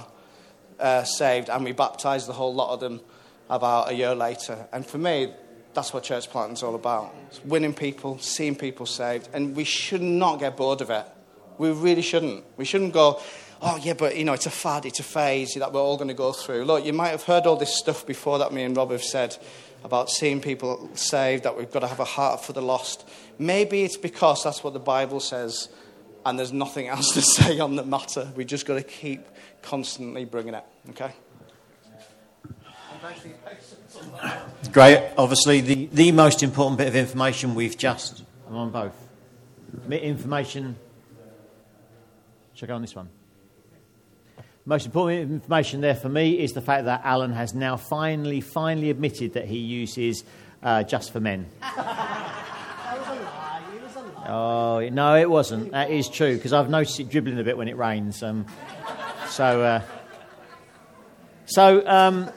uh, 0.79 1.03
saved, 1.03 1.49
and 1.49 1.65
we 1.65 1.73
baptized 1.73 2.27
the 2.27 2.33
whole 2.33 2.53
lot 2.53 2.73
of 2.73 2.79
them 2.79 3.01
about 3.49 3.91
a 3.91 3.93
year 3.93 4.15
later. 4.15 4.67
And 4.71 4.85
for 4.85 4.97
me, 4.97 5.33
that's 5.73 5.93
what 5.93 6.03
church 6.03 6.29
planting 6.29 6.53
is 6.53 6.63
all 6.63 6.75
about. 6.75 7.13
It's 7.27 7.43
winning 7.43 7.73
people, 7.73 8.17
seeing 8.19 8.55
people 8.55 8.85
saved, 8.85 9.29
and 9.33 9.55
we 9.55 9.63
should 9.63 10.01
not 10.01 10.39
get 10.39 10.55
bored 10.55 10.81
of 10.81 10.89
it. 10.89 11.05
We 11.57 11.71
really 11.71 12.01
shouldn't. 12.01 12.43
We 12.57 12.65
shouldn't 12.65 12.93
go, 12.93 13.19
oh, 13.61 13.77
yeah, 13.81 13.93
but, 13.93 14.17
you 14.17 14.23
know, 14.23 14.33
it's 14.33 14.45
a 14.45 14.51
fad, 14.51 14.85
it's 14.85 14.99
a 14.99 15.03
phase 15.03 15.53
that 15.55 15.73
we're 15.73 15.81
all 15.81 15.97
going 15.97 16.09
to 16.09 16.13
go 16.13 16.31
through. 16.31 16.65
Look, 16.65 16.85
you 16.85 16.93
might 16.93 17.09
have 17.09 17.23
heard 17.23 17.45
all 17.45 17.55
this 17.55 17.77
stuff 17.77 18.05
before 18.05 18.39
that 18.39 18.53
me 18.53 18.63
and 18.63 18.75
Rob 18.75 18.91
have 18.91 19.03
said 19.03 19.37
about 19.83 20.09
seeing 20.09 20.41
people 20.41 20.89
saved, 20.95 21.43
that 21.43 21.57
we've 21.57 21.71
got 21.71 21.79
to 21.79 21.87
have 21.87 21.99
a 21.99 22.05
heart 22.05 22.43
for 22.43 22.53
the 22.53 22.61
lost. 22.61 23.07
Maybe 23.39 23.83
it's 23.83 23.97
because 23.97 24.43
that's 24.43 24.63
what 24.63 24.73
the 24.73 24.79
Bible 24.79 25.19
says 25.19 25.69
and 26.25 26.37
there's 26.37 26.53
nothing 26.53 26.87
else 26.89 27.13
to 27.13 27.21
say 27.21 27.59
on 27.59 27.75
the 27.75 27.83
matter. 27.83 28.31
We've 28.35 28.47
just 28.47 28.65
got 28.65 28.75
to 28.75 28.83
keep 28.83 29.25
constantly 29.61 30.25
bringing 30.25 30.53
it, 30.53 30.63
okay? 30.91 31.13
Great. 34.71 35.11
Obviously, 35.17 35.61
the, 35.61 35.85
the 35.91 36.11
most 36.11 36.43
important 36.43 36.77
bit 36.77 36.87
of 36.87 36.95
information 36.95 37.55
we've 37.55 37.77
just. 37.77 38.23
I'm 38.47 38.55
on 38.55 38.71
both. 38.71 38.93
Information. 39.89 40.75
Go 42.65 42.75
on 42.75 42.81
this 42.81 42.95
one? 42.95 43.09
Most 44.65 44.85
important 44.85 45.31
information 45.31 45.81
there 45.81 45.95
for 45.95 46.09
me 46.09 46.39
is 46.39 46.53
the 46.53 46.61
fact 46.61 46.85
that 46.85 47.01
Alan 47.03 47.31
has 47.31 47.53
now 47.53 47.77
finally, 47.77 48.41
finally 48.41 48.89
admitted 48.89 49.33
that 49.33 49.45
he 49.45 49.59
uses 49.59 50.23
uh, 50.63 50.83
Just 50.83 51.11
for 51.11 51.19
Men. 51.19 51.45
Oh, 54.29 54.85
no, 54.91 55.15
it 55.15 55.29
wasn't. 55.29 55.71
That 55.71 55.89
is 55.89 56.09
true, 56.09 56.35
because 56.35 56.51
I've 56.51 56.69
noticed 56.69 56.99
it 56.99 57.07
dribbling 57.07 57.39
a 57.39 57.45
bit 57.45 57.55
when 57.55 57.69
it 57.69 57.77
rains. 57.77 58.21
Um, 58.21 58.45
so, 59.29 59.61
uh, 59.61 59.81
so 61.45 61.87
um, 61.87 62.29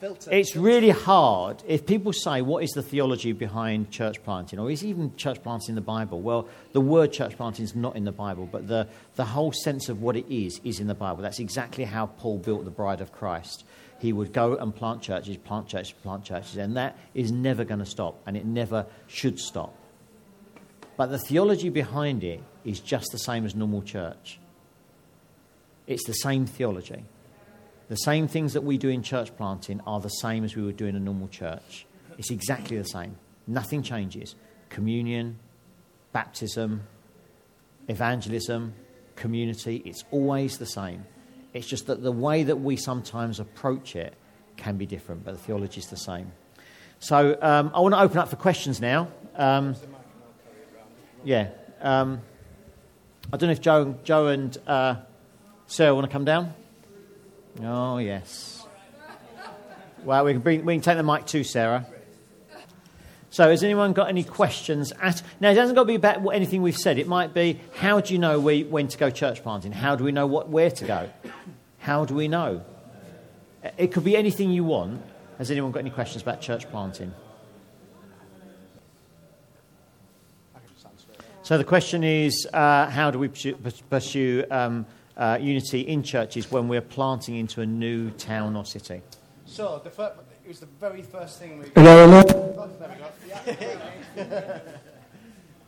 Filter. 0.00 0.30
It's 0.32 0.54
really 0.54 0.90
hard 0.90 1.62
if 1.66 1.84
people 1.84 2.12
say, 2.12 2.40
What 2.40 2.62
is 2.62 2.70
the 2.70 2.82
theology 2.82 3.32
behind 3.32 3.90
church 3.90 4.22
planting? 4.22 4.60
Or 4.60 4.70
is 4.70 4.84
even 4.84 5.16
church 5.16 5.42
planting 5.42 5.70
in 5.70 5.74
the 5.74 5.80
Bible? 5.80 6.20
Well, 6.20 6.48
the 6.72 6.80
word 6.80 7.12
church 7.12 7.36
planting 7.36 7.64
is 7.64 7.74
not 7.74 7.96
in 7.96 8.04
the 8.04 8.12
Bible, 8.12 8.48
but 8.50 8.68
the, 8.68 8.86
the 9.16 9.24
whole 9.24 9.52
sense 9.52 9.88
of 9.88 10.00
what 10.00 10.16
it 10.16 10.32
is 10.32 10.60
is 10.62 10.78
in 10.78 10.86
the 10.86 10.94
Bible. 10.94 11.22
That's 11.22 11.40
exactly 11.40 11.82
how 11.82 12.06
Paul 12.06 12.38
built 12.38 12.64
the 12.64 12.70
bride 12.70 13.00
of 13.00 13.10
Christ. 13.10 13.64
He 13.98 14.12
would 14.12 14.32
go 14.32 14.54
and 14.54 14.72
plant 14.72 15.02
churches, 15.02 15.36
plant 15.36 15.66
churches, 15.66 15.90
plant 15.90 16.24
churches, 16.24 16.56
and 16.56 16.76
that 16.76 16.96
is 17.14 17.32
never 17.32 17.64
going 17.64 17.80
to 17.80 17.86
stop, 17.86 18.22
and 18.24 18.36
it 18.36 18.46
never 18.46 18.86
should 19.08 19.40
stop. 19.40 19.74
But 20.96 21.06
the 21.06 21.18
theology 21.18 21.70
behind 21.70 22.22
it 22.22 22.40
is 22.64 22.78
just 22.78 23.10
the 23.10 23.18
same 23.18 23.44
as 23.44 23.56
normal 23.56 23.82
church. 23.82 24.38
It's 25.88 26.06
the 26.06 26.12
same 26.12 26.46
theology. 26.46 27.04
The 27.88 27.96
same 27.96 28.28
things 28.28 28.52
that 28.52 28.62
we 28.62 28.76
do 28.78 28.88
in 28.88 29.02
church 29.02 29.34
planting 29.36 29.80
are 29.86 30.00
the 30.00 30.08
same 30.08 30.44
as 30.44 30.54
we 30.54 30.62
would 30.62 30.76
do 30.76 30.86
in 30.86 30.94
a 30.94 31.00
normal 31.00 31.28
church. 31.28 31.86
It's 32.18 32.30
exactly 32.30 32.76
the 32.76 32.84
same. 32.84 33.16
Nothing 33.46 33.82
changes. 33.82 34.34
Communion, 34.68 35.38
baptism, 36.12 36.82
evangelism, 37.88 38.74
community, 39.16 39.82
it's 39.84 40.04
always 40.10 40.58
the 40.58 40.66
same. 40.66 41.04
It's 41.54 41.66
just 41.66 41.86
that 41.86 42.02
the 42.02 42.12
way 42.12 42.44
that 42.44 42.56
we 42.56 42.76
sometimes 42.76 43.40
approach 43.40 43.96
it 43.96 44.14
can 44.56 44.76
be 44.76 44.86
different, 44.86 45.24
but 45.24 45.32
the 45.32 45.38
theology 45.38 45.80
is 45.80 45.86
the 45.86 45.96
same. 45.96 46.32
So 47.00 47.38
um, 47.40 47.70
I 47.74 47.80
want 47.80 47.94
to 47.94 48.00
open 48.00 48.18
up 48.18 48.28
for 48.28 48.36
questions 48.36 48.80
now. 48.80 49.08
Um, 49.34 49.76
yeah. 51.24 51.48
Um, 51.80 52.20
I 53.32 53.36
don't 53.36 53.48
know 53.48 53.52
if 53.52 53.60
Joe, 53.60 53.96
Joe 54.04 54.26
and 54.28 54.56
uh, 54.66 54.96
Sarah 55.66 55.94
want 55.94 56.06
to 56.06 56.12
come 56.12 56.24
down. 56.24 56.54
Oh, 57.62 57.98
yes. 57.98 58.66
Well, 60.04 60.24
we 60.24 60.32
can, 60.32 60.40
bring, 60.42 60.64
we 60.64 60.74
can 60.74 60.82
take 60.82 60.96
the 60.96 61.02
mic 61.02 61.26
too, 61.26 61.44
Sarah. 61.44 61.86
So, 63.30 63.50
has 63.50 63.62
anyone 63.62 63.92
got 63.92 64.08
any 64.08 64.24
questions? 64.24 64.92
At, 65.02 65.22
now, 65.40 65.50
it 65.50 65.54
doesn't 65.54 65.74
got 65.74 65.82
to 65.82 65.86
be 65.86 65.96
about 65.96 66.26
anything 66.28 66.62
we've 66.62 66.76
said. 66.76 66.98
It 66.98 67.06
might 67.06 67.34
be 67.34 67.60
how 67.76 68.00
do 68.00 68.14
you 68.14 68.18
know 68.18 68.40
we, 68.40 68.64
when 68.64 68.88
to 68.88 68.96
go 68.96 69.10
church 69.10 69.42
planting? 69.42 69.72
How 69.72 69.96
do 69.96 70.04
we 70.04 70.12
know 70.12 70.26
what, 70.26 70.48
where 70.48 70.70
to 70.70 70.84
go? 70.84 71.10
How 71.78 72.04
do 72.04 72.14
we 72.14 72.28
know? 72.28 72.64
It 73.76 73.92
could 73.92 74.04
be 74.04 74.16
anything 74.16 74.50
you 74.50 74.64
want. 74.64 75.02
Has 75.36 75.50
anyone 75.50 75.72
got 75.72 75.80
any 75.80 75.90
questions 75.90 76.22
about 76.22 76.40
church 76.40 76.70
planting? 76.70 77.12
So 81.42 81.56
the 81.56 81.64
question 81.64 82.04
is, 82.04 82.46
uh, 82.52 82.90
how 82.90 83.10
do 83.10 83.18
we 83.18 83.28
pursue, 83.28 83.54
pursue 83.88 84.44
um, 84.50 84.84
uh, 85.18 85.36
unity 85.40 85.80
in 85.80 86.02
churches 86.02 86.50
when 86.50 86.68
we're 86.68 86.80
planting 86.80 87.36
into 87.36 87.60
a 87.60 87.66
new 87.66 88.10
town 88.12 88.56
or 88.56 88.64
city? 88.64 89.02
So 89.46 89.80
the 89.82 89.90
fir- 89.90 90.12
it 90.44 90.48
was 90.48 90.60
the 90.60 90.66
very 90.80 91.02
first 91.02 91.38
thing 91.38 91.58
we. 91.58 91.66
Hello, 91.74 92.06
hello. 92.06 92.22
Oh, 92.56 92.70
there 92.78 92.88
we 92.88 92.94
go. 92.94 93.10
Yeah. 93.26 93.38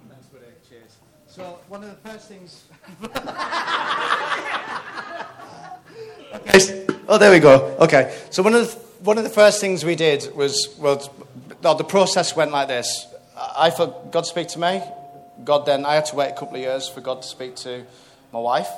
Thanks, 0.08 0.26
buddy. 0.32 0.46
Cheers. 0.68 0.96
So 1.26 1.58
one 1.68 1.84
of 1.84 1.90
the 1.90 2.08
first 2.08 2.28
things. 2.28 2.64
okay. 6.34 6.86
Oh, 7.08 7.18
there 7.18 7.30
we 7.30 7.40
go. 7.40 7.76
Okay. 7.80 8.16
So 8.30 8.42
one 8.42 8.54
of 8.54 8.70
the, 8.70 8.78
one 9.04 9.18
of 9.18 9.24
the 9.24 9.30
first 9.30 9.60
things 9.60 9.84
we 9.84 9.96
did 9.96 10.34
was 10.34 10.74
well, 10.78 11.12
no, 11.62 11.74
the 11.74 11.84
process 11.84 12.34
went 12.36 12.52
like 12.52 12.68
this. 12.68 13.06
I 13.36 13.66
I 13.66 13.70
thought 13.70 14.12
God 14.12 14.26
speak 14.26 14.48
to 14.48 14.58
me. 14.58 14.82
God 15.44 15.66
then 15.66 15.84
I 15.84 15.94
had 15.94 16.06
to 16.06 16.16
wait 16.16 16.28
a 16.30 16.34
couple 16.34 16.56
of 16.56 16.60
years 16.60 16.88
for 16.88 17.00
God 17.00 17.22
to 17.22 17.28
speak 17.28 17.56
to 17.56 17.84
my 18.32 18.38
wife. 18.38 18.68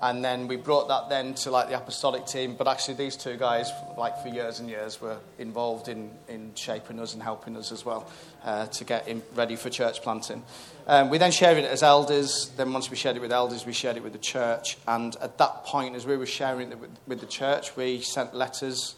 And 0.00 0.24
then 0.24 0.46
we 0.46 0.56
brought 0.56 0.88
that 0.88 1.08
then 1.08 1.34
to 1.34 1.50
like 1.50 1.68
the 1.68 1.76
apostolic 1.76 2.26
team. 2.26 2.54
But 2.56 2.68
actually, 2.68 2.94
these 2.94 3.16
two 3.16 3.36
guys, 3.36 3.72
like 3.96 4.22
for 4.22 4.28
years 4.28 4.60
and 4.60 4.68
years, 4.68 5.00
were 5.00 5.18
involved 5.38 5.88
in, 5.88 6.10
in 6.28 6.52
shaping 6.54 7.00
us 7.00 7.14
and 7.14 7.22
helping 7.22 7.56
us 7.56 7.72
as 7.72 7.84
well 7.84 8.08
uh, 8.44 8.66
to 8.66 8.84
get 8.84 9.08
ready 9.34 9.56
for 9.56 9.70
church 9.70 10.02
planting. 10.02 10.44
Um, 10.86 11.10
we 11.10 11.18
then 11.18 11.32
shared 11.32 11.58
it 11.58 11.64
as 11.64 11.82
elders. 11.82 12.52
Then 12.56 12.72
once 12.72 12.90
we 12.90 12.96
shared 12.96 13.16
it 13.16 13.20
with 13.20 13.32
elders, 13.32 13.66
we 13.66 13.72
shared 13.72 13.96
it 13.96 14.02
with 14.04 14.12
the 14.12 14.20
church. 14.20 14.78
And 14.86 15.16
at 15.20 15.36
that 15.38 15.64
point, 15.64 15.96
as 15.96 16.06
we 16.06 16.16
were 16.16 16.26
sharing 16.26 16.70
it 16.70 16.78
with, 16.78 16.90
with 17.06 17.20
the 17.20 17.26
church, 17.26 17.76
we 17.76 18.00
sent 18.00 18.34
letters 18.34 18.94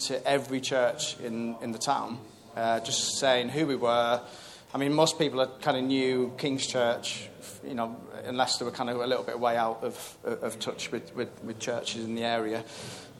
to 0.00 0.26
every 0.26 0.60
church 0.60 1.18
in, 1.20 1.56
in 1.62 1.70
the 1.70 1.78
town, 1.78 2.18
uh, 2.56 2.80
just 2.80 3.18
saying 3.18 3.48
who 3.48 3.66
we 3.66 3.76
were. 3.76 4.20
I 4.74 4.78
mean, 4.78 4.92
most 4.92 5.18
people 5.18 5.46
kind 5.60 5.76
of 5.76 5.84
knew 5.84 6.32
King's 6.38 6.66
Church, 6.66 7.28
you 7.64 7.74
know, 7.74 7.96
unless 8.24 8.58
they 8.58 8.64
were 8.64 8.70
kind 8.70 8.90
of 8.90 9.00
a 9.00 9.06
little 9.06 9.24
bit 9.24 9.38
way 9.38 9.56
out 9.56 9.82
of, 9.82 10.16
of 10.24 10.58
touch 10.58 10.90
with, 10.90 11.14
with, 11.14 11.28
with 11.44 11.58
churches 11.58 12.04
in 12.04 12.14
the 12.14 12.24
area. 12.24 12.64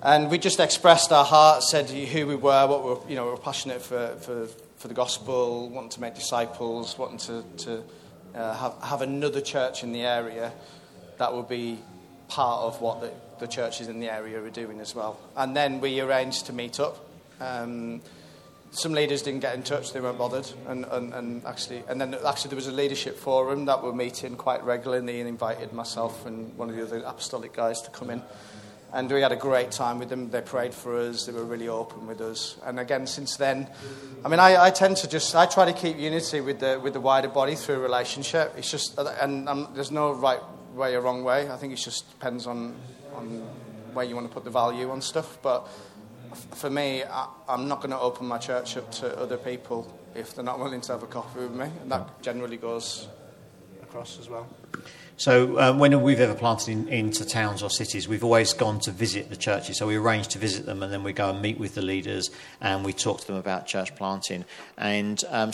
And 0.02 0.30
we 0.30 0.38
just 0.38 0.58
expressed 0.58 1.12
our 1.12 1.24
hearts, 1.24 1.70
said 1.70 1.88
who 1.88 2.26
we 2.26 2.34
were, 2.34 2.66
what 2.66 2.84
we 2.84 2.90
were, 2.90 3.00
you 3.08 3.16
know, 3.16 3.24
we 3.24 3.30
were 3.30 3.36
passionate 3.36 3.80
for, 3.80 4.16
for, 4.20 4.48
for 4.76 4.88
the 4.88 4.94
gospel, 4.94 5.68
wanting 5.68 5.90
to 5.90 6.00
make 6.00 6.14
disciples, 6.14 6.98
wanting 6.98 7.18
to, 7.18 7.44
to 7.64 7.82
uh, 8.34 8.54
have, 8.56 8.74
have 8.82 9.02
another 9.02 9.40
church 9.40 9.84
in 9.84 9.92
the 9.92 10.02
area 10.02 10.52
that 11.18 11.32
would 11.32 11.48
be 11.48 11.78
part 12.28 12.62
of 12.62 12.80
what 12.80 13.00
the, 13.00 13.12
the 13.38 13.46
churches 13.46 13.88
in 13.88 14.00
the 14.00 14.12
area 14.12 14.42
are 14.42 14.50
doing 14.50 14.80
as 14.80 14.94
well. 14.94 15.20
And 15.36 15.56
then 15.56 15.80
we 15.80 16.00
arranged 16.00 16.46
to 16.46 16.52
meet 16.52 16.80
up. 16.80 17.04
Um, 17.40 18.00
some 18.72 18.92
leaders 18.92 19.20
didn't 19.20 19.40
get 19.40 19.54
in 19.54 19.62
touch; 19.62 19.92
they 19.92 20.00
weren't 20.00 20.18
bothered, 20.18 20.50
and, 20.66 20.86
and, 20.86 21.12
and 21.12 21.44
actually, 21.44 21.84
and 21.88 22.00
then 22.00 22.16
actually 22.26 22.48
there 22.48 22.56
was 22.56 22.66
a 22.66 22.72
leadership 22.72 23.16
forum 23.18 23.66
that 23.66 23.82
we 23.82 23.88
were 23.88 23.94
meeting 23.94 24.34
quite 24.34 24.64
regularly, 24.64 25.20
and 25.20 25.28
invited 25.28 25.72
myself 25.72 26.26
and 26.26 26.56
one 26.56 26.70
of 26.70 26.76
the 26.76 26.82
other 26.82 26.98
apostolic 27.04 27.52
guys 27.52 27.82
to 27.82 27.90
come 27.90 28.08
in, 28.08 28.22
and 28.94 29.10
we 29.10 29.20
had 29.20 29.30
a 29.30 29.36
great 29.36 29.70
time 29.70 29.98
with 29.98 30.08
them. 30.08 30.30
They 30.30 30.40
prayed 30.40 30.72
for 30.72 30.98
us; 30.98 31.26
they 31.26 31.32
were 31.32 31.44
really 31.44 31.68
open 31.68 32.06
with 32.06 32.22
us, 32.22 32.56
and 32.64 32.80
again, 32.80 33.06
since 33.06 33.36
then, 33.36 33.68
I 34.24 34.28
mean, 34.28 34.40
I, 34.40 34.64
I 34.64 34.70
tend 34.70 34.96
to 34.98 35.08
just 35.08 35.34
I 35.36 35.44
try 35.44 35.66
to 35.70 35.78
keep 35.78 35.98
unity 35.98 36.40
with 36.40 36.60
the 36.60 36.80
with 36.82 36.94
the 36.94 37.00
wider 37.00 37.28
body 37.28 37.56
through 37.56 37.80
relationship. 37.80 38.54
It's 38.56 38.70
just, 38.70 38.98
and 38.98 39.48
um, 39.50 39.68
there's 39.74 39.90
no 39.90 40.12
right 40.12 40.40
way 40.74 40.94
or 40.94 41.02
wrong 41.02 41.24
way. 41.24 41.50
I 41.50 41.58
think 41.58 41.74
it 41.74 41.76
just 41.76 42.10
depends 42.10 42.46
on 42.46 42.74
on 43.14 43.46
where 43.92 44.06
you 44.06 44.14
want 44.14 44.26
to 44.26 44.32
put 44.32 44.44
the 44.44 44.50
value 44.50 44.90
on 44.90 45.02
stuff, 45.02 45.36
but 45.42 45.68
for 46.34 46.70
me, 46.70 47.04
I, 47.04 47.28
I'm 47.48 47.68
not 47.68 47.78
going 47.78 47.90
to 47.90 47.98
open 47.98 48.26
my 48.26 48.38
church 48.38 48.76
up 48.76 48.90
to 48.92 49.18
other 49.18 49.36
people 49.36 49.92
if 50.14 50.34
they're 50.34 50.44
not 50.44 50.58
willing 50.58 50.80
to 50.82 50.92
have 50.92 51.02
a 51.02 51.06
coffee 51.06 51.40
with 51.40 51.52
me. 51.52 51.68
And 51.82 51.90
that 51.90 52.22
generally 52.22 52.56
goes 52.56 53.08
across 53.82 54.18
as 54.18 54.28
well. 54.28 54.46
So, 55.16 55.60
um, 55.60 55.78
when 55.78 56.00
we've 56.02 56.20
ever 56.20 56.34
planted 56.34 56.70
in, 56.70 56.88
into 56.88 57.24
towns 57.24 57.62
or 57.62 57.70
cities, 57.70 58.08
we've 58.08 58.24
always 58.24 58.52
gone 58.54 58.80
to 58.80 58.90
visit 58.90 59.28
the 59.28 59.36
churches. 59.36 59.78
So, 59.78 59.86
we 59.86 59.96
arrange 59.96 60.28
to 60.28 60.38
visit 60.38 60.66
them 60.66 60.82
and 60.82 60.92
then 60.92 61.04
we 61.04 61.12
go 61.12 61.30
and 61.30 61.40
meet 61.40 61.58
with 61.58 61.74
the 61.74 61.82
leaders 61.82 62.30
and 62.60 62.84
we 62.84 62.92
talk 62.92 63.20
to 63.20 63.26
them 63.26 63.36
about 63.36 63.66
church 63.66 63.94
planting. 63.94 64.44
And 64.78 65.22
um, 65.28 65.52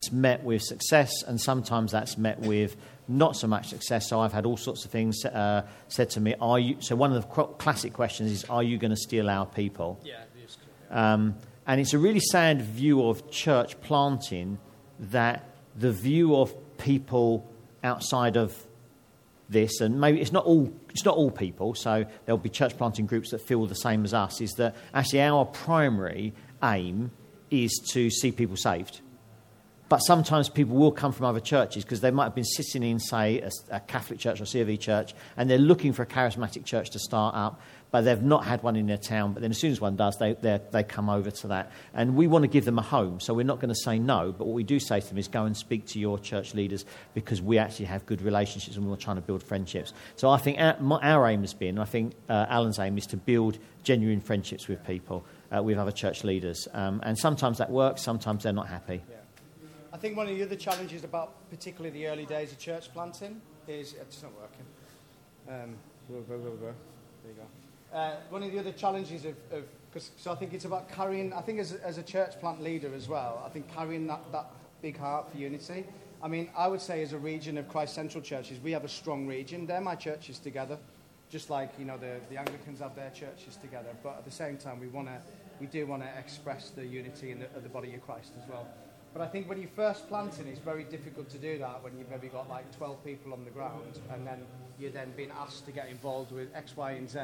it's 0.00 0.10
met 0.10 0.42
with 0.42 0.62
success, 0.62 1.22
and 1.22 1.40
sometimes 1.40 1.92
that's 1.92 2.18
met 2.18 2.40
with 2.40 2.74
not 3.08 3.36
so 3.36 3.46
much 3.46 3.68
success. 3.68 4.08
So, 4.08 4.20
I've 4.20 4.32
had 4.32 4.46
all 4.46 4.56
sorts 4.56 4.84
of 4.84 4.90
things 4.90 5.24
uh, 5.24 5.66
said 5.88 6.10
to 6.10 6.20
me. 6.20 6.34
Are 6.40 6.58
you? 6.58 6.76
So, 6.80 6.96
one 6.96 7.12
of 7.12 7.22
the 7.22 7.28
classic 7.28 7.92
questions 7.92 8.30
is, 8.30 8.44
"Are 8.44 8.62
you 8.62 8.78
going 8.78 8.90
to 8.90 8.96
steal 8.96 9.28
our 9.28 9.46
people?" 9.46 10.00
Yeah, 10.04 10.22
it 10.36 10.44
is. 10.44 10.56
Um, 10.90 11.36
and 11.66 11.80
it's 11.80 11.94
a 11.94 11.98
really 11.98 12.20
sad 12.20 12.62
view 12.62 13.06
of 13.06 13.30
church 13.30 13.80
planting 13.80 14.58
that 14.98 15.44
the 15.76 15.92
view 15.92 16.36
of 16.36 16.54
people 16.78 17.48
outside 17.84 18.36
of 18.36 18.56
this, 19.48 19.80
and 19.80 20.00
maybe 20.00 20.20
it's 20.20 20.32
not 20.32 20.44
all 20.44 20.72
it's 20.90 21.04
not 21.04 21.16
all 21.16 21.30
people, 21.30 21.74
so 21.74 22.04
there'll 22.24 22.38
be 22.38 22.48
church 22.48 22.76
planting 22.76 23.06
groups 23.06 23.30
that 23.30 23.40
feel 23.40 23.66
the 23.66 23.74
same 23.74 24.04
as 24.04 24.14
us, 24.14 24.40
is 24.40 24.52
that 24.52 24.74
actually 24.92 25.22
our 25.22 25.44
primary 25.44 26.32
aim 26.62 27.10
is 27.50 27.80
to 27.92 28.10
see 28.10 28.32
people 28.32 28.56
saved. 28.56 29.00
But 29.92 29.98
sometimes 29.98 30.48
people 30.48 30.76
will 30.76 30.90
come 30.90 31.12
from 31.12 31.26
other 31.26 31.38
churches 31.38 31.84
because 31.84 32.00
they 32.00 32.10
might 32.10 32.24
have 32.24 32.34
been 32.34 32.44
sitting 32.44 32.82
in, 32.82 32.98
say, 32.98 33.42
a, 33.42 33.50
a 33.72 33.80
Catholic 33.80 34.18
church 34.18 34.40
or 34.40 34.44
CV 34.44 34.80
church, 34.80 35.14
and 35.36 35.50
they're 35.50 35.58
looking 35.58 35.92
for 35.92 36.02
a 36.02 36.06
charismatic 36.06 36.64
church 36.64 36.88
to 36.92 36.98
start 36.98 37.34
up, 37.34 37.60
but 37.90 38.00
they've 38.00 38.22
not 38.22 38.46
had 38.46 38.62
one 38.62 38.74
in 38.74 38.86
their 38.86 38.96
town. 38.96 39.34
But 39.34 39.42
then 39.42 39.50
as 39.50 39.60
soon 39.60 39.70
as 39.70 39.82
one 39.82 39.96
does, 39.96 40.16
they, 40.16 40.32
they, 40.32 40.82
come 40.82 41.10
over 41.10 41.30
to 41.30 41.48
that. 41.48 41.72
And 41.92 42.16
we 42.16 42.26
want 42.26 42.44
to 42.44 42.48
give 42.48 42.64
them 42.64 42.78
a 42.78 42.82
home, 42.82 43.20
so 43.20 43.34
we're 43.34 43.44
not 43.44 43.60
going 43.60 43.68
to 43.68 43.74
say 43.74 43.98
no, 43.98 44.32
but 44.32 44.46
what 44.46 44.54
we 44.54 44.62
do 44.62 44.80
say 44.80 44.98
to 44.98 45.06
them 45.06 45.18
is 45.18 45.28
go 45.28 45.44
and 45.44 45.54
speak 45.54 45.84
to 45.88 45.98
your 45.98 46.18
church 46.18 46.54
leaders 46.54 46.86
because 47.12 47.42
we 47.42 47.58
actually 47.58 47.84
have 47.84 48.06
good 48.06 48.22
relationships 48.22 48.78
and 48.78 48.88
we're 48.88 48.96
trying 48.96 49.16
to 49.16 49.22
build 49.22 49.42
friendships. 49.42 49.92
So 50.16 50.30
I 50.30 50.38
think 50.38 50.58
our, 50.58 50.74
our 51.02 51.28
aim 51.28 51.42
has 51.42 51.52
been, 51.52 51.78
I 51.78 51.84
think 51.84 52.14
uh, 52.30 52.46
Alan's 52.48 52.78
aim 52.78 52.96
is 52.96 53.04
to 53.08 53.18
build 53.18 53.58
genuine 53.82 54.22
friendships 54.22 54.68
with 54.68 54.82
people, 54.86 55.26
uh, 55.54 55.62
with 55.62 55.76
other 55.76 55.92
church 55.92 56.24
leaders. 56.24 56.66
Um, 56.72 57.02
and 57.04 57.18
sometimes 57.18 57.58
that 57.58 57.70
works, 57.70 58.00
sometimes 58.00 58.44
they're 58.44 58.54
not 58.54 58.68
happy. 58.68 59.02
I 59.92 59.98
think 59.98 60.16
one 60.16 60.26
of 60.28 60.34
the 60.36 60.42
other 60.42 60.56
challenges 60.56 61.04
about 61.04 61.48
particularly 61.50 61.90
the 61.90 62.06
early 62.06 62.24
days 62.24 62.52
of 62.52 62.58
church 62.58 62.92
planting 62.92 63.40
is 63.68 63.94
it's 63.94 64.22
not 64.22 64.32
working. 64.40 64.66
Um. 65.48 65.76
There 67.22 67.32
you 67.32 67.38
go. 67.38 67.96
Uh, 67.96 68.16
one 68.30 68.42
of 68.42 68.50
the 68.50 68.58
other 68.58 68.72
challenges 68.72 69.24
of, 69.24 69.34
of 69.52 69.64
cause, 69.92 70.10
so 70.16 70.32
I 70.32 70.34
think 70.34 70.54
it's 70.54 70.64
about 70.64 70.90
carrying. 70.90 71.32
I 71.32 71.42
think 71.42 71.60
as 71.60 71.74
a, 71.74 71.86
as 71.86 71.98
a 71.98 72.02
church 72.02 72.40
plant 72.40 72.62
leader 72.62 72.92
as 72.94 73.08
well, 73.08 73.42
I 73.46 73.50
think 73.50 73.72
carrying 73.72 74.06
that, 74.06 74.20
that 74.32 74.46
big 74.80 74.98
heart 74.98 75.30
for 75.30 75.36
unity. 75.38 75.84
I 76.22 76.28
mean, 76.28 76.48
I 76.56 76.68
would 76.68 76.80
say 76.80 77.02
as 77.02 77.12
a 77.12 77.18
region 77.18 77.58
of 77.58 77.68
Christ 77.68 77.94
Central 77.94 78.22
churches, 78.22 78.58
we 78.60 78.72
have 78.72 78.84
a 78.84 78.88
strong 78.88 79.26
region. 79.26 79.66
They're 79.66 79.80
my 79.80 79.94
churches 79.94 80.38
together. 80.38 80.78
just 81.32 81.48
like 81.48 81.70
you 81.78 81.84
know 81.84 81.96
the, 81.96 82.20
the 82.30 82.36
Anglicans 82.36 82.80
have 82.80 82.94
their 82.94 83.10
churches 83.10 83.56
together, 83.56 83.90
but 84.02 84.16
at 84.18 84.24
the 84.24 84.30
same 84.30 84.56
time 84.56 84.80
we 84.80 84.88
want 84.88 85.08
to 85.08 85.18
we 85.60 85.66
do 85.66 85.86
want 85.86 86.02
to 86.02 86.08
express 86.18 86.70
the 86.70 86.84
unity 86.84 87.30
in 87.30 87.38
the, 87.38 87.46
of 87.56 87.62
the 87.62 87.68
body 87.68 87.94
of 87.94 88.02
Christ 88.04 88.32
as 88.42 88.48
well. 88.48 88.66
But 89.12 89.20
I 89.22 89.26
think 89.26 89.48
when 89.48 89.60
you 89.60 89.68
first 89.76 90.08
planting, 90.08 90.48
it's 90.48 90.58
very 90.58 90.84
difficult 90.84 91.28
to 91.30 91.38
do 91.38 91.58
that 91.58 91.82
when 91.82 91.98
you've 91.98 92.10
maybe 92.10 92.28
got 92.28 92.48
like 92.48 92.74
12 92.76 93.04
people 93.04 93.32
on 93.32 93.44
the 93.44 93.50
ground, 93.50 93.98
and 94.10 94.26
then 94.26 94.46
you're 94.78 94.90
then 94.90 95.12
being 95.16 95.30
asked 95.38 95.66
to 95.66 95.72
get 95.72 95.88
involved 95.88 96.32
with 96.32 96.48
X, 96.54 96.76
Y, 96.76 96.92
and 96.92 97.10
Z 97.10 97.18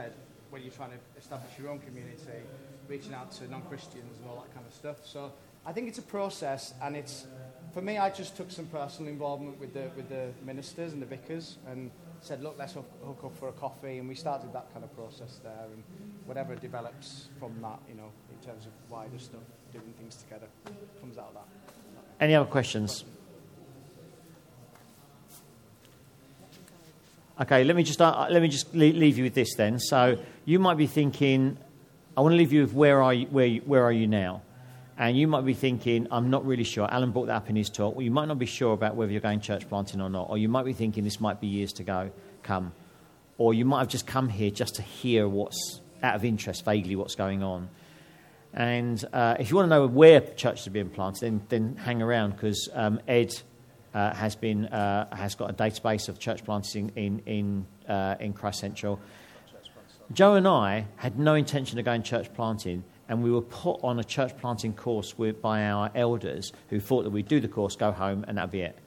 when 0.50 0.62
you're 0.62 0.72
trying 0.72 0.90
to 0.90 0.98
establish 1.18 1.50
your 1.58 1.70
own 1.70 1.78
community, 1.78 2.42
reaching 2.88 3.14
out 3.14 3.30
to 3.32 3.50
non-Christians 3.50 4.18
and 4.18 4.28
all 4.28 4.36
that 4.36 4.52
kind 4.54 4.66
of 4.66 4.72
stuff. 4.72 4.96
So 5.04 5.32
I 5.64 5.72
think 5.72 5.88
it's 5.88 5.98
a 5.98 6.02
process, 6.02 6.74
and 6.82 6.94
it's 6.96 7.26
for 7.72 7.82
me. 7.82 7.98
I 7.98 8.10
just 8.10 8.36
took 8.36 8.50
some 8.50 8.66
personal 8.66 9.10
involvement 9.10 9.58
with 9.58 9.72
the 9.72 9.90
with 9.96 10.08
the 10.08 10.30
ministers 10.44 10.92
and 10.92 11.00
the 11.00 11.06
vicars, 11.06 11.56
and 11.66 11.90
said, 12.20 12.42
look, 12.42 12.56
let's 12.58 12.72
hook, 12.72 12.90
hook 13.04 13.20
up 13.24 13.36
for 13.36 13.48
a 13.48 13.52
coffee, 13.52 13.98
and 13.98 14.08
we 14.08 14.14
started 14.14 14.52
that 14.52 14.72
kind 14.72 14.84
of 14.84 14.94
process 14.96 15.40
there, 15.42 15.66
and 15.72 15.82
whatever 16.26 16.54
develops 16.56 17.28
from 17.38 17.54
that, 17.62 17.78
you 17.88 17.94
know, 17.94 18.10
in 18.30 18.46
terms 18.46 18.66
of 18.66 18.72
wider 18.90 19.18
stuff, 19.18 19.40
doing 19.72 19.94
things 19.98 20.16
together, 20.16 20.46
comes 21.00 21.16
out 21.16 21.28
of 21.28 21.34
that. 21.34 21.74
Any 22.20 22.34
other 22.34 22.48
questions? 22.50 23.04
Okay, 27.40 27.62
let 27.62 27.76
me 27.76 27.84
just 27.84 28.00
uh, 28.00 28.26
let 28.30 28.42
me 28.42 28.48
just 28.48 28.74
leave 28.74 29.16
you 29.16 29.24
with 29.24 29.34
this 29.34 29.54
then. 29.54 29.78
So 29.78 30.18
you 30.44 30.58
might 30.58 30.76
be 30.76 30.88
thinking, 30.88 31.56
I 32.16 32.20
want 32.20 32.32
to 32.32 32.36
leave 32.36 32.52
you 32.52 32.62
with 32.62 32.72
where 32.72 33.00
are 33.00 33.14
you, 33.14 33.26
where 33.26 33.48
where 33.58 33.84
are 33.84 33.92
you 33.92 34.08
now, 34.08 34.42
and 34.98 35.16
you 35.16 35.28
might 35.28 35.44
be 35.44 35.54
thinking, 35.54 36.08
I'm 36.10 36.30
not 36.30 36.44
really 36.44 36.64
sure. 36.64 36.88
Alan 36.90 37.12
brought 37.12 37.26
that 37.26 37.36
up 37.36 37.48
in 37.48 37.54
his 37.54 37.70
talk. 37.70 37.94
Well, 37.94 38.02
you 38.02 38.10
might 38.10 38.26
not 38.26 38.40
be 38.40 38.46
sure 38.46 38.72
about 38.72 38.96
whether 38.96 39.12
you're 39.12 39.20
going 39.20 39.40
church 39.40 39.68
planting 39.68 40.00
or 40.00 40.10
not, 40.10 40.28
or 40.28 40.36
you 40.36 40.48
might 40.48 40.64
be 40.64 40.72
thinking 40.72 41.04
this 41.04 41.20
might 41.20 41.40
be 41.40 41.46
years 41.46 41.72
to 41.74 41.84
go, 41.84 42.10
come, 42.42 42.72
or 43.36 43.54
you 43.54 43.64
might 43.64 43.78
have 43.78 43.88
just 43.88 44.08
come 44.08 44.28
here 44.28 44.50
just 44.50 44.74
to 44.74 44.82
hear 44.82 45.28
what's 45.28 45.80
out 46.02 46.16
of 46.16 46.24
interest, 46.24 46.64
vaguely 46.64 46.96
what's 46.96 47.14
going 47.14 47.44
on. 47.44 47.68
And 48.54 49.04
uh, 49.12 49.36
if 49.38 49.50
you 49.50 49.56
want 49.56 49.66
to 49.66 49.76
know 49.76 49.86
where 49.86 50.20
churches 50.20 50.66
are 50.66 50.70
being 50.70 50.90
planted, 50.90 51.20
then, 51.20 51.42
then 51.48 51.76
hang 51.76 52.02
around 52.02 52.32
because 52.32 52.68
um, 52.72 53.00
Ed 53.06 53.30
uh, 53.94 54.14
has, 54.14 54.36
been, 54.36 54.66
uh, 54.66 55.14
has 55.14 55.34
got 55.34 55.50
a 55.50 55.54
database 55.54 56.08
of 56.08 56.18
church 56.18 56.44
planting 56.44 56.90
in, 56.96 57.20
in, 57.26 57.66
uh, 57.88 58.16
in 58.20 58.32
Christ 58.32 58.60
Central. 58.60 59.00
Joe 60.12 60.34
and 60.34 60.48
I 60.48 60.86
had 60.96 61.18
no 61.18 61.34
intention 61.34 61.78
of 61.78 61.84
going 61.84 62.02
church 62.02 62.32
planting, 62.32 62.82
and 63.08 63.22
we 63.22 63.30
were 63.30 63.42
put 63.42 63.80
on 63.82 63.98
a 63.98 64.04
church 64.04 64.36
planting 64.38 64.72
course 64.72 65.18
with, 65.18 65.42
by 65.42 65.64
our 65.64 65.90
elders 65.94 66.52
who 66.70 66.80
thought 66.80 67.02
that 67.02 67.10
we'd 67.10 67.28
do 67.28 67.40
the 67.40 67.48
course, 67.48 67.76
go 67.76 67.92
home, 67.92 68.24
and 68.26 68.38
that'd 68.38 68.50
be 68.50 68.62
it. 68.62 68.78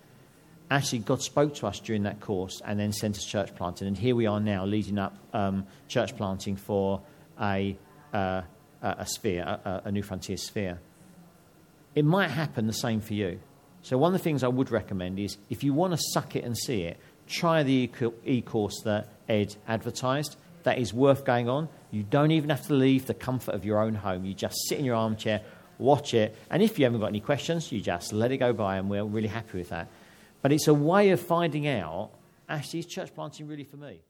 Actually, 0.71 0.99
God 0.99 1.21
spoke 1.21 1.53
to 1.55 1.67
us 1.67 1.79
during 1.79 2.03
that 2.03 2.21
course 2.21 2.61
and 2.65 2.79
then 2.79 2.91
sent 2.91 3.17
us 3.17 3.25
church 3.25 3.53
planting, 3.55 3.87
and 3.87 3.97
here 3.97 4.15
we 4.15 4.25
are 4.25 4.39
now 4.39 4.65
leading 4.65 4.97
up 4.97 5.15
um, 5.33 5.67
church 5.87 6.17
planting 6.17 6.55
for 6.55 7.01
a, 7.39 7.77
a 8.81 9.05
sphere, 9.05 9.43
a, 9.43 9.83
a 9.85 9.91
New 9.91 10.03
Frontier 10.03 10.37
sphere. 10.37 10.79
It 11.93 12.05
might 12.05 12.29
happen 12.31 12.67
the 12.67 12.73
same 12.73 13.01
for 13.01 13.13
you. 13.13 13.39
So, 13.83 13.97
one 13.97 14.13
of 14.13 14.19
the 14.19 14.23
things 14.23 14.43
I 14.43 14.47
would 14.47 14.71
recommend 14.71 15.19
is 15.19 15.37
if 15.49 15.63
you 15.63 15.73
want 15.73 15.93
to 15.93 15.99
suck 16.13 16.35
it 16.35 16.43
and 16.43 16.57
see 16.57 16.83
it, 16.83 16.97
try 17.27 17.63
the 17.63 17.89
e 18.25 18.41
course 18.41 18.81
that 18.83 19.09
Ed 19.27 19.55
advertised. 19.67 20.37
That 20.63 20.77
is 20.77 20.93
worth 20.93 21.25
going 21.25 21.49
on. 21.49 21.69
You 21.89 22.03
don't 22.03 22.29
even 22.29 22.51
have 22.51 22.67
to 22.67 22.75
leave 22.75 23.07
the 23.07 23.15
comfort 23.15 23.55
of 23.55 23.65
your 23.65 23.79
own 23.79 23.95
home. 23.95 24.25
You 24.25 24.35
just 24.35 24.55
sit 24.67 24.77
in 24.77 24.85
your 24.85 24.95
armchair, 24.95 25.41
watch 25.79 26.13
it, 26.13 26.35
and 26.51 26.61
if 26.61 26.77
you 26.77 26.85
haven't 26.85 26.99
got 26.99 27.07
any 27.07 27.19
questions, 27.19 27.71
you 27.71 27.81
just 27.81 28.13
let 28.13 28.31
it 28.31 28.37
go 28.37 28.53
by, 28.53 28.77
and 28.77 28.87
we're 28.87 29.03
really 29.03 29.27
happy 29.27 29.57
with 29.57 29.69
that. 29.69 29.87
But 30.43 30.51
it's 30.51 30.67
a 30.67 30.73
way 30.73 31.09
of 31.09 31.19
finding 31.19 31.67
out 31.67 32.11
actually, 32.51 32.79
is 32.79 32.85
church 32.85 33.13
planting 33.15 33.47
really 33.47 33.63
for 33.63 33.77
me? 33.77 34.01